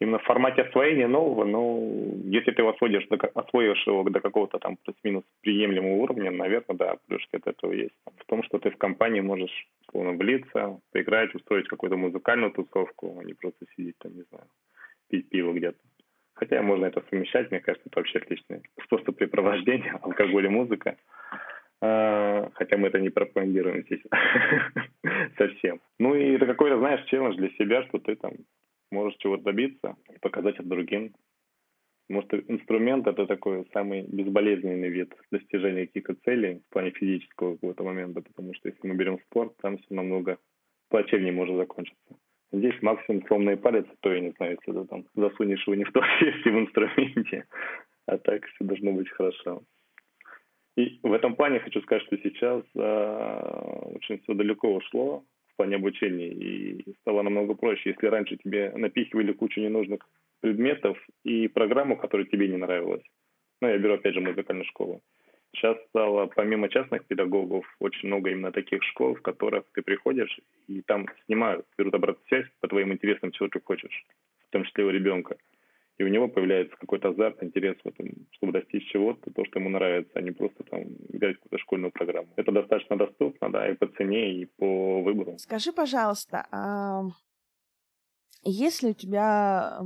Именно 0.00 0.18
в 0.18 0.24
формате 0.24 0.62
освоения 0.62 1.06
нового, 1.06 1.44
ну, 1.44 2.20
если 2.24 2.50
ты 2.50 2.66
освоишь, 2.66 3.06
освоишь 3.34 3.86
его 3.86 4.02
до 4.02 4.20
какого-то 4.20 4.58
там 4.58 4.76
плюс-минус 4.76 5.24
приемлемого 5.40 5.94
уровня, 6.02 6.30
наверное, 6.32 6.76
да, 6.76 6.96
плюшки 7.06 7.36
от 7.36 7.46
этого 7.46 7.72
есть. 7.72 7.94
В 8.18 8.24
том, 8.26 8.42
что 8.42 8.58
ты 8.58 8.70
в 8.70 8.76
компании 8.76 9.20
можешь 9.20 9.68
словно 9.90 10.12
влиться, 10.12 10.80
поиграть, 10.92 11.34
устроить 11.34 11.68
какую-то 11.68 11.96
музыкальную 11.96 12.50
тусовку, 12.52 13.18
а 13.20 13.24
не 13.24 13.34
просто 13.34 13.66
сидеть 13.76 13.96
там, 13.98 14.12
не 14.14 14.22
знаю, 14.30 14.46
пить 15.08 15.28
пиво 15.28 15.52
где-то. 15.52 15.78
Хотя 16.34 16.60
можно 16.62 16.86
это 16.86 17.00
совмещать, 17.08 17.52
мне 17.52 17.60
кажется, 17.60 17.88
это 17.88 18.00
вообще 18.00 18.18
отличный 18.18 18.62
способ 18.82 19.16
препровождения, 19.16 19.98
алкоголь 20.02 20.46
и 20.46 20.48
музыка. 20.48 20.96
А, 21.80 22.50
хотя 22.54 22.76
мы 22.76 22.88
это 22.88 22.98
не 23.00 23.10
пропагандируем 23.10 23.84
здесь 23.84 24.02
совсем. 25.38 25.80
Ну 26.00 26.16
и 26.16 26.32
это 26.32 26.46
какой-то, 26.46 26.78
знаешь, 26.78 27.04
челлендж 27.06 27.36
для 27.36 27.50
себя, 27.50 27.84
что 27.84 27.98
ты 27.98 28.16
там 28.16 28.32
можешь 28.94 29.18
чего-то 29.18 29.44
добиться 29.44 29.96
и 30.14 30.18
показать 30.18 30.54
это 30.54 30.68
другим. 30.68 31.14
Может, 32.08 32.34
инструмент— 32.50 33.06
это 33.08 33.26
такой 33.26 33.66
самый 33.72 34.02
безболезненный 34.02 34.90
вид 34.90 35.12
достижения 35.30 35.86
каких-то 35.86 36.14
целей 36.24 36.60
в 36.66 36.72
плане 36.72 36.90
физического 36.90 37.54
какого-то 37.54 37.82
момента, 37.82 38.20
потому 38.20 38.54
что 38.54 38.68
если 38.68 38.86
мы 38.86 38.94
берем 38.94 39.18
спорт, 39.26 39.56
там 39.62 39.78
все 39.78 39.94
намного 39.94 40.38
плачевнее 40.90 41.32
может 41.32 41.56
закончиться. 41.56 42.16
Здесь 42.52 42.80
максимум 42.82 43.26
сломанный 43.26 43.56
палец, 43.56 43.86
то 44.00 44.12
я 44.12 44.20
не 44.20 44.30
знаю, 44.36 44.58
если 44.60 44.80
ты 44.80 44.86
там 44.86 45.04
засунешь 45.14 45.66
его 45.66 45.74
не 45.74 45.84
в 45.84 45.92
то 45.92 46.00
месте 46.20 46.50
в 46.50 46.58
инструменте, 46.58 47.46
а 48.06 48.18
так 48.18 48.44
все 48.46 48.64
должно 48.64 48.92
быть 48.92 49.08
хорошо. 49.08 49.62
И 50.76 51.00
в 51.02 51.12
этом 51.12 51.36
плане 51.36 51.60
хочу 51.60 51.80
сказать, 51.82 52.04
что 52.04 52.16
сейчас 52.18 52.62
э, 52.74 53.90
очень 53.94 54.20
все 54.20 54.34
далеко 54.34 54.74
ушло 54.74 55.24
в 55.54 55.56
плане 55.56 55.76
обучения 55.76 56.28
и 56.28 56.94
стало 57.00 57.22
намного 57.22 57.54
проще. 57.54 57.90
Если 57.90 58.06
раньше 58.06 58.36
тебе 58.36 58.72
напихивали 58.76 59.32
кучу 59.32 59.60
ненужных 59.60 60.00
предметов 60.40 60.98
и 61.24 61.48
программу, 61.48 61.96
которая 61.96 62.26
тебе 62.26 62.48
не 62.48 62.56
нравилась. 62.56 63.02
Ну, 63.62 63.68
я 63.68 63.78
беру, 63.78 63.94
опять 63.94 64.14
же, 64.14 64.20
музыкальную 64.20 64.66
школу. 64.66 65.00
Сейчас 65.54 65.76
стало, 65.88 66.26
помимо 66.26 66.68
частных 66.68 67.06
педагогов, 67.06 67.64
очень 67.78 68.08
много 68.08 68.30
именно 68.30 68.50
таких 68.50 68.82
школ, 68.82 69.14
в 69.14 69.22
которых 69.22 69.64
ты 69.72 69.82
приходишь, 69.82 70.40
и 70.66 70.82
там 70.82 71.06
снимают, 71.26 71.64
берут 71.78 71.94
обратную 71.94 72.26
связь 72.26 72.46
по 72.60 72.66
твоим 72.66 72.92
интересам, 72.92 73.30
чего 73.30 73.48
ты 73.48 73.60
хочешь, 73.60 74.04
в 74.48 74.50
том 74.50 74.64
числе 74.64 74.84
у 74.84 74.90
ребенка. 74.90 75.36
И 75.98 76.02
у 76.02 76.08
него 76.08 76.28
появляется 76.28 76.76
какой-то 76.76 77.10
азарт, 77.10 77.42
интерес 77.42 77.76
в 77.84 77.86
этом, 77.86 78.26
чтобы 78.32 78.52
достичь 78.52 78.90
чего-то, 78.90 79.30
то, 79.30 79.44
что 79.44 79.60
ему 79.60 79.68
нравится, 79.68 80.10
а 80.14 80.22
не 80.22 80.32
просто 80.32 80.64
там 80.64 80.82
играть 81.08 81.36
какую-то 81.36 81.58
школьную 81.58 81.92
программу. 81.92 82.32
Это 82.36 82.50
достаточно 82.50 82.96
доступно, 82.96 83.50
да, 83.50 83.70
и 83.70 83.76
по 83.76 83.86
цене, 83.86 84.34
и 84.34 84.46
по 84.46 85.02
выбору. 85.02 85.38
Скажи, 85.38 85.72
пожалуйста, 85.72 86.46
а 86.50 87.02
есть 88.42 88.82
ли 88.82 88.90
у 88.90 88.94
тебя 88.94 89.80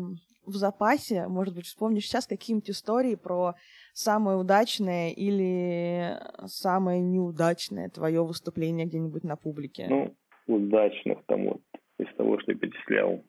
в 0.47 0.55
запасе, 0.55 1.29
может 1.29 1.55
быть, 1.55 1.66
вспомнишь 1.66 2.07
сейчас 2.07 2.27
какие-нибудь 2.27 2.71
истории 2.71 3.14
про 3.14 3.55
самое 3.92 4.38
удачное 4.38 5.11
или 5.11 6.18
самое 6.47 7.03
неудачное 7.03 7.90
твое 7.90 8.25
выступление 8.25 8.87
где-нибудь 8.87 9.25
на 9.25 9.37
публике? 9.37 9.87
Ну, 9.90 10.16
удачных 10.47 11.18
там 11.27 11.44
вот 11.44 11.61
из 11.99 12.14
того, 12.16 12.40
что 12.40 12.53
я 12.53 12.59
перечислял. 12.59 13.23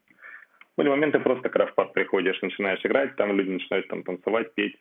Были 0.80 0.88
моменты 0.88 1.20
просто, 1.20 1.50
когда 1.50 1.65
в 1.65 1.76
парк 1.76 1.92
приходишь, 1.92 2.42
начинаешь 2.42 2.80
играть, 2.86 3.13
там 3.18 3.36
люди 3.36 3.50
начинают 3.50 3.89
там 3.89 4.02
танцевать, 4.02 4.54
петь. 4.54 4.78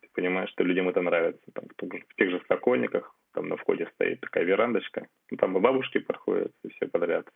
Ты 0.00 0.08
понимаешь, 0.14 0.48
что 0.50 0.62
людям 0.62 0.88
это 0.88 1.02
нравится. 1.02 1.42
Там, 1.54 1.64
в 1.76 2.14
тех 2.14 2.30
же 2.30 2.40
Сокольниках, 2.46 3.12
там 3.34 3.48
на 3.48 3.56
входе 3.56 3.90
стоит 3.94 4.20
такая 4.20 4.44
верандочка, 4.44 5.08
ну, 5.32 5.36
там 5.36 5.56
и 5.56 5.60
бабушки 5.60 5.98
проходят, 5.98 6.52
и 6.62 6.68
все 6.68 6.86
подряд 6.86 7.26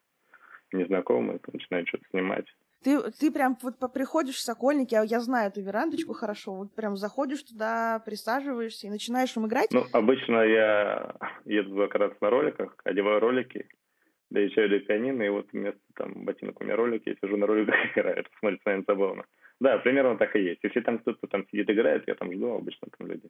незнакомые, 0.71 1.41
начинают 1.53 1.89
что-то 1.89 2.05
снимать. 2.11 2.47
Ты, 2.85 3.01
ты 3.19 3.33
прям 3.33 3.59
вот 3.61 3.81
приходишь 3.93 4.37
в 4.37 4.43
Сокольники, 4.43 4.95
я, 4.95 5.03
я 5.03 5.19
знаю 5.19 5.49
эту 5.49 5.61
верандочку 5.61 6.13
хорошо, 6.13 6.55
вот 6.55 6.73
прям 6.77 6.97
заходишь 6.97 7.43
туда, 7.43 8.01
присаживаешься 8.07 8.87
и 8.87 8.91
начинаешь 8.91 9.37
им 9.37 9.49
играть? 9.49 9.71
Ну, 9.73 9.87
обычно 9.93 10.41
я 10.45 11.17
еду 11.47 11.75
как 11.79 11.97
раз 11.97 12.13
на 12.21 12.31
роликах, 12.31 12.77
одеваю 12.85 13.19
ролики, 13.19 13.67
доезжаю 14.33 14.69
до 14.69 14.81
пианино, 14.81 15.23
и 15.23 15.29
вот 15.29 15.53
вместо 15.53 15.81
там 15.95 16.25
ботинок 16.25 16.61
у 16.61 16.65
меня 16.65 16.77
ролики, 16.77 17.11
я 17.11 17.17
сижу 17.17 17.37
на 17.37 17.47
роликах 17.47 17.75
играю. 17.97 18.17
Это 18.17 18.31
смотрится, 18.39 18.69
наверное, 18.69 18.85
забавно. 18.87 19.25
Да, 19.61 19.79
примерно 19.79 20.17
так 20.17 20.35
и 20.37 20.43
есть. 20.43 20.61
Если 20.65 20.81
там 20.81 20.99
кто-то 20.99 21.27
там 21.27 21.47
сидит 21.49 21.71
играет, 21.71 22.05
я 22.07 22.15
там 22.15 22.33
жду, 22.33 22.57
обычно 22.57 22.89
там 22.99 23.07
люди 23.07 23.29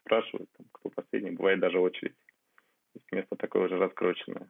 спрашивают, 0.00 0.50
там, 0.56 0.66
кто 0.72 0.90
последний, 0.90 1.30
бывает 1.30 1.60
даже 1.60 1.78
очередь. 1.78 2.14
Место 3.12 3.36
такое 3.36 3.64
уже 3.66 3.78
раскрученное. 3.78 4.48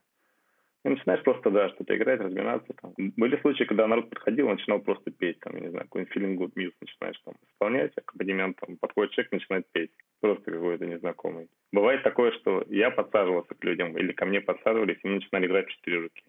И 0.85 0.89
начинаешь 0.89 1.23
просто, 1.23 1.49
да, 1.49 1.69
что-то 1.69 1.97
играть, 1.97 2.19
разминаться. 2.19 2.71
Там. 2.79 2.93
Были 2.97 3.37
случаи, 3.41 3.63
когда 3.63 3.87
народ 3.87 4.07
подходил, 4.11 4.47
начинал 4.47 4.79
просто 4.79 5.09
петь, 5.09 5.39
там, 5.39 5.55
я 5.55 5.61
не 5.61 5.69
знаю, 5.69 5.85
какой-нибудь 5.85 6.15
feeling 6.15 6.37
good 6.37 6.53
music 6.55 6.75
начинаешь 6.79 7.19
там 7.25 7.33
исполнять, 7.49 7.91
аккомпанемент, 7.97 8.57
там, 8.57 8.77
подходит 8.77 9.13
человек, 9.13 9.31
начинает 9.31 9.65
петь. 9.71 9.91
Просто 10.21 10.51
какой-то 10.51 10.85
незнакомый. 10.85 11.49
Бывает 11.71 12.03
такое, 12.03 12.31
что 12.33 12.63
я 12.67 12.91
подсаживался 12.91 13.55
к 13.55 13.63
людям, 13.63 13.97
или 13.97 14.11
ко 14.11 14.27
мне 14.27 14.41
подсаживались, 14.41 14.99
и 15.03 15.07
мы 15.07 15.15
начинали 15.15 15.47
играть 15.47 15.65
в 15.65 15.71
четыре 15.71 16.01
руки. 16.01 16.23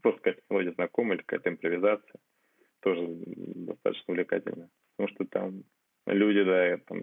Просто 0.00 0.20
какая-то 0.22 0.42
мелодия 0.48 0.72
знакомая, 0.72 1.16
или 1.16 1.22
какая-то 1.22 1.50
импровизация. 1.50 2.20
Тоже 2.80 3.06
достаточно 3.06 4.12
увлекательно. 4.12 4.70
Потому 4.96 5.14
что 5.14 5.24
там 5.26 5.64
люди, 6.06 6.42
да, 6.42 6.78
там 6.86 7.02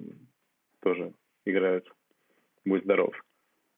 тоже 0.81 1.13
играют. 1.45 1.87
Будь 2.65 2.83
здоров. 2.85 3.13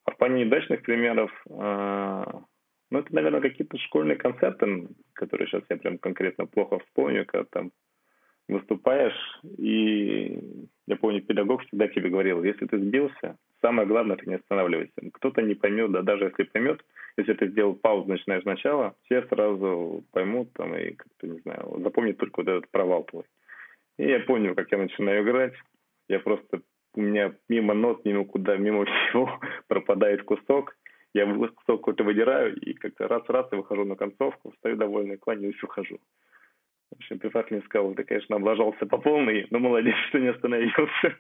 А 0.06 0.12
в 0.12 0.18
плане 0.18 0.46
неудачных 0.46 0.84
примеров, 0.84 1.32
а, 1.50 2.46
ну, 2.92 3.00
это, 3.00 3.14
наверное, 3.14 3.42
какие-то 3.42 3.78
школьные 3.78 4.18
концерты, 4.18 4.88
которые 5.14 5.48
сейчас 5.48 5.64
я 5.70 5.78
прям 5.78 5.98
конкретно 5.98 6.46
плохо 6.46 6.80
вспомню, 6.80 7.26
когда 7.26 7.46
там 7.52 7.72
выступаешь, 8.48 9.40
и 9.58 10.40
я 10.88 10.96
помню, 10.96 11.22
педагог 11.22 11.62
всегда 11.64 11.88
тебе 11.88 12.10
говорил, 12.10 12.44
если 12.44 12.66
ты 12.66 12.80
сбился, 12.80 13.38
самое 13.62 13.88
главное, 13.88 14.18
ты 14.18 14.26
не 14.28 14.36
останавливайся. 14.36 14.94
Кто-то 15.14 15.42
не 15.42 15.54
поймет, 15.54 15.92
да 15.92 16.02
даже 16.02 16.26
если 16.26 16.44
поймет, 16.44 16.84
если 17.18 17.34
ты 17.34 17.50
сделал 17.50 17.76
паузу, 17.76 18.10
начинаешь 18.10 18.44
сначала, 18.44 18.96
все 19.06 19.22
сразу 19.28 20.04
поймут 20.12 20.52
там 20.54 20.76
и 20.76 20.92
как-то, 20.94 21.28
не 21.28 21.40
знаю, 21.40 21.80
запомнят 21.84 22.18
только 22.18 22.40
вот 22.40 22.48
этот 22.48 22.72
провал 22.72 23.04
твой. 23.04 23.26
И 23.98 24.08
я 24.08 24.20
помню, 24.22 24.56
как 24.56 24.72
я 24.72 24.78
начинаю 24.80 25.24
играть, 25.24 25.54
я 26.08 26.20
просто, 26.20 26.62
у 26.96 27.02
меня 27.02 27.34
мимо 27.50 27.74
нот, 27.76 28.04
мимо 28.06 28.26
куда, 28.26 28.58
мимо 28.58 28.86
всего 29.10 29.40
пропадает 29.68 30.24
кусок, 30.24 30.76
я 31.14 31.26
кусок 31.26 31.82
какой-то 31.82 32.04
выдираю, 32.04 32.56
и 32.56 32.74
как-то 32.74 33.08
раз-раз 33.08 33.48
я 33.52 33.58
выхожу 33.58 33.86
на 33.86 33.96
концовку, 33.96 34.52
встаю 34.52 34.78
довольный, 34.78 35.18
кланяюсь 35.18 35.62
и 35.62 35.66
ухожу. 35.66 36.00
В 36.92 36.96
общем, 36.96 37.20
преподаватель 37.20 37.58
мне 37.58 37.66
сказал, 37.66 37.94
ты, 37.94 38.04
конечно, 38.04 38.36
облажался 38.36 38.86
по 38.86 38.98
полной, 38.98 39.48
но 39.52 39.60
молодец, 39.60 39.96
что 40.10 40.20
не 40.20 40.28
остановился. 40.28 41.16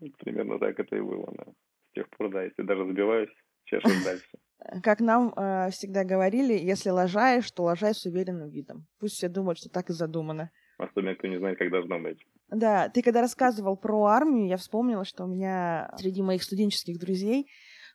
Примерно 0.18 0.58
так 0.58 0.78
это 0.78 0.96
и 0.96 1.00
было. 1.00 1.32
Да. 1.36 1.44
С 1.44 1.94
тех 1.94 2.08
пор, 2.10 2.30
да, 2.30 2.44
если 2.44 2.62
даже 2.62 2.86
забиваюсь, 2.86 3.30
чешешь 3.64 4.04
дальше. 4.04 4.28
Как 4.82 5.00
нам 5.00 5.32
э, 5.36 5.70
всегда 5.70 6.04
говорили, 6.04 6.52
если 6.52 6.90
лажаешь, 6.90 7.50
то 7.50 7.64
лажай 7.64 7.94
с 7.94 8.04
уверенным 8.06 8.50
видом. 8.50 8.86
Пусть 8.98 9.14
все 9.14 9.28
думают, 9.28 9.58
что 9.58 9.70
так 9.70 9.90
и 9.90 9.92
задумано. 9.92 10.50
Особенно, 10.78 11.14
кто 11.14 11.26
не 11.26 11.38
знает, 11.38 11.58
как 11.58 11.70
должно 11.70 11.98
быть. 11.98 12.18
Да, 12.48 12.88
ты 12.90 13.02
когда 13.02 13.22
рассказывал 13.22 13.76
про 13.76 14.04
армию, 14.04 14.46
я 14.46 14.56
вспомнила, 14.56 15.04
что 15.04 15.24
у 15.24 15.26
меня 15.26 15.90
среди 15.96 16.22
моих 16.22 16.42
студенческих 16.42 16.98
друзей 16.98 17.48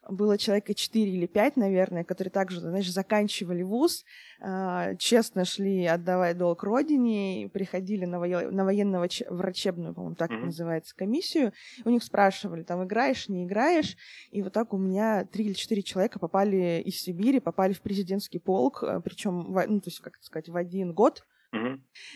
было 0.10 0.38
человека 0.38 0.74
4 0.74 1.12
или 1.12 1.28
5, 1.28 1.58
наверное, 1.58 2.04
которые 2.04 2.32
также, 2.32 2.60
знаешь, 2.60 2.92
заканчивали 2.92 3.62
вуз, 3.62 4.04
э, 4.40 4.96
честно 4.98 5.46
шли 5.46 5.86
отдавать 5.86 6.38
долг 6.38 6.64
родине, 6.64 7.50
приходили 7.54 8.06
на, 8.06 8.20
во... 8.20 8.28
на 8.28 8.66
военно-врачебную, 8.66 9.94
по-моему, 9.94 10.16
так 10.16 10.32
mm-hmm. 10.32 10.46
называется, 10.46 10.96
комиссию, 10.96 11.54
у 11.86 11.90
них 11.90 12.04
спрашивали, 12.04 12.64
там, 12.64 12.84
играешь, 12.84 13.30
не 13.30 13.46
играешь, 13.46 13.96
и 14.32 14.42
вот 14.42 14.54
так 14.54 14.74
у 14.74 14.78
меня 14.78 15.26
3 15.26 15.46
или 15.46 15.54
4 15.54 15.84
человека 15.84 16.20
попали 16.20 16.82
из 16.82 17.00
Сибири, 17.00 17.40
попали 17.40 17.74
в 17.74 17.82
президентский 17.82 18.40
полк, 18.40 18.84
э, 18.84 19.02
причем, 19.04 19.54
ну, 19.54 19.80
то 19.80 19.88
есть, 19.88 20.00
как 20.00 20.18
сказать, 20.22 20.50
в 20.50 20.56
один 20.56 20.94
год, 20.94 21.24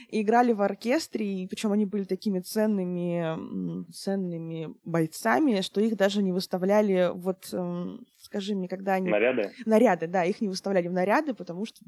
и 0.09 0.21
играли 0.21 0.53
в 0.53 0.61
оркестре, 0.61 1.43
и 1.43 1.47
причем 1.47 1.71
они 1.71 1.85
были 1.85 2.03
такими 2.03 2.39
ценными, 2.39 3.85
ценными 3.91 4.73
бойцами, 4.85 5.61
что 5.61 5.81
их 5.81 5.97
даже 5.97 6.23
не 6.23 6.31
выставляли, 6.31 7.11
вот 7.13 7.49
эм, 7.51 8.05
скажи 8.17 8.55
мне, 8.55 8.67
когда 8.67 8.93
они... 8.93 9.09
Наряды? 9.09 9.51
Наряды, 9.65 10.07
да, 10.07 10.23
их 10.23 10.39
не 10.39 10.47
выставляли 10.47 10.87
в 10.87 10.93
наряды, 10.93 11.33
потому 11.33 11.65
что 11.65 11.83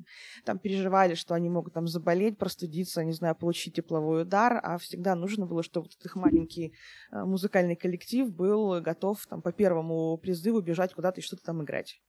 там 0.45 0.59
переживали, 0.59 1.13
что 1.13 1.35
они 1.35 1.49
могут 1.49 1.73
там 1.73 1.87
заболеть, 1.87 2.37
простудиться, 2.37 3.03
не 3.05 3.13
знаю, 3.13 3.35
получить 3.35 3.75
тепловой 3.75 4.23
удар, 4.23 4.59
а 4.61 4.77
всегда 4.77 5.15
нужно 5.15 5.45
было, 5.45 5.63
чтобы 5.63 5.87
вот 5.87 6.05
их 6.05 6.15
маленький 6.15 6.73
э, 7.11 7.23
музыкальный 7.23 7.75
коллектив 7.75 8.29
был 8.29 8.81
готов 8.81 9.25
там 9.25 9.41
по 9.41 9.53
первому 9.53 10.17
призыву 10.17 10.61
бежать 10.61 10.93
куда-то 10.93 11.21
и 11.21 11.23
что-то 11.23 11.43
там 11.43 11.63
играть. 11.63 12.01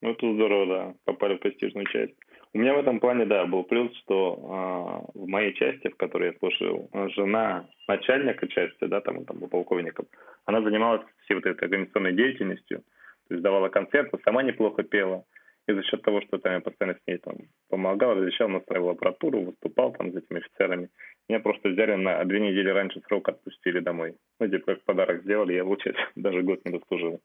Ну, 0.00 0.12
это 0.12 0.32
здорово, 0.32 0.66
да, 0.66 0.94
попали 1.04 1.36
в 1.36 1.40
престижную 1.40 1.86
часть. 1.88 2.14
У 2.52 2.58
меня 2.58 2.74
в 2.74 2.78
этом 2.78 2.98
плане, 2.98 3.26
да, 3.26 3.46
был 3.46 3.62
плюс, 3.62 3.96
что 3.98 5.06
э, 5.14 5.18
в 5.18 5.26
моей 5.26 5.54
части, 5.54 5.88
в 5.88 5.96
которой 5.96 6.30
я 6.32 6.38
служил, 6.38 6.90
жена 7.14 7.66
начальника 7.86 8.48
части, 8.48 8.86
да, 8.86 9.00
там, 9.00 9.24
там 9.24 9.38
был 9.38 9.48
полковником, 9.48 10.06
она 10.46 10.60
занималась 10.62 11.02
всей 11.24 11.34
вот 11.34 11.46
этой 11.46 11.64
организационной 11.64 12.12
деятельностью, 12.12 12.80
то 13.28 13.34
есть 13.34 13.42
давала 13.42 13.68
концерты, 13.68 14.18
сама 14.24 14.42
неплохо 14.42 14.82
пела, 14.82 15.24
и 15.68 15.72
за 15.72 15.82
счет 15.84 16.02
того, 16.02 16.20
что 16.22 16.38
там 16.38 16.54
я 16.54 16.60
постоянно 16.60 16.98
с 16.98 17.06
ней 17.06 17.18
там 17.18 17.36
помогал, 17.68 18.14
разрешал, 18.14 18.48
настраивал 18.48 18.90
аппаратуру, 18.90 19.42
выступал 19.42 19.92
там 19.92 20.12
с 20.12 20.16
этими 20.16 20.38
офицерами, 20.38 20.90
меня 21.28 21.38
просто 21.38 21.68
взяли 21.68 21.94
на 21.94 22.24
две 22.24 22.40
недели 22.40 22.68
раньше 22.70 23.00
срока 23.06 23.30
отпустили 23.30 23.78
домой. 23.78 24.16
Ну, 24.40 24.48
типа, 24.48 24.74
как 24.74 24.82
подарок 24.82 25.22
сделали, 25.22 25.52
я, 25.52 25.62
получается, 25.62 26.02
даже 26.16 26.42
год 26.42 26.64
не 26.64 26.76
дослужил, 26.76 27.20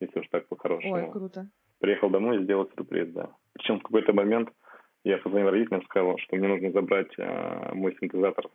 если 0.00 0.20
уж 0.20 0.28
так 0.28 0.48
по-хорошему. 0.48 0.94
Ой, 0.94 1.12
круто. 1.12 1.50
Приехал 1.80 2.10
домой 2.10 2.38
и 2.38 2.42
сделал 2.44 2.70
сюрприз, 2.70 3.08
да. 3.08 3.30
Причем 3.52 3.80
в 3.80 3.82
какой-то 3.82 4.12
момент 4.12 4.50
я 5.04 5.18
позвонил 5.18 5.50
родителям, 5.50 5.82
сказал, 5.84 6.18
что 6.18 6.36
мне 6.36 6.48
нужно 6.48 6.72
забрать 6.72 7.12
э, 7.18 7.74
мой 7.74 7.96
синтезатор 8.00 8.48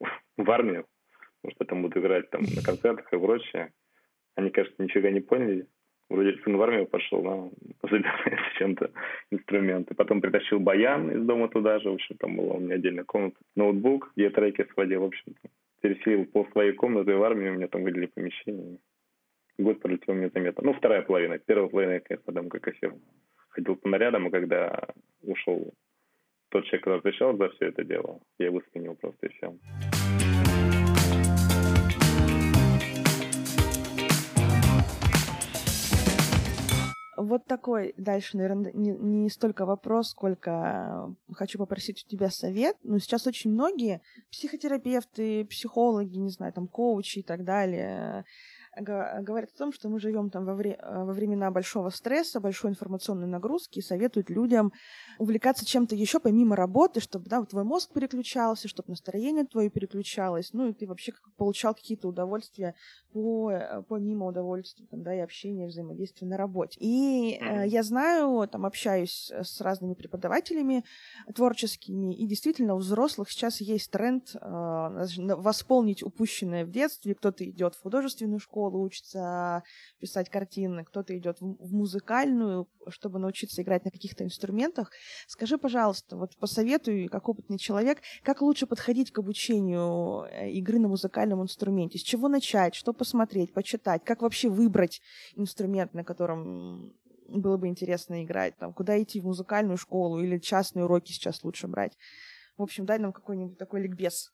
в 0.36 0.50
армию, 0.50 0.86
потому 1.40 1.54
что 1.54 1.64
там 1.64 1.82
буду 1.82 2.00
играть 2.00 2.30
там 2.30 2.42
на 2.42 2.62
концертах 2.62 3.12
и 3.12 3.18
прочее. 3.18 3.72
Они, 4.36 4.50
кажется, 4.50 4.82
ничего 4.82 5.08
не 5.08 5.20
поняли. 5.20 5.66
Вроде 6.10 6.38
сын 6.42 6.56
в 6.56 6.62
армию 6.62 6.86
пошел, 6.86 7.22
да, 7.22 7.50
забирает 7.90 8.40
чем-то 8.58 8.90
инструменты. 9.30 9.94
Потом 9.94 10.20
притащил 10.20 10.58
баян 10.60 11.10
из 11.10 11.24
дома 11.24 11.48
туда 11.48 11.78
же, 11.80 11.90
в 11.90 11.94
общем, 11.94 12.16
там 12.16 12.36
была 12.36 12.54
у 12.54 12.60
меня 12.60 12.76
отдельная 12.76 13.04
комната. 13.04 13.36
Ноутбук, 13.56 14.12
где 14.16 14.30
треки 14.30 14.66
сводил, 14.72 15.02
в 15.02 15.06
общем-то. 15.06 15.48
Переселил 15.80 16.24
по 16.26 16.44
своей 16.52 16.72
комнате 16.72 17.14
в 17.14 17.22
армию, 17.22 17.52
у 17.52 17.56
меня 17.56 17.68
там 17.68 17.82
выделили 17.82 18.06
помещение. 18.06 18.78
Год 19.58 19.80
пролетел 19.80 20.14
незаметно. 20.14 20.62
Ну, 20.66 20.72
вторая 20.72 21.02
половина. 21.02 21.36
Первая 21.38 21.68
половина 21.68 21.92
я, 21.94 22.00
конечно, 22.00 22.32
там 22.32 22.48
как 22.48 22.68
осел 22.68 22.92
ходил 23.48 23.74
по 23.74 23.88
нарядам, 23.88 24.28
и 24.28 24.30
когда 24.30 24.88
ушел 25.22 25.74
тот 26.50 26.64
человек, 26.66 26.84
который 26.84 26.98
отвечал 27.00 27.36
за 27.36 27.48
все 27.50 27.66
это 27.66 27.82
дело, 27.82 28.20
я 28.38 28.46
его 28.46 28.62
просто 28.94 29.26
и 29.26 29.30
все. 29.30 29.52
Вот 37.16 37.46
такой 37.46 37.94
дальше, 37.96 38.36
наверное, 38.36 38.70
не, 38.72 38.92
не 38.92 39.28
столько 39.28 39.66
вопрос, 39.66 40.10
сколько 40.10 41.12
хочу 41.32 41.58
попросить 41.58 42.04
у 42.06 42.08
тебя 42.08 42.30
совет. 42.30 42.76
Ну, 42.84 43.00
сейчас 43.00 43.26
очень 43.26 43.50
многие 43.50 44.02
психотерапевты, 44.30 45.44
психологи, 45.46 46.16
не 46.16 46.30
знаю, 46.30 46.52
там, 46.52 46.68
коучи 46.68 47.18
и 47.18 47.22
так 47.24 47.42
далее, 47.42 48.24
говорят 48.80 49.50
о 49.54 49.58
том, 49.58 49.72
что 49.72 49.88
мы 49.88 50.00
живем 50.00 50.30
там 50.30 50.44
во, 50.44 50.54
вре- 50.54 50.78
э, 50.80 51.04
во 51.04 51.12
времена 51.12 51.50
большого 51.50 51.90
стресса, 51.90 52.40
большой 52.40 52.70
информационной 52.70 53.26
нагрузки 53.26 53.78
и 53.78 53.82
советуют 53.82 54.30
людям 54.30 54.72
увлекаться 55.18 55.64
чем-то 55.64 55.94
еще 55.94 56.20
помимо 56.20 56.56
работы, 56.56 57.00
чтобы 57.00 57.26
да, 57.28 57.44
твой 57.44 57.64
мозг 57.64 57.92
переключался, 57.92 58.68
чтобы 58.68 58.90
настроение 58.90 59.44
твое 59.44 59.70
переключалось, 59.70 60.52
ну 60.52 60.68
и 60.68 60.72
ты 60.72 60.86
вообще 60.86 61.12
получал 61.36 61.74
какие-то 61.74 62.08
удовольствия 62.08 62.74
по, 63.12 63.50
э, 63.50 63.82
помимо 63.88 64.26
удовольствия 64.26 64.86
там, 64.86 65.02
да, 65.02 65.14
и 65.14 65.18
общения, 65.18 65.64
и 65.64 65.68
взаимодействия 65.68 66.26
на 66.28 66.36
работе. 66.36 66.78
И 66.80 67.38
э, 67.40 67.66
я 67.66 67.82
знаю, 67.82 68.46
там 68.48 68.66
общаюсь 68.66 69.30
с 69.30 69.60
разными 69.60 69.94
преподавателями 69.94 70.84
творческими, 71.34 72.14
и 72.14 72.26
действительно 72.26 72.74
у 72.74 72.78
взрослых 72.78 73.30
сейчас 73.30 73.60
есть 73.60 73.90
тренд 73.90 74.34
э, 74.34 75.34
восполнить 75.36 76.02
упущенное 76.02 76.64
в 76.64 76.70
детстве. 76.70 77.14
Кто-то 77.14 77.48
идет 77.48 77.74
в 77.74 77.82
художественную 77.82 78.38
школу, 78.38 78.67
школу 78.68 78.84
учится 78.84 79.62
писать 79.98 80.28
картины, 80.28 80.84
кто-то 80.84 81.16
идет 81.16 81.40
в 81.40 81.72
музыкальную, 81.72 82.68
чтобы 82.88 83.18
научиться 83.18 83.62
играть 83.62 83.84
на 83.84 83.90
каких-то 83.90 84.24
инструментах. 84.24 84.90
Скажи, 85.26 85.58
пожалуйста, 85.58 86.16
вот 86.16 86.36
посоветуй, 86.36 87.08
как 87.08 87.28
опытный 87.28 87.58
человек, 87.58 87.98
как 88.22 88.42
лучше 88.42 88.66
подходить 88.66 89.10
к 89.10 89.18
обучению 89.18 90.24
э, 90.30 90.50
игры 90.50 90.78
на 90.78 90.88
музыкальном 90.88 91.42
инструменте? 91.42 91.98
С 91.98 92.02
чего 92.02 92.28
начать? 92.28 92.74
Что 92.74 92.92
посмотреть, 92.92 93.52
почитать? 93.52 94.04
Как 94.04 94.22
вообще 94.22 94.48
выбрать 94.48 95.00
инструмент, 95.34 95.94
на 95.94 96.04
котором 96.04 96.92
было 97.28 97.56
бы 97.56 97.68
интересно 97.68 98.22
играть? 98.22 98.56
Там, 98.58 98.72
куда 98.72 99.00
идти 99.02 99.20
в 99.20 99.24
музыкальную 99.24 99.78
школу 99.78 100.20
или 100.20 100.38
частные 100.38 100.84
уроки 100.84 101.12
сейчас 101.12 101.42
лучше 101.44 101.68
брать? 101.68 101.96
В 102.56 102.62
общем, 102.62 102.86
дай 102.86 102.98
нам 102.98 103.12
какой-нибудь 103.12 103.56
такой 103.56 103.82
ликбез. 103.82 104.32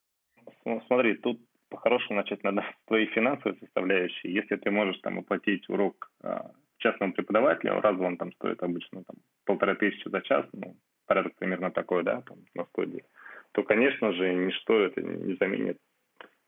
Ну, 0.65 0.81
смотри, 0.87 1.17
тут 1.19 1.41
по-хорошему 1.85 2.17
начать 2.17 2.43
надо 2.43 2.63
с 2.85 2.87
твоей 2.87 3.07
финансовой 3.07 3.59
составляющей. 3.59 4.31
Если 4.31 4.57
ты 4.57 4.71
можешь 4.71 4.99
там 5.01 5.19
оплатить 5.19 5.69
урок 5.69 6.11
а, 6.23 6.51
частному 6.79 7.13
преподавателю, 7.13 7.81
разу 7.81 8.03
он 8.03 8.17
там 8.17 8.33
стоит 8.33 8.63
обычно 8.63 9.05
там 9.05 9.17
полторы 9.45 9.77
тысячи 9.77 10.09
за 10.09 10.23
час, 10.23 10.47
ну, 10.53 10.77
порядок 11.07 11.35
примерно 11.37 11.71
такой, 11.71 12.03
да, 12.03 12.23
там, 12.23 12.39
на 12.55 12.65
студии, 12.65 13.05
то, 13.53 13.63
конечно 13.63 14.13
же, 14.13 14.33
ничто 14.33 14.81
это 14.81 15.03
не 15.03 15.35
заменит 15.35 15.77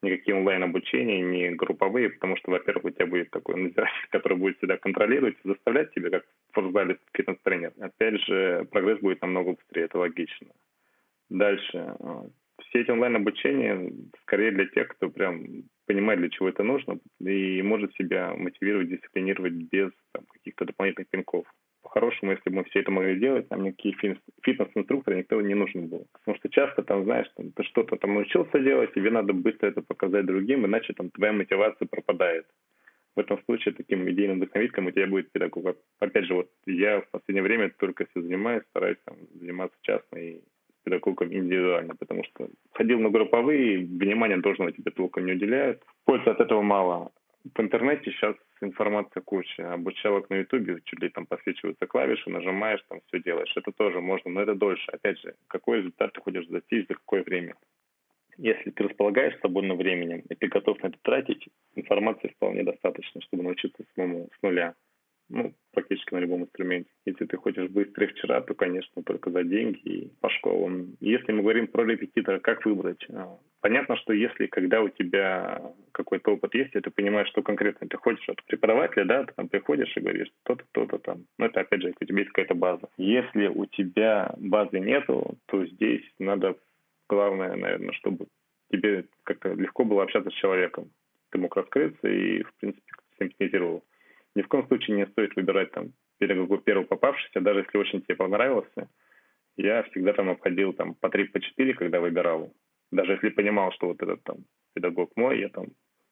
никакие 0.03 0.37
онлайн-обучения, 0.37 1.21
ни 1.21 1.55
групповые, 1.55 2.11
потому 2.11 2.37
что, 2.37 2.51
во-первых, 2.53 2.85
у 2.85 2.91
тебя 2.91 3.07
будет 3.07 3.31
такой 3.31 3.57
надзиратель, 3.57 4.07
который 4.11 4.39
будет 4.39 4.57
всегда 4.57 4.79
контролировать 4.79 5.37
и 5.45 5.49
заставлять 5.49 5.93
тебя, 5.93 6.11
как 6.11 6.25
в 6.25 6.51
спортзале 6.51 6.99
фитнес-тренер. 7.13 7.73
Опять 7.81 8.21
же, 8.23 8.67
прогресс 8.71 9.01
будет 9.01 9.21
намного 9.21 9.53
быстрее, 9.53 9.85
это 9.85 9.99
логично. 9.99 10.49
Дальше. 11.29 11.95
Все 12.61 12.81
эти 12.81 12.91
онлайн-обучения 12.91 13.93
скорее 14.23 14.51
для 14.51 14.67
тех, 14.67 14.89
кто 14.89 15.11
прям 15.11 15.65
понимает, 15.87 16.21
для 16.21 16.31
чего 16.31 16.49
это 16.49 16.63
нужно, 16.63 16.99
и 17.21 17.63
может 17.63 17.95
себя 17.95 18.35
мотивировать, 18.35 18.89
дисциплинировать 18.89 19.53
без 19.53 19.91
там, 20.13 20.25
каких-то 20.27 20.65
дополнительных 20.65 21.09
пинков. 21.09 21.47
По-хорошему, 21.83 22.33
если 22.33 22.51
бы 22.51 22.57
мы 22.57 22.65
все 22.65 22.81
это 22.81 22.91
могли 22.91 23.19
делать, 23.21 23.49
нам 23.51 23.63
никакие 23.63 23.95
фитнес-инструкторы 24.43 25.19
никто 25.19 25.41
не 25.41 25.55
нужен 25.55 25.89
был. 25.89 26.07
Потому 26.13 26.37
что 26.39 26.49
часто 26.49 26.83
там, 26.83 27.05
знаешь, 27.05 27.29
там, 27.37 27.53
ты 27.53 27.63
что-то 27.63 27.97
там 27.97 28.15
научился 28.15 28.59
делать, 28.59 28.93
тебе 28.93 29.11
надо 29.11 29.33
быстро 29.33 29.69
это 29.69 29.83
показать 29.83 30.27
другим, 30.27 30.67
иначе 30.67 30.95
там 30.95 31.11
твоя 31.11 31.33
мотивация 31.33 31.87
пропадает. 31.87 32.47
В 33.15 33.21
этом 33.21 33.43
случае 33.45 33.73
таким 33.73 34.09
идейным 34.11 34.39
вдохновителем 34.39 34.87
у 34.87 34.91
тебя 34.91 35.07
будет 35.07 35.33
педагог. 35.33 35.77
Опять 36.01 36.25
же, 36.27 36.35
вот 36.35 36.51
я 36.67 37.01
в 37.01 37.09
последнее 37.11 37.43
время 37.43 37.71
только 37.79 38.05
все 38.07 38.21
занимаюсь, 38.21 38.65
стараюсь 38.71 38.99
там, 39.05 39.17
заниматься 39.35 39.79
частно 39.83 40.19
и 40.87 40.91
педагогом 40.91 41.33
индивидуально, 41.33 41.97
потому 41.97 42.25
что 42.25 42.49
ходил 42.73 43.01
на 43.01 43.11
групповые, 43.11 43.79
внимания 43.79 44.37
должного 44.39 44.73
тебе 44.73 44.91
толком 44.91 45.27
не 45.27 45.33
уделяют. 45.33 45.83
Пользы 46.05 46.31
от 46.31 46.41
этого 46.41 46.63
мало. 46.63 47.13
В 47.55 47.61
интернете 47.61 48.11
сейчас 48.11 48.37
информация 48.61 49.21
куча. 49.21 49.73
Обучалок 49.73 50.31
на 50.31 50.37
ютубе, 50.37 50.81
чуть 50.85 51.01
ли 51.01 51.09
там 51.09 51.27
подсвечиваются 51.27 51.87
клавиши, 51.87 52.31
нажимаешь, 52.31 52.85
там 52.89 53.01
все 53.07 53.23
делаешь. 53.23 53.53
Это 53.57 53.73
тоже 53.73 54.01
можно, 54.01 54.31
но 54.31 54.43
это 54.43 54.55
дольше. 54.55 54.91
Опять 54.91 55.21
же, 55.21 55.35
какой 55.49 55.79
результат 55.79 56.13
ты 56.13 56.21
хочешь 56.21 56.47
достичь, 56.47 56.89
за 56.89 56.95
какое 56.95 57.23
время. 57.23 57.55
Если 58.39 58.71
ты 58.71 58.85
располагаешь 58.85 59.39
свободным 59.41 59.79
временем, 59.79 60.23
и 60.29 60.35
ты 60.35 60.49
готов 60.49 60.83
на 60.83 60.89
это 60.89 60.99
тратить, 61.03 61.49
информации 61.75 62.29
вполне 62.29 62.65
достаточно, 62.65 63.21
чтобы 63.23 63.45
научиться 63.45 63.85
самому 63.95 64.29
с 64.39 64.43
нуля 64.43 64.75
ну, 65.29 65.53
на 66.17 66.21
любом 66.21 66.43
инструменте. 66.43 66.91
Если 67.05 67.27
ты 67.27 67.37
хочешь 67.37 67.69
быстрее 67.71 68.09
вчера, 68.09 68.41
то, 68.41 68.55
конечно, 68.55 69.03
только 69.03 69.31
за 69.31 69.45
деньги 69.45 69.79
и 69.79 70.13
по 70.21 70.31
школам. 70.31 70.97
Если 71.01 71.33
мы 71.33 71.43
говорим 71.43 71.67
про 71.67 71.85
репетитора, 71.85 72.39
как 72.39 72.65
выбрать? 72.65 73.05
А, 73.11 73.39
понятно, 73.61 73.97
что 73.97 74.13
если, 74.13 74.47
когда 74.47 74.81
у 74.81 74.89
тебя 74.89 75.61
какой-то 75.93 76.33
опыт 76.33 76.55
есть, 76.55 76.75
и 76.75 76.81
ты 76.81 76.91
понимаешь, 76.91 77.29
что 77.29 77.43
конкретно 77.43 77.87
ты 77.89 77.97
хочешь 77.99 78.29
от 78.29 78.43
преподавателя, 78.45 79.05
да, 79.05 79.25
ты 79.25 79.35
там 79.35 79.49
приходишь 79.49 79.95
и 79.97 80.01
говоришь, 80.01 80.33
то-то, 80.45 80.65
то-то 80.73 80.99
там. 80.99 81.27
Но 81.39 81.47
это, 81.47 81.61
опять 81.61 81.83
же, 81.83 81.93
у 82.01 82.05
тебя 82.05 82.19
есть 82.19 82.31
какая-то 82.31 82.55
база. 82.55 82.89
Если 82.97 83.49
у 83.49 83.67
тебя 83.67 84.35
базы 84.39 84.81
нету, 84.81 85.37
то 85.47 85.67
здесь 85.67 86.05
надо, 86.19 86.57
главное, 87.09 87.55
наверное, 87.57 87.93
чтобы 87.93 88.27
тебе 88.73 89.05
как-то 89.23 89.53
легко 89.53 89.85
было 89.85 90.03
общаться 90.03 90.31
с 90.31 90.35
человеком. 90.35 90.91
Ты 91.31 91.39
мог 91.39 91.55
раскрыться 91.57 92.09
и, 92.09 92.43
в 92.43 92.55
принципе, 92.55 92.83
симпатизировал 93.19 93.85
ни 94.37 94.43
в 94.43 94.49
коем 94.49 94.67
случае 94.69 94.97
не 94.97 95.07
стоит 95.07 95.35
выбирать 95.35 95.73
там 95.73 95.93
педагогу 96.19 96.59
первого 96.59 96.87
попавшегося, 96.87 97.41
даже 97.41 97.61
если 97.61 97.79
очень 97.79 98.03
тебе 98.03 98.17
понравился. 98.17 98.89
Я 99.57 99.83
всегда 99.85 100.13
там 100.13 100.29
обходил 100.29 100.73
там 100.73 100.95
по 100.95 101.09
три, 101.09 101.25
по 101.25 101.41
четыре, 101.41 101.75
когда 101.75 102.01
выбирал. 102.01 102.53
Даже 102.91 103.13
если 103.13 103.31
понимал, 103.31 103.73
что 103.73 103.89
вот 103.89 104.03
этот 104.03 104.23
там 104.23 104.39
педагог 104.75 105.11
мой, 105.17 105.41
я 105.41 105.49
там 105.49 105.67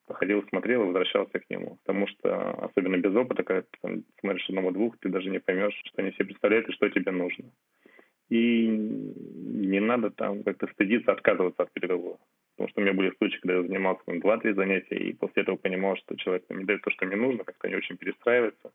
походил, 0.06 0.44
смотрел 0.48 0.82
и 0.82 0.86
возвращался 0.86 1.38
к 1.38 1.48
нему. 1.50 1.78
Потому 1.84 2.06
что, 2.06 2.50
особенно 2.64 2.96
без 2.96 3.14
опыта, 3.14 3.42
когда 3.42 3.62
ты 3.62 3.68
там, 3.82 4.02
смотришь 4.20 4.48
одного-двух, 4.48 4.98
ты 4.98 5.08
даже 5.08 5.30
не 5.30 5.40
поймешь, 5.40 5.80
что 5.84 6.02
они 6.02 6.12
себе 6.12 6.26
представляют 6.26 6.68
и 6.68 6.72
что 6.72 6.88
тебе 6.88 7.12
нужно. 7.12 7.50
И 8.30 8.66
не 8.66 9.80
надо 9.80 10.10
там 10.10 10.42
как-то 10.42 10.66
стыдиться, 10.68 11.12
отказываться 11.12 11.62
от 11.62 11.72
педагога. 11.72 12.18
Потому 12.56 12.70
что 12.70 12.80
у 12.80 12.84
меня 12.84 12.94
были 12.94 13.14
случаи, 13.18 13.40
когда 13.40 13.56
я 13.56 13.62
занимался 13.62 14.02
два-три 14.06 14.54
занятия, 14.54 14.96
и 14.96 15.12
после 15.12 15.42
этого 15.42 15.56
понимал, 15.56 15.96
что 15.96 16.16
человек 16.16 16.44
не 16.48 16.64
дает 16.64 16.82
то, 16.82 16.90
что 16.90 17.06
мне 17.06 17.16
нужно, 17.16 17.44
как-то 17.44 17.68
не 17.68 17.76
очень 17.76 17.96
перестраивается. 17.96 18.72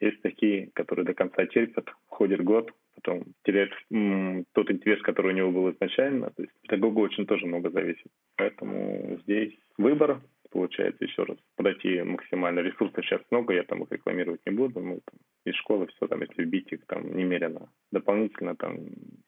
Есть 0.00 0.22
такие, 0.22 0.70
которые 0.74 1.04
до 1.04 1.14
конца 1.14 1.46
терпят, 1.46 1.88
ходят 2.06 2.42
год, 2.42 2.70
потом 2.94 3.24
теряют 3.44 3.72
м, 3.90 4.44
тот 4.52 4.70
интерес, 4.70 5.00
который 5.02 5.32
у 5.32 5.36
него 5.36 5.50
был 5.50 5.70
изначально. 5.72 6.30
То 6.30 6.42
есть 6.42 6.54
педагогу 6.62 7.00
очень 7.00 7.26
тоже 7.26 7.46
много 7.46 7.70
зависит. 7.70 8.06
Поэтому 8.36 9.18
здесь 9.22 9.54
выбор, 9.76 10.20
получается, 10.50 11.04
еще 11.04 11.24
раз, 11.24 11.36
подойти 11.56 12.02
максимально. 12.02 12.60
Ресурсов 12.60 13.04
сейчас 13.04 13.22
много, 13.30 13.54
я 13.54 13.64
там 13.64 13.82
их 13.82 13.90
рекламировать 13.90 14.40
не 14.46 14.52
буду. 14.52 14.80
Ну, 14.80 15.00
там, 15.04 15.18
из 15.44 15.54
школы 15.56 15.86
все 15.88 16.06
там, 16.06 16.20
если 16.20 16.44
вбить 16.44 16.72
их 16.72 16.86
там 16.86 17.16
немерено. 17.16 17.68
Дополнительно 17.90 18.54
там 18.56 18.76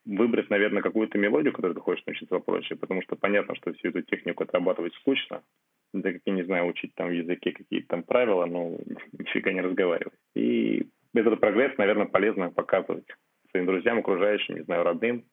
выбрать, 0.04 0.50
наверное, 0.50 0.82
какую-то 0.82 1.18
мелодию, 1.18 1.52
которую 1.52 1.74
ты 1.74 1.80
хочешь 1.80 2.06
научиться 2.06 2.34
попроще, 2.34 2.78
потому 2.78 3.02
что 3.02 3.16
понятно, 3.16 3.54
что 3.56 3.72
всю 3.72 3.88
эту 3.88 4.02
технику 4.02 4.44
отрабатывать 4.44 4.94
скучно. 4.94 5.42
Да 5.92 6.12
как 6.12 6.22
я 6.24 6.32
не 6.32 6.44
знаю, 6.44 6.66
учить 6.66 6.94
там 6.94 7.08
в 7.08 7.12
языке 7.12 7.52
какие-то 7.52 7.88
там 7.88 8.02
правила, 8.02 8.46
но 8.46 8.78
нифига 9.18 9.52
не 9.52 9.60
разговаривать. 9.60 10.18
И 10.34 10.86
этот 11.14 11.40
прогресс, 11.40 11.76
наверное, 11.78 12.06
полезно 12.06 12.50
показывать 12.50 13.06
своим 13.50 13.66
друзьям, 13.66 13.98
окружающим, 13.98 14.56
не 14.56 14.62
знаю, 14.62 14.84
родным, 14.84 15.24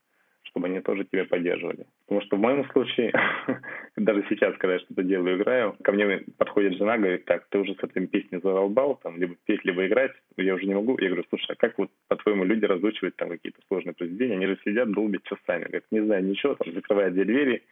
чтобы 0.43 0.67
они 0.67 0.81
тоже 0.81 1.05
тебя 1.05 1.25
поддерживали. 1.25 1.85
Потому 2.05 2.21
что 2.21 2.37
в 2.37 2.39
моем 2.39 2.65
случае, 2.71 3.13
даже 3.95 4.25
сейчас, 4.29 4.55
когда 4.57 4.73
я 4.73 4.79
что-то 4.79 5.03
делаю, 5.03 5.37
играю, 5.37 5.75
ко 5.83 5.91
мне 5.91 6.23
подходит 6.37 6.77
жена, 6.77 6.97
говорит, 6.97 7.25
так, 7.25 7.47
ты 7.49 7.59
уже 7.59 7.75
с 7.75 7.83
этой 7.83 8.07
песней 8.07 8.39
задолбал, 8.39 8.95
там, 8.95 9.17
либо 9.17 9.35
петь, 9.45 9.63
либо 9.65 9.85
играть, 9.85 10.13
я 10.37 10.55
уже 10.55 10.65
не 10.65 10.73
могу. 10.73 10.97
Я 10.99 11.09
говорю, 11.09 11.25
слушай, 11.29 11.51
а 11.51 11.55
как 11.55 11.77
вот, 11.77 11.91
по-твоему, 12.07 12.43
люди 12.43 12.65
разучивают 12.65 13.15
там 13.15 13.29
какие-то 13.29 13.59
сложные 13.67 13.93
произведения? 13.93 14.35
Они 14.35 14.47
же 14.47 14.57
сидят, 14.63 14.91
долбят 14.91 15.23
часами. 15.23 15.65
Говорят, 15.65 15.83
не 15.91 16.01
знаю 16.01 16.23
ничего, 16.23 16.55
там, 16.55 16.73
закрывают 16.73 17.13
две 17.13 17.25
двери. 17.25 17.63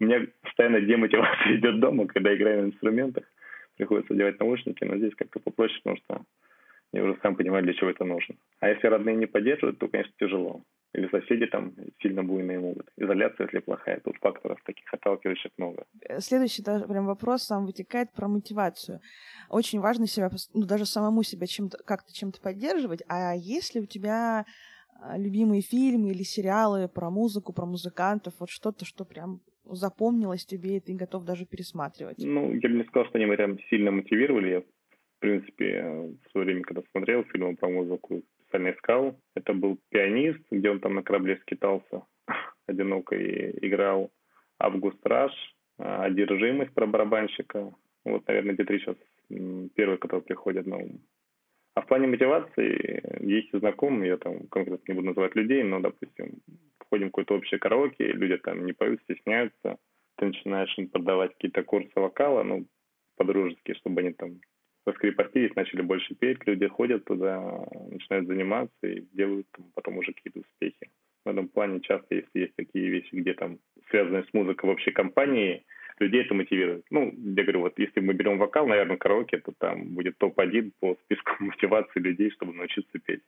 У 0.00 0.04
меня 0.04 0.26
постоянно 0.42 0.80
демотивация 0.80 1.56
идет 1.56 1.78
дома, 1.78 2.06
когда 2.06 2.34
играю 2.34 2.62
на 2.62 2.66
инструментах. 2.68 3.24
Приходится 3.76 4.14
одевать 4.14 4.40
наушники, 4.40 4.84
но 4.84 4.96
здесь 4.96 5.14
как-то 5.14 5.40
попроще, 5.40 5.78
потому 5.82 5.96
что 5.98 6.24
я 6.92 7.04
уже 7.04 7.16
сам 7.22 7.36
понимаю, 7.36 7.62
для 7.62 7.74
чего 7.74 7.90
это 7.90 8.04
нужно. 8.04 8.34
А 8.60 8.68
если 8.68 8.86
родные 8.88 9.14
не 9.14 9.26
поддерживают, 9.26 9.78
то, 9.78 9.88
конечно, 9.88 10.12
тяжело. 10.18 10.62
Или 10.92 11.08
соседи 11.08 11.46
там 11.46 11.72
сильно 12.02 12.24
буйные 12.24 12.58
могут. 12.58 12.90
Изоляция, 12.96 13.46
если 13.46 13.60
плохая, 13.60 14.00
тут 14.00 14.16
факторов 14.16 14.58
таких 14.64 14.92
отталкивающих 14.92 15.52
много. 15.56 15.84
Следующий 16.18 16.62
даже 16.62 16.86
прям 16.86 17.06
вопрос 17.06 17.44
сам 17.44 17.64
вытекает 17.64 18.12
про 18.12 18.26
мотивацию. 18.26 19.00
Очень 19.48 19.78
важно 19.78 20.08
себя, 20.08 20.30
ну, 20.52 20.66
даже 20.66 20.86
самому 20.86 21.22
себя 21.22 21.46
чем-то, 21.46 21.78
как-то 21.84 22.12
чем-то 22.12 22.40
поддерживать. 22.40 23.02
А 23.08 23.34
если 23.36 23.78
у 23.78 23.86
тебя 23.86 24.46
а, 25.00 25.16
любимые 25.16 25.62
фильмы 25.62 26.10
или 26.10 26.24
сериалы 26.24 26.88
про 26.88 27.08
музыку, 27.08 27.52
про 27.52 27.66
музыкантов, 27.66 28.34
вот 28.40 28.50
что-то, 28.50 28.84
что 28.84 29.04
прям 29.04 29.40
запомнилось 29.64 30.46
тебе, 30.46 30.76
и 30.76 30.80
ты 30.80 30.94
готов 30.94 31.24
даже 31.24 31.46
пересматривать? 31.46 32.18
Ну, 32.18 32.52
я 32.52 32.68
бы 32.68 32.76
не 32.76 32.84
сказал, 32.84 33.06
что 33.08 33.18
они 33.18 33.26
меня 33.26 33.36
прям 33.36 33.58
сильно 33.70 33.90
мотивировали. 33.90 34.48
Я 34.48 34.62
принципе, 35.20 35.82
в 35.82 36.30
свое 36.32 36.46
время, 36.46 36.62
когда 36.62 36.82
смотрел 36.90 37.24
фильмы 37.24 37.54
про 37.56 37.68
музыку, 37.68 38.22
специально 38.42 38.72
искал. 38.72 39.20
Это 39.36 39.52
был 39.52 39.78
«Пианист», 39.90 40.40
где 40.50 40.70
он 40.70 40.80
там 40.80 40.94
на 40.94 41.02
корабле 41.02 41.38
скитался, 41.42 42.02
одиноко 42.66 43.14
и 43.14 43.66
играл. 43.66 44.10
«Август 44.58 44.98
Раш», 45.06 45.32
«Одержимость» 45.78 46.74
про 46.74 46.86
барабанщика. 46.86 47.72
Вот, 48.04 48.26
наверное, 48.26 48.54
эти 48.54 48.64
три 48.64 48.80
сейчас 48.80 48.96
первые, 49.74 49.98
которые 49.98 50.24
приходят 50.24 50.66
на 50.66 50.78
ум. 50.78 51.00
А 51.74 51.82
в 51.82 51.86
плане 51.86 52.08
мотивации 52.08 53.24
есть 53.24 53.50
знакомые, 53.52 54.10
я 54.10 54.16
там 54.16 54.48
конкретно 54.48 54.92
не 54.92 54.94
буду 54.94 55.06
называть 55.08 55.36
людей, 55.36 55.62
но, 55.62 55.80
допустим, 55.80 56.40
входим 56.90 57.06
в 57.06 57.10
какое-то 57.10 57.36
общее 57.36 57.60
караоке, 57.60 58.12
люди 58.12 58.36
там 58.38 58.66
не 58.66 58.72
поют, 58.72 59.00
стесняются, 59.02 59.78
ты 60.16 60.26
начинаешь 60.26 60.76
им 60.76 60.88
продавать 60.88 61.32
какие-то 61.32 61.62
курсы 61.62 61.92
вокала, 61.94 62.42
ну, 62.42 62.66
по-дружески, 63.16 63.74
чтобы 63.74 64.00
они 64.00 64.12
там 64.12 64.40
раскрепостились, 64.84 65.54
начали 65.54 65.82
больше 65.82 66.14
петь, 66.14 66.44
люди 66.46 66.66
ходят 66.66 67.04
туда, 67.04 67.64
начинают 67.90 68.26
заниматься 68.26 68.86
и 68.86 69.02
делают 69.12 69.46
там, 69.52 69.66
потом 69.74 69.98
уже 69.98 70.12
какие-то 70.12 70.40
успехи. 70.40 70.90
В 71.24 71.28
этом 71.28 71.48
плане 71.48 71.80
часто, 71.80 72.14
если 72.14 72.40
есть 72.40 72.56
такие 72.56 72.88
вещи, 72.88 73.14
где 73.14 73.34
там 73.34 73.58
связанные 73.90 74.24
с 74.24 74.32
музыкой 74.32 74.68
в 74.68 74.72
общей 74.72 74.90
компании, 74.90 75.64
людей 75.98 76.22
это 76.22 76.34
мотивирует. 76.34 76.86
Ну, 76.90 77.12
я 77.14 77.42
говорю, 77.42 77.60
вот 77.60 77.78
если 77.78 78.00
мы 78.00 78.14
берем 78.14 78.38
вокал, 78.38 78.66
наверное, 78.66 78.96
караоке, 78.96 79.38
то 79.38 79.52
там 79.58 79.94
будет 79.94 80.16
топ-1 80.18 80.72
по 80.80 80.96
списку 81.04 81.32
мотивации 81.40 82.00
людей, 82.00 82.30
чтобы 82.30 82.54
научиться 82.54 82.98
петь. 82.98 83.22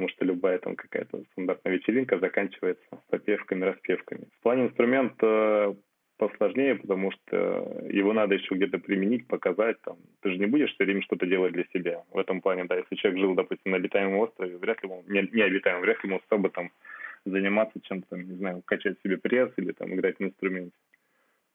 Потому 0.00 0.16
что 0.16 0.24
любая 0.24 0.58
там 0.58 0.76
какая-то 0.76 1.22
стандартная 1.32 1.74
вечеринка 1.74 2.18
заканчивается 2.18 2.82
попевками, 3.10 3.66
распевками. 3.66 4.28
В 4.38 4.42
плане 4.42 4.64
инструмента 4.64 5.76
посложнее, 6.16 6.76
потому 6.76 7.10
что 7.12 7.82
его 7.86 8.14
надо 8.14 8.36
еще 8.36 8.54
где-то 8.54 8.78
применить, 8.78 9.26
показать. 9.26 9.78
Там. 9.82 9.98
Ты 10.22 10.30
же 10.30 10.38
не 10.38 10.46
будешь 10.46 10.72
все 10.72 10.84
время 10.84 11.02
что-то 11.02 11.26
делать 11.26 11.52
для 11.52 11.64
себя. 11.74 12.02
В 12.12 12.18
этом 12.18 12.40
плане, 12.40 12.64
да, 12.64 12.76
если 12.76 12.94
человек 12.94 13.20
жил, 13.20 13.34
допустим, 13.34 13.72
на 13.72 13.76
обитаемом 13.76 14.20
острове, 14.20 14.56
вряд 14.56 14.82
ли 14.82 14.88
он, 14.88 15.04
не, 15.06 15.28
не 15.32 15.42
обитаемом, 15.42 15.82
вряд 15.82 16.02
ли 16.02 16.08
ему 16.08 16.20
особо 16.24 16.48
там 16.48 16.70
заниматься 17.26 17.78
чем-то, 17.82 18.16
не 18.16 18.36
знаю, 18.36 18.62
качать 18.64 18.96
себе 19.02 19.18
пресс 19.18 19.52
или 19.58 19.72
там 19.72 19.92
играть 19.92 20.18
на 20.18 20.26
инструменте 20.26 20.72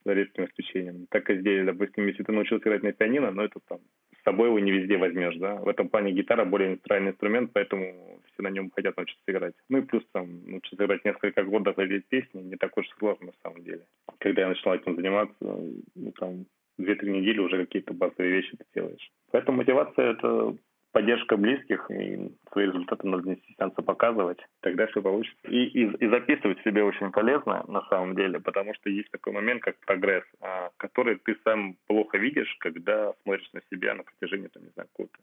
за 0.06 0.14
редким 0.14 0.46
исключением. 0.46 1.08
Так 1.10 1.32
и 1.32 1.40
здесь, 1.40 1.66
допустим, 1.66 2.06
если 2.06 2.22
ты 2.22 2.32
научился 2.32 2.70
играть 2.70 2.84
на 2.84 2.92
пианино, 2.92 3.32
но 3.32 3.44
это 3.44 3.60
там 3.68 3.80
собой 4.26 4.50
его 4.50 4.60
не 4.60 4.72
везде 4.72 4.98
возьмешь, 4.98 5.38
да. 5.38 5.56
В 5.56 5.70
этом 5.70 5.88
плане 5.88 6.12
гитара 6.12 6.44
более 6.44 6.72
нейтральный 6.72 7.12
инструмент, 7.12 7.52
поэтому 7.54 8.20
все 8.34 8.44
на 8.44 8.50
нем 8.50 8.72
хотят 8.72 8.98
научиться 8.98 9.24
играть. 9.28 9.54
Ну 9.70 9.78
и 9.78 9.82
плюс 9.82 10.04
там 10.12 10.44
научиться 10.46 10.84
играть 10.84 11.06
несколько 11.06 11.44
годов 11.44 11.80
и 11.80 12.00
песни 12.00 12.42
не 12.42 12.56
так 12.58 12.76
уж 12.78 12.88
сложно 12.98 13.28
на 13.28 13.34
самом 13.44 13.64
деле. 13.64 13.86
Когда 14.20 14.42
я 14.42 14.50
начал 14.50 14.74
этим 14.74 14.96
заниматься, 14.96 15.36
ну 15.40 16.12
там 16.20 16.46
две-три 16.78 17.12
недели 17.12 17.40
уже 17.40 17.58
какие-то 17.66 17.94
базовые 17.94 18.32
вещи 18.32 18.58
ты 18.58 18.66
делаешь. 18.74 19.12
Поэтому 19.32 19.60
мотивация 19.60 20.12
это 20.12 20.56
поддержка 20.96 21.36
близких, 21.36 21.92
и 21.92 22.32
свои 22.54 22.68
результаты 22.68 23.06
нужно 23.06 23.32
не 23.32 23.36
стесняться 23.36 23.82
показывать, 23.82 24.40
тогда 24.62 24.88
все 24.88 25.02
получится. 25.02 25.38
И, 25.50 25.66
и, 25.66 25.82
и 25.94 26.08
записывать 26.08 26.58
себе 26.64 26.86
очень 26.86 27.12
полезно, 27.12 27.66
на 27.68 27.82
самом 27.90 28.16
деле, 28.16 28.40
потому 28.40 28.74
что 28.76 28.90
есть 28.90 29.12
такой 29.12 29.34
момент, 29.34 29.62
как 29.62 29.76
прогресс, 29.86 30.24
а, 30.40 30.70
который 30.78 31.18
ты 31.18 31.36
сам 31.44 31.76
плохо 31.88 32.18
видишь, 32.18 32.56
когда 32.60 33.12
смотришь 33.24 33.50
на 33.52 33.60
себя 33.70 33.94
на 33.94 34.04
протяжении, 34.04 34.48
там, 34.48 34.64
не 34.64 34.70
знаю, 34.70 34.88
какого-то 34.94 35.18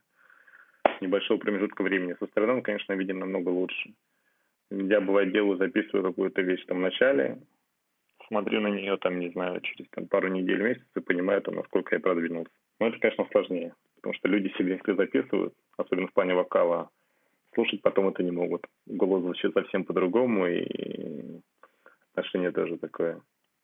небольшого 1.00 1.38
промежутка 1.38 1.82
времени. 1.82 2.16
Со 2.20 2.26
стороны 2.26 2.52
он, 2.52 2.62
конечно, 2.62 2.92
виден 2.92 3.18
намного 3.20 3.48
лучше. 3.48 3.94
Я, 4.70 5.00
бывает, 5.00 5.32
делаю, 5.32 5.56
записываю 5.56 6.04
какую-то 6.04 6.42
вещь 6.42 6.66
там 6.66 6.76
в 6.76 6.82
начале, 6.82 7.38
смотрю 8.28 8.60
на 8.60 8.68
нее, 8.68 8.98
там, 8.98 9.18
не 9.20 9.30
знаю, 9.30 9.62
через 9.62 9.88
там, 9.88 10.06
пару 10.06 10.28
недель, 10.28 10.60
месяц 10.60 10.84
и 10.94 11.00
понимаю, 11.00 11.40
там, 11.40 11.54
насколько 11.54 11.94
я 11.94 12.00
продвинулся. 12.00 12.52
Но 12.78 12.88
это, 12.88 12.98
конечно, 12.98 13.26
сложнее 13.32 13.72
потому 14.02 14.14
что 14.14 14.28
люди 14.28 14.52
себе 14.58 14.72
если 14.72 14.94
записывают, 14.94 15.54
особенно 15.76 16.08
в 16.08 16.12
плане 16.12 16.34
вокала, 16.34 16.90
слушать 17.54 17.82
потом 17.82 18.08
это 18.08 18.22
не 18.22 18.32
могут. 18.32 18.66
Голос 18.86 19.22
звучит 19.22 19.52
совсем 19.54 19.84
по-другому, 19.84 20.48
и 20.48 21.40
отношение 22.10 22.50
тоже 22.50 22.78
такое. 22.78 23.20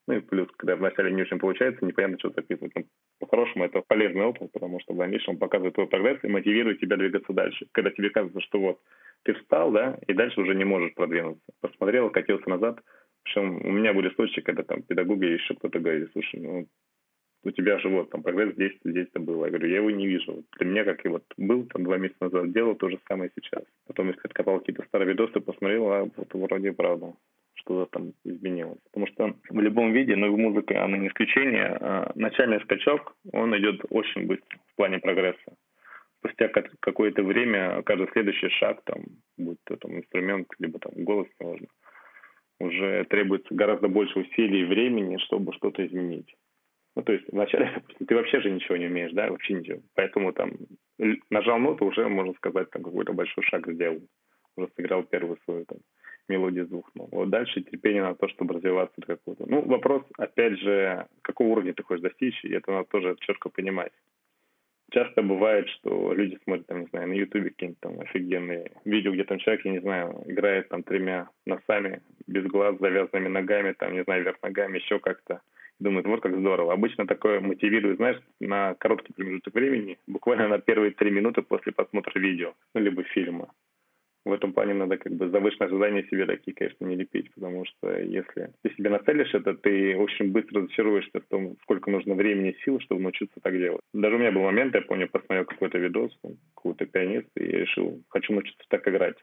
Ну 0.07 0.15
и 0.15 0.21
плюс, 0.21 0.49
когда 0.57 0.77
вначале 0.77 1.13
не 1.13 1.23
очень 1.23 1.39
получается, 1.39 1.85
непонятно, 1.85 2.19
что 2.19 2.31
записывать. 2.31 2.73
Но 2.75 2.85
по-хорошему, 3.19 3.65
это 3.65 3.83
полезный 3.87 4.25
опыт, 4.25 4.51
потому 4.53 4.81
что 4.81 4.95
в 4.95 4.97
дальнейшем 4.97 5.35
он 5.35 5.39
показывает 5.39 5.75
твой 5.75 5.87
прогресс 5.87 6.19
и 6.23 6.29
мотивирует 6.29 6.81
тебя 6.81 6.97
двигаться 6.97 7.33
дальше. 7.33 7.67
Когда 7.73 7.91
тебе 7.91 8.09
кажется, 8.11 8.41
что 8.41 8.61
вот 8.61 8.81
ты 9.25 9.35
встал, 9.35 9.71
да, 9.73 9.99
и 10.07 10.15
дальше 10.15 10.41
уже 10.41 10.55
не 10.55 10.65
можешь 10.65 10.95
продвинуться. 10.95 11.43
Посмотрел, 11.61 12.11
катился 12.11 12.49
назад. 12.49 12.81
Причем 13.25 13.57
у 13.67 13.71
меня 13.71 13.93
были 13.93 14.09
случаи, 14.15 14.41
когда 14.41 14.63
там 14.63 14.83
педагоги 14.83 15.27
еще 15.27 15.55
кто-то 15.57 15.79
говорит, 15.79 16.09
слушай, 16.13 16.41
ну 16.41 16.67
у 17.45 17.51
тебя 17.51 17.79
же 17.79 17.89
вот 17.89 18.11
там 18.11 18.23
прогресс 18.23 18.55
здесь, 18.55 18.77
здесь-то 18.85 19.21
было. 19.21 19.45
Я 19.45 19.51
говорю, 19.51 19.69
я 19.69 19.77
его 19.77 19.91
не 19.91 20.07
вижу. 20.07 20.45
Для 20.59 20.67
меня, 20.67 20.85
как 20.85 21.05
и 21.05 21.09
вот 21.09 21.25
был 21.37 21.65
там 21.67 21.85
два 21.85 21.97
месяца 21.97 22.25
назад, 22.25 22.53
делал 22.53 22.75
то 22.75 22.91
же 22.91 22.99
самое 23.09 23.31
сейчас. 23.35 23.63
Потом, 23.87 24.09
если 24.09 24.21
откопал 24.25 24.59
какие-то 24.59 24.85
старые 24.85 25.11
видосы, 25.11 25.41
посмотрел, 25.41 25.93
а 25.93 26.05
вот 26.05 26.35
вроде 26.35 26.73
правда 26.73 27.15
что-то 27.55 27.91
там 27.91 28.13
изменилось. 28.25 28.79
Потому 28.85 29.07
что 29.07 29.35
в 29.51 29.61
любом 29.61 29.93
виде, 29.93 30.17
но 30.17 30.27
ну, 30.27 30.35
в 30.35 30.39
музыке 30.39 30.77
она 30.77 30.97
не 30.97 31.09
исключение, 31.09 31.77
а 31.81 32.13
начальный 32.15 32.61
скачок, 32.61 33.15
он 33.33 33.57
идет 33.57 33.83
очень 33.91 34.27
быстро 34.27 34.59
в 34.73 34.77
плане 34.77 34.99
прогресса. 34.99 35.57
Спустя 36.19 36.49
какое-то 36.81 37.23
время 37.23 37.83
каждый 37.83 38.09
следующий 38.13 38.49
шаг, 38.49 38.83
там, 38.85 39.05
будь 39.37 39.59
то 39.65 39.77
там 39.77 39.97
инструмент, 39.97 40.49
либо 40.59 40.79
там 40.81 40.93
голос, 41.05 41.29
можно, 41.39 41.67
уже 42.59 43.05
требуется 43.05 43.55
гораздо 43.55 43.89
больше 43.89 44.19
усилий 44.19 44.63
и 44.63 44.65
времени, 44.65 45.19
чтобы 45.19 45.53
что-то 45.53 45.87
изменить. 45.87 46.35
Ну, 46.97 47.03
то 47.03 47.13
есть 47.13 47.27
вначале, 47.31 47.83
ты 48.07 48.15
вообще 48.15 48.41
же 48.41 48.51
ничего 48.51 48.77
не 48.77 48.87
умеешь, 48.87 49.13
да, 49.13 49.31
вообще 49.31 49.55
ничего. 49.55 49.81
Поэтому 49.95 50.33
там 50.33 50.53
нажал 51.31 51.59
ноту, 51.59 51.87
уже, 51.87 52.09
можно 52.09 52.35
сказать, 52.35 52.71
там 52.71 52.83
какой-то 52.83 53.13
большой 53.13 53.45
шаг 53.45 53.67
сделал. 53.69 54.01
Уже 54.57 54.69
сыграл 54.77 55.05
первую 55.05 55.39
свою 55.45 55.65
там, 55.67 55.79
мелодию 56.29 56.67
с 56.67 56.69
двух 56.69 56.93
нот. 56.95 57.09
Вот 57.13 57.31
дальше 57.31 57.63
терпение 57.63 58.03
на 58.03 58.15
то, 58.15 58.29
чтобы 58.29 58.55
развиваться 58.55 58.95
до 59.01 59.07
какого-то. 59.07 59.47
Ну, 59.47 59.63
вопрос, 59.63 60.03
опять 60.17 60.59
же, 60.59 61.07
какого 61.23 61.49
уровня 61.49 61.75
ты 61.75 61.83
хочешь 61.83 62.03
достичь, 62.03 62.45
и 62.45 62.53
это 62.53 62.73
надо 62.73 62.89
тоже 62.89 63.17
четко 63.21 63.49
понимать. 63.49 63.93
Часто 64.91 65.23
бывает, 65.23 65.69
что 65.69 66.15
люди 66.15 66.39
смотрят, 66.45 66.67
там, 66.67 66.81
не 66.81 66.87
знаю, 66.87 67.09
на 67.09 67.13
Ютубе 67.13 67.51
какие-нибудь 67.51 67.81
там 67.81 68.01
офигенные 68.01 68.73
видео, 68.87 69.13
где 69.13 69.25
там 69.25 69.39
человек, 69.39 69.65
я 69.67 69.73
не 69.73 69.81
знаю, 69.81 70.23
играет 70.27 70.69
там 70.71 70.83
тремя 70.83 71.29
носами, 71.45 72.01
без 72.27 72.45
глаз, 72.47 72.79
завязанными 72.81 73.29
ногами, 73.29 73.73
там, 73.73 73.93
не 73.93 74.03
знаю, 74.05 74.23
вверх 74.23 74.39
ногами, 74.43 74.79
еще 74.79 74.99
как-то 74.99 75.43
думают, 75.81 76.07
вот 76.07 76.21
как 76.21 76.37
здорово. 76.37 76.73
Обычно 76.73 77.07
такое 77.07 77.41
мотивирует, 77.41 77.97
знаешь, 77.97 78.21
на 78.41 78.75
короткий 78.75 79.13
промежуток 79.13 79.55
времени, 79.55 79.99
буквально 80.07 80.49
на 80.49 80.59
первые 80.59 80.93
три 80.93 81.11
минуты 81.11 81.43
после 81.43 81.73
просмотра 81.73 82.19
видео, 82.19 82.55
ну, 82.75 82.81
либо 82.81 83.03
фильма. 83.05 83.49
В 84.25 84.33
этом 84.33 84.53
плане 84.53 84.75
надо 84.75 84.99
как 84.99 85.13
бы 85.13 85.31
завышенные 85.31 85.69
ожидания 85.69 86.03
себе 86.05 86.27
такие, 86.27 86.55
конечно, 86.55 86.85
не 86.85 86.97
лепить, 86.97 87.33
потому 87.33 87.65
что 87.65 87.99
если 87.99 88.51
ты 88.63 88.75
себе 88.75 88.91
нацелишь 88.91 89.33
это, 89.33 89.55
ты 89.55 89.97
очень 89.97 90.33
быстро 90.33 90.61
разочаруешься 90.61 91.21
в 91.21 91.27
том, 91.29 91.57
сколько 91.63 91.91
нужно 91.91 92.15
времени 92.15 92.51
и 92.51 92.63
сил, 92.63 92.79
чтобы 92.81 93.01
научиться 93.01 93.41
так 93.41 93.57
делать. 93.57 93.81
Даже 93.95 94.17
у 94.17 94.19
меня 94.19 94.33
был 94.33 94.43
момент, 94.43 94.75
я 94.75 94.83
помню, 94.83 95.09
посмотрел 95.09 95.47
какой-то 95.47 95.79
видос, 95.79 96.13
какой-то 96.55 96.85
пианист, 96.85 97.29
и 97.37 97.45
я 97.45 97.61
решил, 97.61 98.03
хочу 98.09 98.35
научиться 98.35 98.65
так 98.69 98.87
играть. 98.87 99.17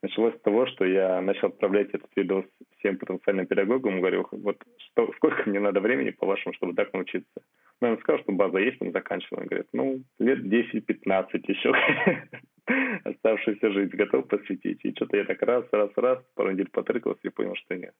Началось 0.00 0.36
с 0.36 0.40
того, 0.42 0.66
что 0.66 0.84
я 0.84 1.20
начал 1.20 1.48
отправлять 1.48 1.88
этот 1.88 2.10
видос 2.14 2.44
всем 2.78 2.98
потенциальным 2.98 3.46
педагогам, 3.46 4.00
говорю, 4.00 4.28
вот 4.30 4.56
что, 4.78 5.12
сколько 5.16 5.48
мне 5.48 5.58
надо 5.58 5.80
времени, 5.80 6.10
по-вашему, 6.10 6.54
чтобы 6.54 6.74
так 6.74 6.92
научиться? 6.92 7.42
Ну, 7.80 7.88
он 7.88 7.98
сказал, 7.98 8.22
что 8.22 8.32
база 8.32 8.58
есть, 8.58 8.80
он 8.80 8.92
заканчивал. 8.92 9.40
Он 9.42 9.46
говорит, 9.46 9.68
ну, 9.72 10.02
лет 10.20 10.44
10-15 10.44 11.26
еще 11.48 11.72
оставшуюся 13.04 13.72
жизнь 13.72 13.96
готов 13.96 14.28
посвятить. 14.28 14.84
И 14.84 14.92
что-то 14.94 15.16
я 15.16 15.24
так 15.24 15.42
раз, 15.42 15.64
раз, 15.72 15.90
раз, 15.96 16.22
пару 16.34 16.52
недель 16.52 16.68
потрыкался 16.70 17.20
и 17.24 17.30
понял, 17.30 17.54
что 17.56 17.76
нет. 17.76 17.94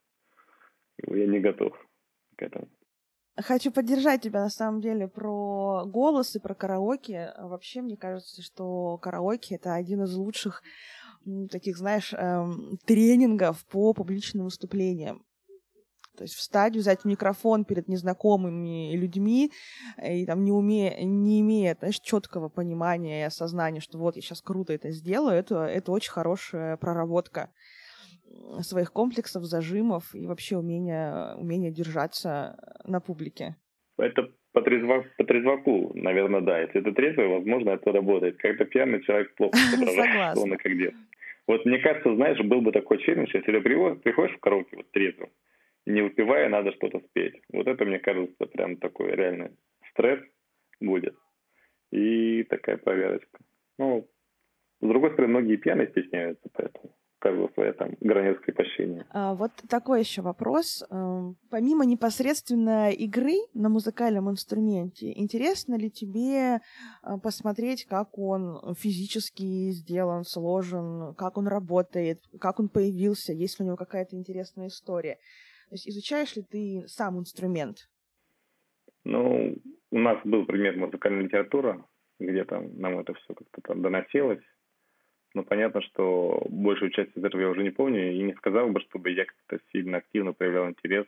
Я 1.05 1.27
не 1.27 1.41
готов 1.41 1.77
к 2.37 2.43
этому. 2.43 2.69
Хочу 3.41 3.71
поддержать 3.71 4.23
тебя 4.23 4.41
на 4.41 4.51
самом 4.51 4.81
деле 4.81 5.07
про 5.07 5.85
голос 5.87 6.35
и 6.35 6.41
про 6.41 6.55
караоке. 6.55 7.33
Вообще, 7.39 7.83
мне 7.83 7.97
кажется, 7.97 8.43
что 8.43 8.99
караоке 8.99 9.55
это 9.55 9.75
один 9.75 10.03
из 10.03 10.17
лучших 10.17 10.63
таких, 11.51 11.77
знаешь, 11.77 12.13
эм, 12.13 12.79
тренингов 12.85 13.65
по 13.67 13.93
публичным 13.93 14.45
выступлениям. 14.45 15.25
То 16.17 16.25
есть 16.25 16.35
встать, 16.35 16.75
взять 16.75 17.05
микрофон 17.05 17.65
перед 17.65 17.87
незнакомыми 17.87 18.97
людьми 18.97 19.53
и 20.05 20.27
там 20.27 20.43
не 20.43 20.51
умея, 20.51 20.99
не 21.05 21.41
имея, 21.41 21.77
знаешь, 21.79 22.01
четкого 22.01 22.49
понимания 22.49 23.21
и 23.21 23.27
осознания, 23.27 23.79
что 23.79 23.99
вот 23.99 24.17
я 24.17 24.23
сейчас 24.23 24.43
круто 24.43 24.73
это 24.73 24.91
сделаю, 24.91 25.37
это, 25.37 25.65
это 25.67 25.93
очень 25.93 26.11
хорошая 26.11 26.77
проработка 26.77 27.51
своих 28.63 28.93
комплексов, 28.93 29.45
зажимов 29.45 30.13
и 30.13 30.27
вообще 30.27 30.57
умение, 30.57 31.37
умение 31.37 31.71
держаться 31.71 32.59
на 32.85 33.01
публике. 33.01 33.57
Это 33.97 34.29
по, 34.53 34.63
трезвак, 34.63 35.17
по 35.17 35.25
трезваку, 35.25 35.93
наверное, 35.95 36.41
да. 36.41 36.61
Если 36.61 36.81
это 36.81 36.93
трезвый, 36.93 37.29
возможно, 37.29 37.71
это 37.71 37.93
работает. 37.93 38.39
Когда 38.39 38.65
пьяный 38.65 39.03
человек 39.03 39.35
плохо 39.35 39.57
соображает, 39.57 40.33
что 40.33 40.43
он 40.43 40.55
и 40.55 40.57
как 40.57 40.77
делать. 40.77 40.95
Вот 41.49 41.65
мне 41.65 41.79
кажется, 41.79 42.15
знаешь, 42.15 42.39
был 42.41 42.61
бы 42.61 42.73
такой 42.73 42.99
челлендж, 42.99 43.31
если 43.33 43.51
ты 43.51 43.61
приходишь 43.61 44.37
в 44.37 44.41
караоке 44.41 44.77
вот 44.77 44.91
трезвым, 44.91 45.31
не 45.87 46.03
выпивая, 46.03 46.51
надо 46.51 46.73
что-то 46.73 47.01
спеть. 47.01 47.41
Вот 47.51 47.67
это, 47.67 47.87
мне 47.87 47.99
кажется, 47.99 48.47
прям 48.47 48.77
такой 48.77 49.13
реальный 49.13 49.51
стресс 49.91 50.21
будет. 50.79 51.17
и 51.91 52.45
такая 52.45 52.77
проверочка. 52.77 53.41
Ну, 53.79 54.07
с 54.83 54.87
другой 54.87 55.13
стороны, 55.13 55.39
многие 55.39 55.57
пьяные 55.57 55.89
стесняются, 55.89 56.51
поэтому 56.53 56.95
каждого 57.19 57.49
своя 57.55 57.73
там 57.73 57.91
граница 58.01 58.41
крепощения. 58.41 59.07
А, 59.11 59.35
вот 59.35 59.53
такой 59.69 60.01
еще 60.01 60.23
вопрос. 60.23 60.85
Эм, 60.91 61.37
помимо 61.51 61.85
непосредственно 61.85 62.91
игры 62.91 63.35
на 63.55 63.69
музыкальном 63.69 64.31
инструменте, 64.31 65.13
интересно 65.13 65.77
ли 65.77 65.91
тебе 65.91 66.61
а, 67.03 67.19
посмотреть, 67.19 67.85
как 67.87 68.19
он 68.19 68.75
физически 68.75 69.71
сделан, 69.71 70.25
сложен, 70.25 71.15
как 71.15 71.37
он 71.37 71.49
работает, 71.49 72.21
как 72.41 72.61
он 72.61 72.69
появился, 72.69 73.33
есть 73.33 73.59
ли 73.59 73.65
у 73.65 73.67
него 73.67 73.77
какая-то 73.77 74.17
интересная 74.17 74.69
история? 74.69 75.17
То 75.69 75.75
есть 75.75 75.89
изучаешь 75.89 76.35
ли 76.37 76.43
ты 76.43 76.85
сам 76.87 77.19
инструмент? 77.19 77.89
Ну, 79.05 79.57
у 79.91 79.99
нас 79.99 80.19
был 80.25 80.47
пример 80.47 80.77
музыкальной 80.77 81.25
литературы, 81.25 81.85
где 82.19 82.45
там 82.45 82.79
нам 82.79 82.99
это 82.99 83.15
все 83.15 83.35
как-то 83.35 83.61
там 83.63 83.83
доносилось. 83.83 84.43
Но 85.35 85.43
понятно, 85.43 85.83
что 85.83 86.47
большую 86.49 86.91
часть 86.91 87.17
из 87.17 87.23
этого 87.23 87.41
я 87.41 87.49
уже 87.49 87.63
не 87.63 87.71
помню, 87.71 88.13
и 88.13 88.23
не 88.23 88.35
сказал 88.35 88.71
бы, 88.71 88.81
чтобы 88.81 89.11
я 89.11 89.25
как-то 89.25 89.65
сильно 89.73 89.99
активно 89.99 90.33
проявлял 90.33 90.69
интерес 90.69 91.07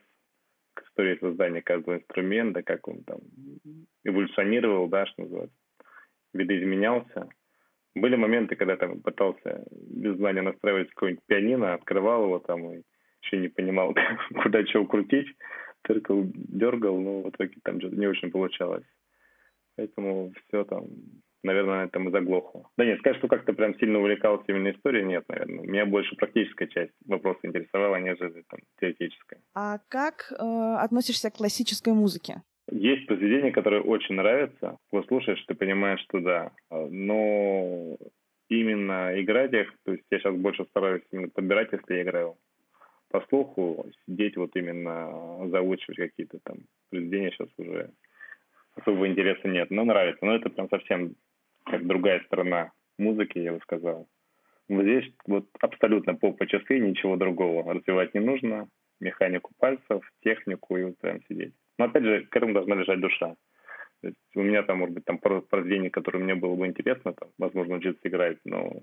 к 0.74 0.82
истории 0.82 1.18
создания 1.18 1.62
каждого 1.62 1.96
инструмента, 1.96 2.62
как 2.62 2.86
он 2.86 3.02
там 3.04 3.20
эволюционировал, 4.04 4.88
да, 4.88 5.06
что 5.06 5.22
называется, 5.22 5.56
видоизменялся. 6.34 7.28
Были 7.94 8.16
моменты, 8.16 8.56
когда 8.56 8.76
там 8.76 9.00
пытался 9.00 9.64
без 9.72 10.16
знания 10.16 10.42
настраивать 10.42 10.90
какой-нибудь 10.90 11.24
пианино, 11.26 11.74
открывал 11.74 12.24
его 12.24 12.38
там 12.38 12.72
и 12.72 12.82
еще 13.22 13.38
не 13.38 13.48
понимал, 13.48 13.94
куда 14.42 14.64
чего 14.64 14.86
крутить, 14.86 15.28
только 15.82 16.14
дергал, 16.34 17.00
но 17.00 17.22
в 17.22 17.30
итоге 17.30 17.54
там 17.62 17.80
что-то 17.80 17.96
не 17.96 18.06
очень 18.06 18.30
получалось. 18.30 18.84
Поэтому 19.76 20.32
все 20.46 20.64
там 20.64 20.84
наверное, 21.42 21.76
на 21.76 21.84
этом 21.84 22.08
и 22.08 22.12
заглохло. 22.12 22.68
Да 22.76 22.84
нет, 22.84 22.98
сказать, 22.98 23.18
что 23.18 23.28
как-то 23.28 23.52
прям 23.52 23.78
сильно 23.78 23.98
увлекался 23.98 24.44
именно 24.48 24.70
историей, 24.70 25.04
нет, 25.04 25.24
наверное. 25.28 25.66
Меня 25.66 25.86
больше 25.86 26.14
практическая 26.16 26.66
часть 26.68 26.92
вопроса 27.06 27.40
интересовала, 27.42 27.96
нежели 27.96 28.42
там 28.48 28.60
теоретическая. 28.80 29.40
А 29.54 29.78
как 29.88 30.32
э, 30.32 30.74
относишься 30.78 31.30
к 31.30 31.36
классической 31.36 31.92
музыке? 31.92 32.42
Есть 32.70 33.06
произведения, 33.06 33.50
которые 33.50 33.82
очень 33.82 34.14
нравятся. 34.14 34.78
Вот 34.92 35.06
слушаешь, 35.08 35.42
ты 35.46 35.54
понимаешь, 35.54 36.00
что 36.00 36.20
да. 36.20 36.52
Но 36.70 37.96
именно 38.48 39.20
играть 39.20 39.52
их, 39.52 39.72
то 39.84 39.92
есть 39.92 40.04
я 40.10 40.18
сейчас 40.18 40.34
больше 40.34 40.64
стараюсь 40.66 41.02
именно 41.10 41.28
подбирать, 41.28 41.68
если 41.72 41.94
я 41.94 42.02
играю 42.02 42.36
по 43.10 43.20
слуху, 43.28 43.86
сидеть 44.06 44.36
вот 44.36 44.54
именно 44.54 45.48
заучивать 45.48 45.96
какие-то 45.96 46.38
там 46.44 46.58
произведения 46.90 47.32
сейчас 47.32 47.48
уже 47.58 47.90
особого 48.76 49.08
интереса 49.08 49.48
нет, 49.48 49.70
но 49.70 49.84
нравится. 49.84 50.24
Но 50.24 50.36
это 50.36 50.48
прям 50.48 50.68
совсем 50.68 51.14
как 51.64 51.86
другая 51.86 52.20
сторона 52.26 52.72
музыки, 52.98 53.38
я 53.38 53.52
бы 53.52 53.60
сказал. 53.60 54.08
Вот 54.68 54.82
здесь 54.82 55.12
вот 55.26 55.46
абсолютно 55.60 56.14
по 56.14 56.32
по 56.32 56.46
часы, 56.46 56.78
ничего 56.78 57.16
другого 57.16 57.74
развивать 57.74 58.14
не 58.14 58.20
нужно. 58.20 58.68
Механику 59.00 59.52
пальцев, 59.58 60.02
технику 60.22 60.76
и 60.76 60.84
вот 60.84 60.98
прям 60.98 61.22
сидеть. 61.22 61.54
Но 61.78 61.86
опять 61.86 62.04
же, 62.04 62.26
к 62.26 62.36
этому 62.36 62.52
должна 62.52 62.76
лежать 62.76 63.00
душа. 63.00 63.34
То 64.02 64.08
есть 64.08 64.36
у 64.36 64.42
меня 64.42 64.62
там, 64.62 64.78
может 64.78 64.94
быть, 64.94 65.04
там 65.04 65.18
пару 65.18 65.42
произведений, 65.42 65.90
которые 65.90 66.22
мне 66.22 66.34
было 66.34 66.54
бы 66.54 66.66
интересно, 66.66 67.12
там, 67.12 67.30
возможно, 67.38 67.76
учиться 67.76 68.08
играть, 68.08 68.38
но 68.44 68.82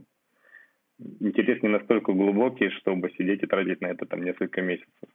интерес 1.19 1.61
не 1.61 1.69
настолько 1.69 2.13
глубокий, 2.13 2.69
чтобы 2.69 3.11
сидеть 3.11 3.43
и 3.43 3.47
тратить 3.47 3.81
на 3.81 3.87
это 3.87 4.05
там 4.05 4.23
несколько 4.23 4.61
месяцев. 4.61 5.09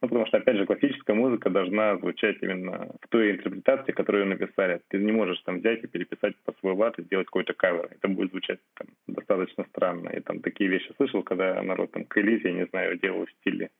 Ну, 0.00 0.08
потому 0.08 0.26
что, 0.26 0.36
опять 0.36 0.56
же, 0.56 0.66
классическая 0.66 1.14
музыка 1.14 1.50
должна 1.50 1.96
звучать 1.96 2.36
именно 2.40 2.94
в 3.00 3.08
той 3.08 3.32
интерпретации, 3.32 3.90
которую 3.90 4.26
написали. 4.26 4.80
Ты 4.88 4.98
не 4.98 5.10
можешь 5.10 5.40
там 5.40 5.58
взять 5.58 5.82
и 5.82 5.88
переписать 5.88 6.36
по 6.44 6.52
свой 6.60 6.74
лад 6.74 6.96
и 6.98 7.02
сделать 7.02 7.26
какой-то 7.26 7.52
кавер. 7.52 7.88
Это 7.90 8.06
будет 8.06 8.30
звучать 8.30 8.60
там, 8.74 8.86
достаточно 9.08 9.64
странно. 9.70 10.10
И 10.10 10.20
там 10.20 10.40
такие 10.40 10.70
вещи 10.70 10.92
слышал, 10.96 11.24
когда 11.24 11.60
народ 11.62 11.90
там 11.90 12.04
к 12.04 12.16
я 12.16 12.52
не 12.52 12.66
знаю, 12.66 12.98
делал 12.98 13.26
в 13.26 13.30
стиле 13.40 13.70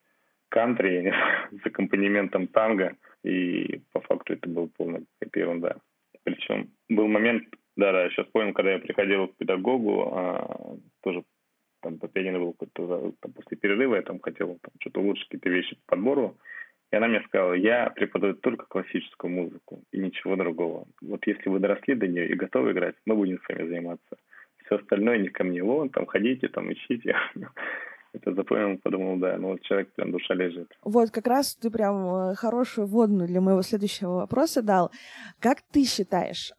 кантри 0.49 1.13
с 1.63 1.67
аккомпанементом 1.67 2.49
танго. 2.49 2.97
И 3.23 3.81
по 3.93 4.01
факту 4.01 4.33
это 4.33 4.49
был 4.49 4.69
полная 4.77 5.05
какая-то 5.19 5.39
ерунда. 5.39 5.77
Причем 6.25 6.71
был 6.89 7.07
момент, 7.07 7.45
да, 7.77 7.93
да, 7.93 8.05
я 8.05 8.11
сейчас 8.11 8.27
понял, 8.27 8.53
когда 8.55 8.73
я 8.73 8.79
приходил 8.81 9.29
к 9.29 9.37
педагогу, 9.37 10.11
а, 10.13 10.77
тоже 11.03 11.23
там 11.81 11.99
по 11.99 12.09
пианино 12.09 12.39
был 12.39 12.53
какой-то 12.53 13.13
там, 13.21 13.33
после 13.33 13.57
перерыва, 13.57 13.97
я 13.97 14.03
там 14.03 14.21
хотел 14.21 14.59
там, 14.63 14.73
что-то 14.81 15.01
улучшить 15.01 15.29
какие-то 15.29 15.51
вещи 15.51 15.77
по 15.77 15.97
подбору. 15.97 16.37
И 16.91 16.97
она 16.97 17.07
мне 17.09 17.23
сказала, 17.27 17.53
я 17.53 17.91
преподаю 17.91 18.35
только 18.35 18.65
классическую 18.67 19.31
музыку 19.31 19.83
и 19.93 19.99
ничего 19.99 20.37
другого. 20.37 20.87
Вот 21.03 21.27
если 21.27 21.51
вы 21.51 21.59
доросли 21.59 21.95
до 21.95 22.07
нее 22.07 22.29
и 22.29 22.35
готовы 22.35 22.73
играть, 22.73 22.95
мы 23.05 23.15
будем 23.15 23.39
с 23.39 23.49
вами 23.49 23.69
заниматься. 23.69 24.17
Все 24.65 24.77
остальное 24.77 25.19
не 25.19 25.29
ко 25.29 25.45
мне. 25.45 25.63
Вон, 25.63 25.91
там 25.91 26.07
ходите, 26.07 26.49
там 26.49 26.73
ищите. 26.73 27.15
Это 28.15 28.33
запомнил, 28.33 28.79
подумал, 28.79 29.19
да, 29.19 29.37
ну 29.37 29.49
вот 29.49 29.61
человек 29.63 29.93
прям 29.93 30.13
душа 30.13 30.33
лежит. 30.35 30.75
Вот 30.83 31.11
как 31.11 31.27
раз 31.27 31.55
ты 31.57 31.71
прям 31.71 32.31
э, 32.31 32.35
хорошую 32.37 32.87
вводную 32.87 33.29
для 33.29 33.43
моего 33.43 33.61
следующего 33.61 34.13
вопроса 34.13 34.63
дал. 34.63 34.91
Как 35.41 35.61
ты 35.61 35.85
считаешь, 35.85 36.53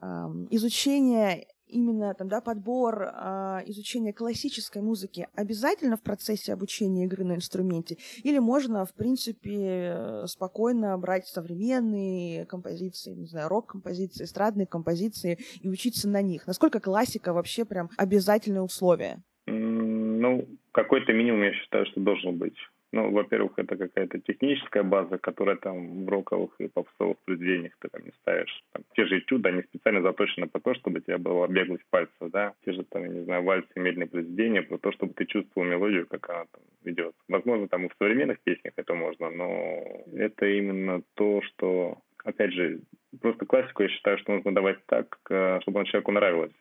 изучение 0.51 1.47
именно 1.69 2.13
там, 2.13 2.27
да, 2.27 2.41
подбор, 2.41 3.03
э, 3.03 3.61
изучение 3.67 4.13
классической 4.13 4.81
музыки 4.81 5.27
обязательно 5.35 5.97
в 5.97 6.01
процессе 6.01 6.53
обучения 6.53 7.05
игры 7.05 7.23
на 7.23 7.35
инструменте? 7.35 7.97
Или 8.23 8.39
можно, 8.39 8.85
в 8.85 8.93
принципе, 8.93 10.23
спокойно 10.25 10.97
брать 10.97 11.27
современные 11.27 12.45
композиции, 12.45 13.13
не 13.13 13.27
знаю, 13.27 13.49
рок-композиции, 13.49 14.25
эстрадные 14.25 14.67
композиции 14.67 15.39
и 15.61 15.69
учиться 15.69 16.09
на 16.09 16.21
них? 16.21 16.47
Насколько 16.47 16.79
классика 16.79 17.33
вообще 17.33 17.65
прям 17.65 17.89
обязательное 17.97 18.61
условие? 18.61 19.21
Ну, 19.45 20.47
какой-то 20.71 21.13
минимум, 21.13 21.43
я 21.43 21.53
считаю, 21.53 21.85
что 21.87 22.01
должен 22.01 22.37
быть. 22.37 22.55
Ну, 22.91 23.11
во-первых, 23.11 23.53
это 23.57 23.77
какая-то 23.77 24.19
техническая 24.19 24.81
база, 24.81 25.19
которая 25.19 25.57
там 25.57 26.05
в 26.05 26.09
роковых 26.09 26.51
и 26.59 26.67
попсовых 26.67 27.17
произведениях 27.19 27.73
ты 27.79 27.87
там 27.89 28.03
не 28.03 28.11
ставишь. 28.21 28.63
Там, 28.73 28.83
те 28.95 29.05
же 29.05 29.19
этюды, 29.19 29.49
они 29.49 29.61
специально 29.61 30.01
заточены 30.01 30.47
по 30.47 30.59
то, 30.59 30.73
чтобы 30.73 30.97
у 30.97 31.01
тебя 31.01 31.19
была 31.19 31.47
беглость 31.47 31.85
пальцев, 31.91 32.31
да. 32.31 32.53
Те 32.65 32.73
же 32.73 32.83
там, 32.83 33.03
я 33.03 33.09
не 33.09 33.23
знаю, 33.25 33.43
вальсы, 33.43 33.69
медленные 33.75 34.07
произведения, 34.07 34.63
про 34.63 34.79
то, 34.79 34.91
чтобы 34.91 35.13
ты 35.13 35.25
чувствовал 35.25 35.67
мелодию, 35.67 36.07
как 36.07 36.29
она 36.29 36.45
там 36.51 36.63
идет. 36.85 37.13
Возможно, 37.27 37.67
там 37.67 37.85
и 37.85 37.89
в 37.89 37.95
современных 37.99 38.39
песнях 38.39 38.73
это 38.75 38.95
можно, 38.95 39.29
но 39.29 39.83
это 40.15 40.47
именно 40.47 41.03
то, 41.13 41.41
что, 41.43 41.99
опять 42.23 42.53
же, 42.53 42.81
просто 43.21 43.45
классику 43.45 43.83
я 43.83 43.89
считаю, 43.89 44.17
что 44.17 44.33
нужно 44.33 44.51
давать 44.55 44.83
так, 44.87 45.19
э, 45.29 45.59
чтобы 45.61 45.85
человеку 45.85 46.11
нравилась 46.11 46.53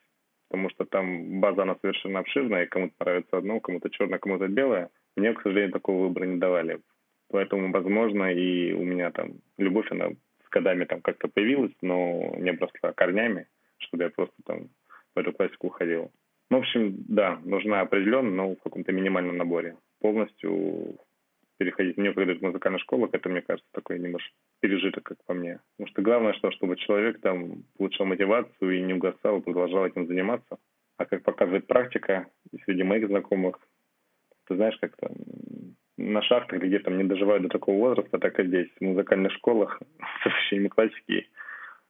потому 0.49 0.70
что 0.70 0.85
там 0.85 1.41
база, 1.41 1.62
она 1.62 1.76
совершенно 1.81 2.20
обширная, 2.20 2.64
и 2.64 2.68
кому-то 2.68 2.95
нравится 3.01 3.37
одно, 3.37 3.61
кому-то 3.61 3.91
черное, 3.91 4.18
кому-то 4.18 4.49
белое. 4.49 4.91
Мне, 5.19 5.35
к 5.35 5.43
сожалению, 5.43 5.73
такого 5.73 6.05
выбора 6.05 6.27
не 6.27 6.39
давали. 6.39 6.81
Поэтому, 7.29 7.73
возможно, 7.73 8.33
и 8.33 8.73
у 8.73 8.85
меня 8.85 9.11
там 9.11 9.41
любовь, 9.59 9.91
она 9.91 10.11
с 10.11 10.49
годами 10.49 10.85
там 10.85 11.01
как-то 11.01 11.27
появилась, 11.27 11.75
но 11.83 12.37
не 12.39 12.51
обросла 12.51 12.93
корнями, 12.93 13.49
чтобы 13.79 14.05
я 14.05 14.11
просто 14.11 14.37
там 14.47 14.69
в 15.14 15.19
эту 15.19 15.33
классику 15.33 15.66
уходил. 15.66 16.12
Ну, 16.51 16.59
в 16.59 16.61
общем, 16.61 17.05
да, 17.09 17.39
нужна 17.45 17.81
определенно, 17.81 18.31
но 18.31 18.55
в 18.55 18.62
каком-то 18.62 18.93
минимальном 18.93 19.37
наборе. 19.37 19.77
Полностью 20.01 20.99
переходить 21.59 21.99
некогда 21.99 22.37
в 22.37 22.43
музыкальную 22.43 22.81
школу, 22.81 23.09
это, 23.11 23.29
мне 23.29 23.43
кажется, 23.43 23.69
такой 23.73 23.99
немножко 23.99 24.31
пережиток, 24.61 25.03
как 25.03 25.25
по 25.25 25.35
мне. 25.35 25.59
Потому 25.77 25.93
что 25.93 26.03
главное, 26.03 26.33
что, 26.35 26.53
чтобы 26.53 26.77
человек 26.77 27.21
там 27.21 27.64
получил 27.77 28.07
мотивацию 28.07 28.79
и 28.79 28.83
не 28.83 28.95
угасал, 28.95 29.43
продолжал 29.43 29.85
этим 29.85 30.07
заниматься. 30.07 30.59
А 30.97 31.05
как 31.07 31.25
показывает 31.25 31.66
практика, 31.66 32.29
среди 32.64 32.85
моих 32.85 33.09
знакомых, 33.09 33.59
ты 34.49 34.57
знаешь, 34.57 34.77
как 34.81 34.97
там 34.97 35.13
на 35.97 36.23
шахтах, 36.23 36.63
где 36.63 36.79
там 36.79 36.97
не 36.97 37.05
доживают 37.05 37.43
до 37.43 37.49
такого 37.49 37.77
возраста, 37.77 38.19
так 38.19 38.39
и 38.41 38.47
здесь, 38.47 38.69
в 38.81 38.85
музыкальных 38.85 39.33
школах 39.33 39.81
с 40.23 40.27
обучением 40.27 40.71
классики, 40.71 41.29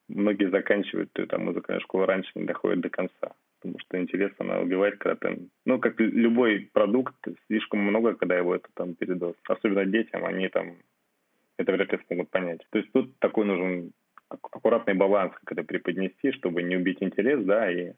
многие 0.07 0.49
заканчивают 0.49 1.11
там 1.29 1.45
музыкальную 1.45 1.81
школу 1.83 2.05
раньше, 2.05 2.31
не 2.35 2.45
доходят 2.45 2.81
до 2.81 2.89
конца. 2.89 3.33
Потому 3.61 3.79
что 3.79 3.99
интерес 3.99 4.31
она 4.37 4.59
убивает, 4.59 4.97
когда 4.97 5.15
ты... 5.15 5.49
Ну, 5.65 5.79
как 5.79 5.99
любой 5.99 6.69
продукт, 6.73 7.15
слишком 7.47 7.81
много, 7.81 8.15
когда 8.15 8.37
его 8.37 8.55
это 8.55 8.67
там 8.73 8.95
передос. 8.95 9.35
Особенно 9.47 9.85
детям, 9.85 10.25
они 10.25 10.47
там 10.47 10.77
это 11.57 11.73
вряд 11.73 11.91
ли 11.91 11.99
смогут 12.07 12.29
понять. 12.29 12.61
То 12.71 12.79
есть 12.79 12.91
тут 12.93 13.19
такой 13.19 13.45
нужен 13.45 13.91
аккуратный 14.29 14.93
баланс, 14.93 15.33
как 15.33 15.51
это 15.51 15.63
преподнести, 15.63 16.31
чтобы 16.31 16.63
не 16.63 16.77
убить 16.77 17.03
интерес, 17.03 17.43
да, 17.43 17.69
и 17.69 17.93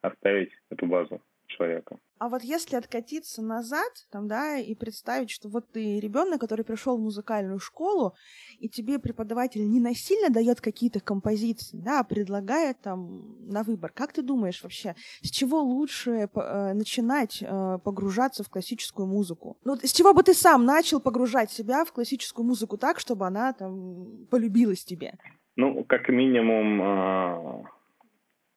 оставить 0.00 0.50
эту 0.70 0.86
базу 0.86 1.20
человека. 1.56 1.98
А 2.18 2.28
вот 2.28 2.44
если 2.44 2.76
откатиться 2.76 3.42
назад, 3.42 3.90
там, 4.12 4.28
да, 4.28 4.56
и 4.56 4.76
представить, 4.76 5.30
что 5.30 5.48
вот 5.48 5.72
ты 5.72 5.98
ребенок, 5.98 6.40
который 6.40 6.64
пришел 6.64 6.96
в 6.96 7.00
музыкальную 7.00 7.58
школу, 7.58 8.14
и 8.60 8.68
тебе 8.68 9.00
преподаватель 9.00 9.68
не 9.68 9.80
насильно 9.80 10.30
дает 10.30 10.60
какие-то 10.60 11.00
композиции, 11.00 11.78
да, 11.78 11.98
а 11.98 12.04
предлагает 12.04 12.80
там 12.80 13.50
на 13.50 13.64
выбор. 13.64 13.90
Как 13.92 14.12
ты 14.12 14.22
думаешь 14.22 14.62
вообще, 14.62 14.94
с 15.20 15.30
чего 15.30 15.60
лучше 15.62 16.28
э, 16.32 16.72
начинать 16.74 17.42
э, 17.42 17.78
погружаться 17.82 18.44
в 18.44 18.48
классическую 18.48 19.08
музыку? 19.08 19.56
Ну, 19.64 19.76
с 19.76 19.92
чего 19.92 20.14
бы 20.14 20.22
ты 20.22 20.32
сам 20.32 20.64
начал 20.64 21.00
погружать 21.00 21.50
себя 21.50 21.84
в 21.84 21.92
классическую 21.92 22.46
музыку 22.46 22.78
так, 22.78 23.00
чтобы 23.00 23.26
она 23.26 23.52
там 23.52 24.26
полюбилась 24.30 24.84
тебе? 24.84 25.14
Ну, 25.56 25.84
как 25.84 26.08
минимум, 26.08 26.82
э 26.82 27.64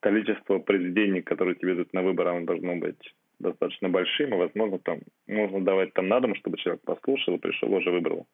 количество 0.06 0.60
произведений, 0.60 1.24
которые 1.24 1.56
тебе 1.56 1.74
дают 1.74 1.92
на 1.94 2.04
выбор, 2.04 2.28
оно 2.28 2.46
должно 2.46 2.76
быть 2.76 3.16
достаточно 3.40 3.90
большим, 3.90 4.36
и, 4.36 4.38
возможно, 4.38 4.78
там 4.78 5.00
можно 5.26 5.62
давать 5.62 5.94
там 5.94 6.08
на 6.08 6.20
дом, 6.20 6.36
чтобы 6.36 6.58
человек 6.58 6.84
послушал, 6.84 7.40
пришел, 7.40 7.74
уже 7.74 7.90
выбрал. 7.90 8.28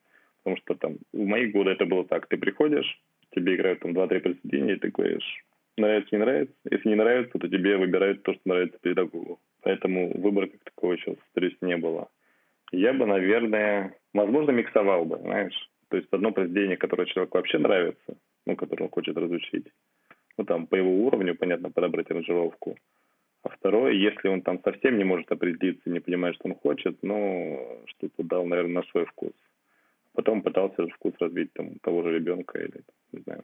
Потому 0.43 0.57
что 0.57 0.75
там 0.75 0.97
в 1.13 1.25
мои 1.25 1.45
годы 1.45 1.69
это 1.71 1.85
было 1.85 2.03
так. 2.03 2.27
Ты 2.27 2.37
приходишь, 2.37 3.01
тебе 3.33 3.55
играют 3.55 3.79
там 3.79 3.93
два-три 3.93 4.19
произведения, 4.19 4.73
и 4.73 4.79
ты 4.79 4.89
говоришь, 4.89 5.45
нравится, 5.77 6.13
не 6.13 6.19
нравится. 6.19 6.55
Если 6.69 6.89
не 6.89 6.95
нравится, 6.95 7.39
то 7.39 7.47
тебе 7.47 7.77
выбирают 7.77 8.21
то, 8.23 8.33
что 8.33 8.41
нравится 8.43 8.77
педагогу. 8.81 9.39
Поэтому 9.61 10.11
выбора 10.19 10.47
как 10.47 10.63
такого 10.65 10.91
еще, 10.91 11.13
повторюсь, 11.13 11.55
не 11.61 11.77
было. 11.77 12.09
Я 12.73 12.91
бы, 12.91 13.05
наверное, 13.05 13.95
возможно, 14.13 14.51
миксовал 14.51 15.05
бы, 15.05 15.19
знаешь. 15.19 15.69
То 15.87 15.95
есть 15.95 16.09
одно 16.11 16.33
произведение, 16.33 16.75
которое 16.75 17.05
человеку 17.05 17.37
вообще 17.37 17.59
нравится, 17.59 18.17
ну, 18.45 18.57
которое 18.57 18.83
он 18.83 18.89
хочет 18.89 19.15
разучить, 19.15 19.67
ну, 20.37 20.45
там, 20.45 20.67
по 20.67 20.75
его 20.75 21.05
уровню, 21.05 21.35
понятно, 21.35 21.71
подобрать 21.71 22.11
аранжировку. 22.11 22.77
А 23.43 23.49
второе, 23.49 23.93
если 23.93 24.27
он 24.27 24.41
там 24.41 24.61
совсем 24.63 24.97
не 24.97 25.03
может 25.03 25.31
определиться, 25.31 25.89
не 25.89 25.99
понимает, 25.99 26.35
что 26.35 26.47
он 26.47 26.55
хочет, 26.55 26.97
ну, 27.01 27.83
что-то 27.87 28.23
дал, 28.23 28.45
наверное, 28.45 28.81
на 28.81 28.83
свой 28.91 29.05
вкус. 29.05 29.33
Потом 30.13 30.41
пытался 30.41 30.87
вкус 30.87 31.13
развить 31.19 31.53
там 31.53 31.79
того 31.79 32.03
же 32.03 32.13
ребенка 32.13 32.59
или, 32.59 32.83
не 33.11 33.21
знаю, 33.21 33.43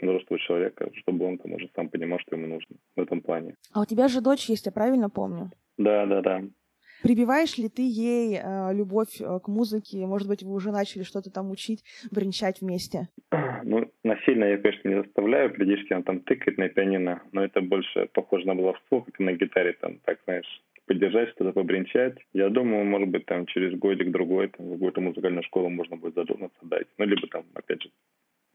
взрослого 0.00 0.38
человека, 0.38 0.90
чтобы 0.94 1.26
он 1.26 1.38
там 1.38 1.52
уже 1.54 1.68
сам 1.74 1.88
понимал, 1.88 2.18
что 2.20 2.36
ему 2.36 2.46
нужно 2.46 2.76
в 2.96 3.00
этом 3.00 3.20
плане. 3.20 3.54
А 3.72 3.80
у 3.80 3.84
тебя 3.84 4.08
же 4.08 4.20
дочь 4.20 4.48
есть, 4.48 4.66
я 4.66 4.72
правильно 4.72 5.10
помню? 5.10 5.50
Да, 5.76 6.06
да, 6.06 6.22
да. 6.22 6.42
Прибиваешь 7.02 7.56
ли 7.58 7.68
ты 7.68 7.82
ей 7.82 8.38
э, 8.38 8.74
любовь 8.74 9.20
э, 9.20 9.38
к 9.42 9.48
музыке? 9.48 10.06
Может 10.06 10.28
быть, 10.28 10.42
вы 10.42 10.54
уже 10.54 10.70
начали 10.70 11.02
что-то 11.02 11.30
там 11.30 11.50
учить, 11.50 11.84
бренчать 12.10 12.60
вместе? 12.60 13.08
Ну, 13.64 13.90
насильно 14.02 14.44
я, 14.44 14.56
конечно, 14.56 14.88
не 14.88 15.02
заставляю. 15.02 15.50
Периодически 15.50 15.92
она 15.92 16.02
там 16.02 16.20
тыкает 16.20 16.58
на 16.58 16.68
пианино, 16.68 17.22
но 17.32 17.44
это 17.44 17.60
больше 17.60 18.08
похоже 18.14 18.46
на 18.46 18.54
баловство, 18.54 19.02
как 19.02 19.18
на 19.18 19.32
гитаре, 19.32 19.74
там, 19.74 19.98
так, 20.04 20.20
знаешь, 20.24 20.62
поддержать, 20.86 21.30
что-то 21.30 21.52
побренчать. 21.52 22.16
Я 22.32 22.48
думаю, 22.48 22.84
может 22.84 23.08
быть, 23.08 23.26
там 23.26 23.46
через 23.46 23.78
годик-другой, 23.78 24.48
там, 24.48 24.70
какую-то 24.70 25.00
музыкальную 25.00 25.42
школу 25.42 25.68
можно 25.68 25.96
будет 25.96 26.14
задуматься 26.14 26.58
дать. 26.62 26.86
Ну, 26.96 27.04
либо 27.04 27.26
там, 27.26 27.44
опять 27.54 27.82
же, 27.82 27.90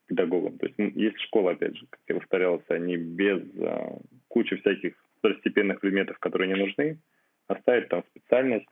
педагогам. 0.08 0.58
То 0.58 0.66
есть 0.66 0.78
ну, 0.78 0.92
есть 0.96 1.20
школа, 1.20 1.52
опять 1.52 1.76
же, 1.76 1.86
как 1.90 2.00
я 2.08 2.16
повторялся, 2.16 2.74
они 2.74 2.98
без 2.98 3.42
а, 3.60 4.00
кучи 4.28 4.56
всяких 4.58 4.94
второстепенных 5.20 5.80
предметов, 5.80 6.20
которые 6.20 6.50
не 6.54 6.60
нужны, 6.60 7.00
оставить 7.48 7.90
там 7.90 8.04
специальность, 8.10 8.68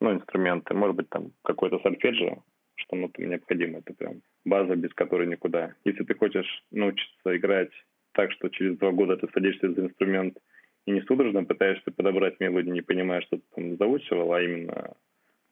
ну, 0.00 0.12
инструменты, 0.12 0.74
может 0.74 0.96
быть, 0.96 1.08
там 1.08 1.32
какой-то 1.42 1.78
сольфеджио, 1.80 2.42
что 2.76 2.96
ну, 2.96 3.08
там 3.08 3.28
необходимо, 3.28 3.78
это 3.78 3.94
прям 3.94 4.22
база, 4.44 4.74
без 4.76 4.92
которой 4.94 5.26
никуда. 5.26 5.74
Если 5.84 6.04
ты 6.04 6.14
хочешь 6.14 6.64
научиться 6.70 7.36
играть 7.36 7.70
так, 8.12 8.32
что 8.32 8.48
через 8.48 8.76
два 8.78 8.92
года 8.92 9.16
ты 9.16 9.28
садишься 9.32 9.72
за 9.72 9.86
инструмент 9.86 10.38
и 10.86 10.90
не 10.90 11.00
судорожно 11.02 11.44
пытаешься 11.44 11.90
подобрать 11.90 12.40
мелодию, 12.40 12.74
не 12.74 12.82
понимая, 12.82 13.20
что 13.22 13.36
ты 13.36 13.42
там 13.54 13.76
заучивал, 13.76 14.32
а 14.32 14.42
именно 14.42 14.94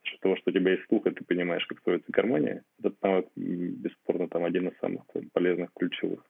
что 0.03 0.19
того, 0.21 0.37
что 0.37 0.51
у 0.51 0.55
тебя 0.55 0.73
есть 0.73 0.87
слух, 0.89 1.07
и 1.07 1.11
ты 1.11 1.25
понимаешь, 1.25 1.65
как 1.67 1.79
строится 1.81 2.11
гармония, 2.11 2.65
этот 2.79 3.01
навык 3.03 3.27
бесспорно 3.37 4.29
там 4.29 4.45
один 4.45 4.69
из 4.69 4.79
самых 4.79 5.05
полезных, 5.33 5.71
ключевых. 5.75 6.25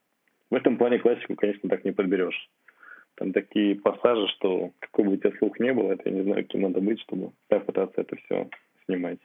В 0.51 0.55
этом 0.55 0.77
плане 0.77 0.99
классику, 0.99 1.37
конечно, 1.37 1.69
так 1.69 1.85
не 1.85 1.93
подберешь. 1.93 2.51
Там 3.17 3.33
такие 3.33 3.77
пассажи, 3.77 4.27
что 4.37 4.71
какой 4.79 5.05
бы 5.05 5.13
у 5.13 5.17
тебя 5.17 5.33
слух 5.39 5.59
не 5.61 5.73
был, 5.73 5.91
это 5.91 6.09
я 6.09 6.15
не 6.15 6.23
знаю, 6.23 6.47
кем 6.47 6.63
надо 6.63 6.81
быть, 6.81 7.01
чтобы 7.01 7.33
так 7.49 7.67
пытаться 7.67 8.01
это 8.01 8.17
все 8.17 8.49
снимать. 8.87 9.19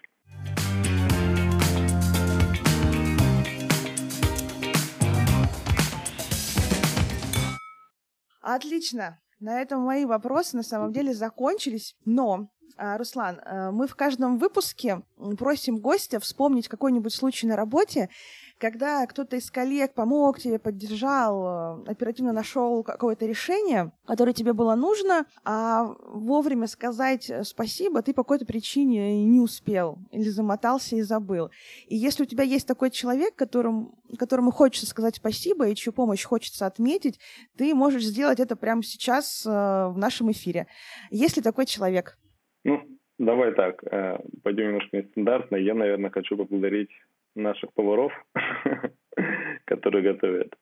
Отлично. 8.42 9.20
На 9.40 9.62
этом 9.62 9.82
мои 9.82 10.06
вопросы 10.06 10.56
на 10.56 10.64
самом 10.64 10.94
деле 10.94 11.14
закончились, 11.14 11.96
но 12.06 12.50
Руслан, 12.78 13.40
э, 13.40 13.72
мы 13.72 13.88
в 13.88 13.96
каждом 13.96 14.38
выпуске 14.38 15.02
просим 15.38 15.78
гостя 15.78 16.20
вспомнить 16.20 16.68
какой-нибудь 16.68 17.14
случай 17.14 17.48
на 17.48 17.56
работе, 17.56 18.10
когда 18.58 19.06
кто-то 19.06 19.38
из 19.38 19.50
коллег 19.50 19.94
помог 19.94 20.40
тебе, 20.40 20.60
поддержал, 20.60 21.84
э, 21.86 21.92
оперативно 21.92 22.34
нашел 22.34 22.84
какое-то 22.84 23.26
решение, 23.26 23.94
которое 24.06 24.34
тебе 24.34 24.52
было 24.52 24.76
нужно, 24.76 25.26
а 25.46 25.96
вовремя 26.06 26.68
сказать 26.68 27.30
э, 27.30 27.46
спасибо 27.46 28.02
ты 28.02 28.14
по 28.14 28.24
какой-то 28.24 28.46
причине 28.46 29.24
не 29.24 29.40
успел 29.40 29.98
или 30.12 30.28
замотался 30.28 30.98
и 30.98 31.02
забыл. 31.02 31.52
И 31.88 31.96
если 31.96 32.24
у 32.24 32.26
тебя 32.26 32.44
есть 32.44 32.68
такой 32.68 32.92
человек, 32.92 33.36
которым, 33.36 33.96
которому 34.20 34.52
хочется 34.52 34.86
сказать 34.86 35.16
спасибо 35.16 35.70
и 35.70 35.76
чью 35.76 35.94
помощь 35.94 36.26
хочется 36.26 36.66
отметить, 36.66 37.20
ты 37.56 37.74
можешь 37.74 38.04
сделать 38.04 38.42
это 38.42 38.58
прямо 38.58 38.84
сейчас 38.84 39.46
в 39.46 39.94
нашем 39.96 40.32
эфире. 40.32 40.68
Есть 41.10 41.38
ли 41.38 41.44
такой 41.44 41.66
человек? 41.66 42.18
Ну, 42.66 42.84
давай 43.20 43.54
так, 43.54 43.82
э, 43.84 44.18
пойдем 44.44 44.68
немножко 44.70 44.98
нестандартно. 44.98 45.56
Я, 45.56 45.76
наверное, 45.76 46.10
хочу 46.10 46.36
поблагодарить 46.36 46.90
наших 47.36 47.72
поваров, 47.74 48.12
которые 49.66 50.04
готовят. 50.04 50.56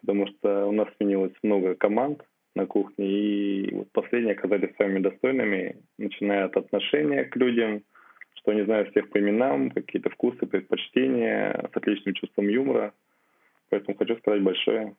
Потому 0.00 0.28
что 0.28 0.66
у 0.66 0.72
нас 0.72 0.88
сменилось 0.96 1.34
много 1.42 1.74
команд 1.74 2.22
на 2.54 2.66
кухне, 2.66 3.06
и 3.06 3.74
вот 3.74 3.90
последние 3.90 4.34
оказались 4.34 4.74
самыми 4.76 5.00
достойными, 5.00 5.76
начиная 5.98 6.44
от 6.44 6.56
отношения 6.56 7.24
к 7.24 7.34
людям, 7.34 7.82
что 8.34 8.52
они 8.52 8.62
знают 8.62 8.90
всех 8.90 9.10
по 9.10 9.18
именам, 9.18 9.70
какие-то 9.70 10.10
вкусы, 10.10 10.46
предпочтения, 10.46 11.68
с 11.72 11.76
отличным 11.76 12.14
чувством 12.14 12.48
юмора. 12.48 12.94
Поэтому 13.68 13.96
хочу 13.96 14.16
сказать 14.18 14.42
большое 14.42 14.94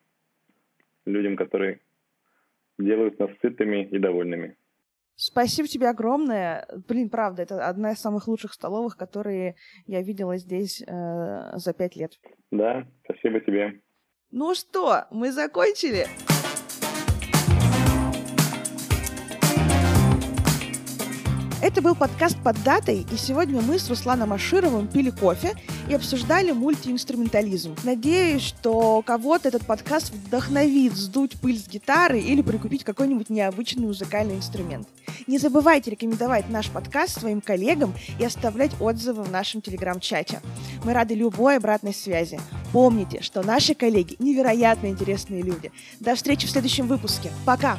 людям, 1.06 1.38
которые 1.38 1.80
делают 2.78 3.18
нас 3.18 3.30
сытыми 3.42 3.86
и 3.86 3.98
довольными. 3.98 4.58
Спасибо 5.22 5.68
тебе 5.68 5.90
огромное. 5.90 6.66
Блин, 6.88 7.10
правда, 7.10 7.42
это 7.42 7.68
одна 7.68 7.92
из 7.92 8.00
самых 8.00 8.30
лучших 8.30 8.54
столовых, 8.54 8.96
которые 8.96 9.56
я 9.86 10.02
видела 10.02 10.38
здесь 10.38 10.82
э, 10.82 11.58
за 11.58 11.74
пять 11.74 11.98
лет. 11.98 12.14
Да, 12.52 12.88
спасибо 13.04 13.42
тебе. 13.42 13.82
Ну 14.32 14.56
что, 14.56 15.08
мы 15.12 15.34
закончили? 15.34 16.06
Это 21.70 21.84
был 21.84 21.94
подкаст 21.94 22.36
под 22.44 22.62
датой, 22.64 23.06
и 23.12 23.16
сегодня 23.16 23.62
мы 23.62 23.78
с 23.78 23.88
Русланом 23.90 24.34
Ашировым 24.34 24.88
пили 24.88 25.12
кофе 25.12 25.54
и 25.88 25.94
обсуждали 25.94 26.52
мультиинструментализм. 26.52 27.76
Надеюсь, 27.84 28.42
что 28.42 29.04
кого-то 29.06 29.50
этот 29.50 29.68
подкаст 29.68 30.12
вдохновит 30.12 30.94
сдуть 30.94 31.40
пыль 31.40 31.60
с 31.60 31.68
гитары 31.68 32.22
или 32.22 32.42
прикупить 32.42 32.84
какой-нибудь 32.84 33.30
необычный 33.30 33.86
музыкальный 33.86 34.38
инструмент. 34.38 34.88
Не 35.28 35.38
забывайте 35.38 35.92
рекомендовать 35.92 36.50
наш 36.50 36.72
подкаст 36.72 37.20
своим 37.20 37.40
коллегам 37.40 37.94
и 38.18 38.26
оставлять 38.26 38.72
отзывы 38.82 39.22
в 39.22 39.32
нашем 39.32 39.62
телеграм-чате. 39.62 40.42
Мы 40.84 40.94
рады 40.94 41.14
любой 41.14 41.58
обратной 41.58 41.94
связи. 41.94 42.40
Помните, 42.72 43.22
что 43.22 43.44
наши 43.44 43.76
коллеги 43.76 44.16
невероятно 44.18 44.88
интересные 44.88 45.44
люди. 45.44 45.72
До 46.00 46.16
встречи 46.16 46.48
в 46.48 46.50
следующем 46.50 46.88
выпуске. 46.88 47.30
Пока! 47.46 47.78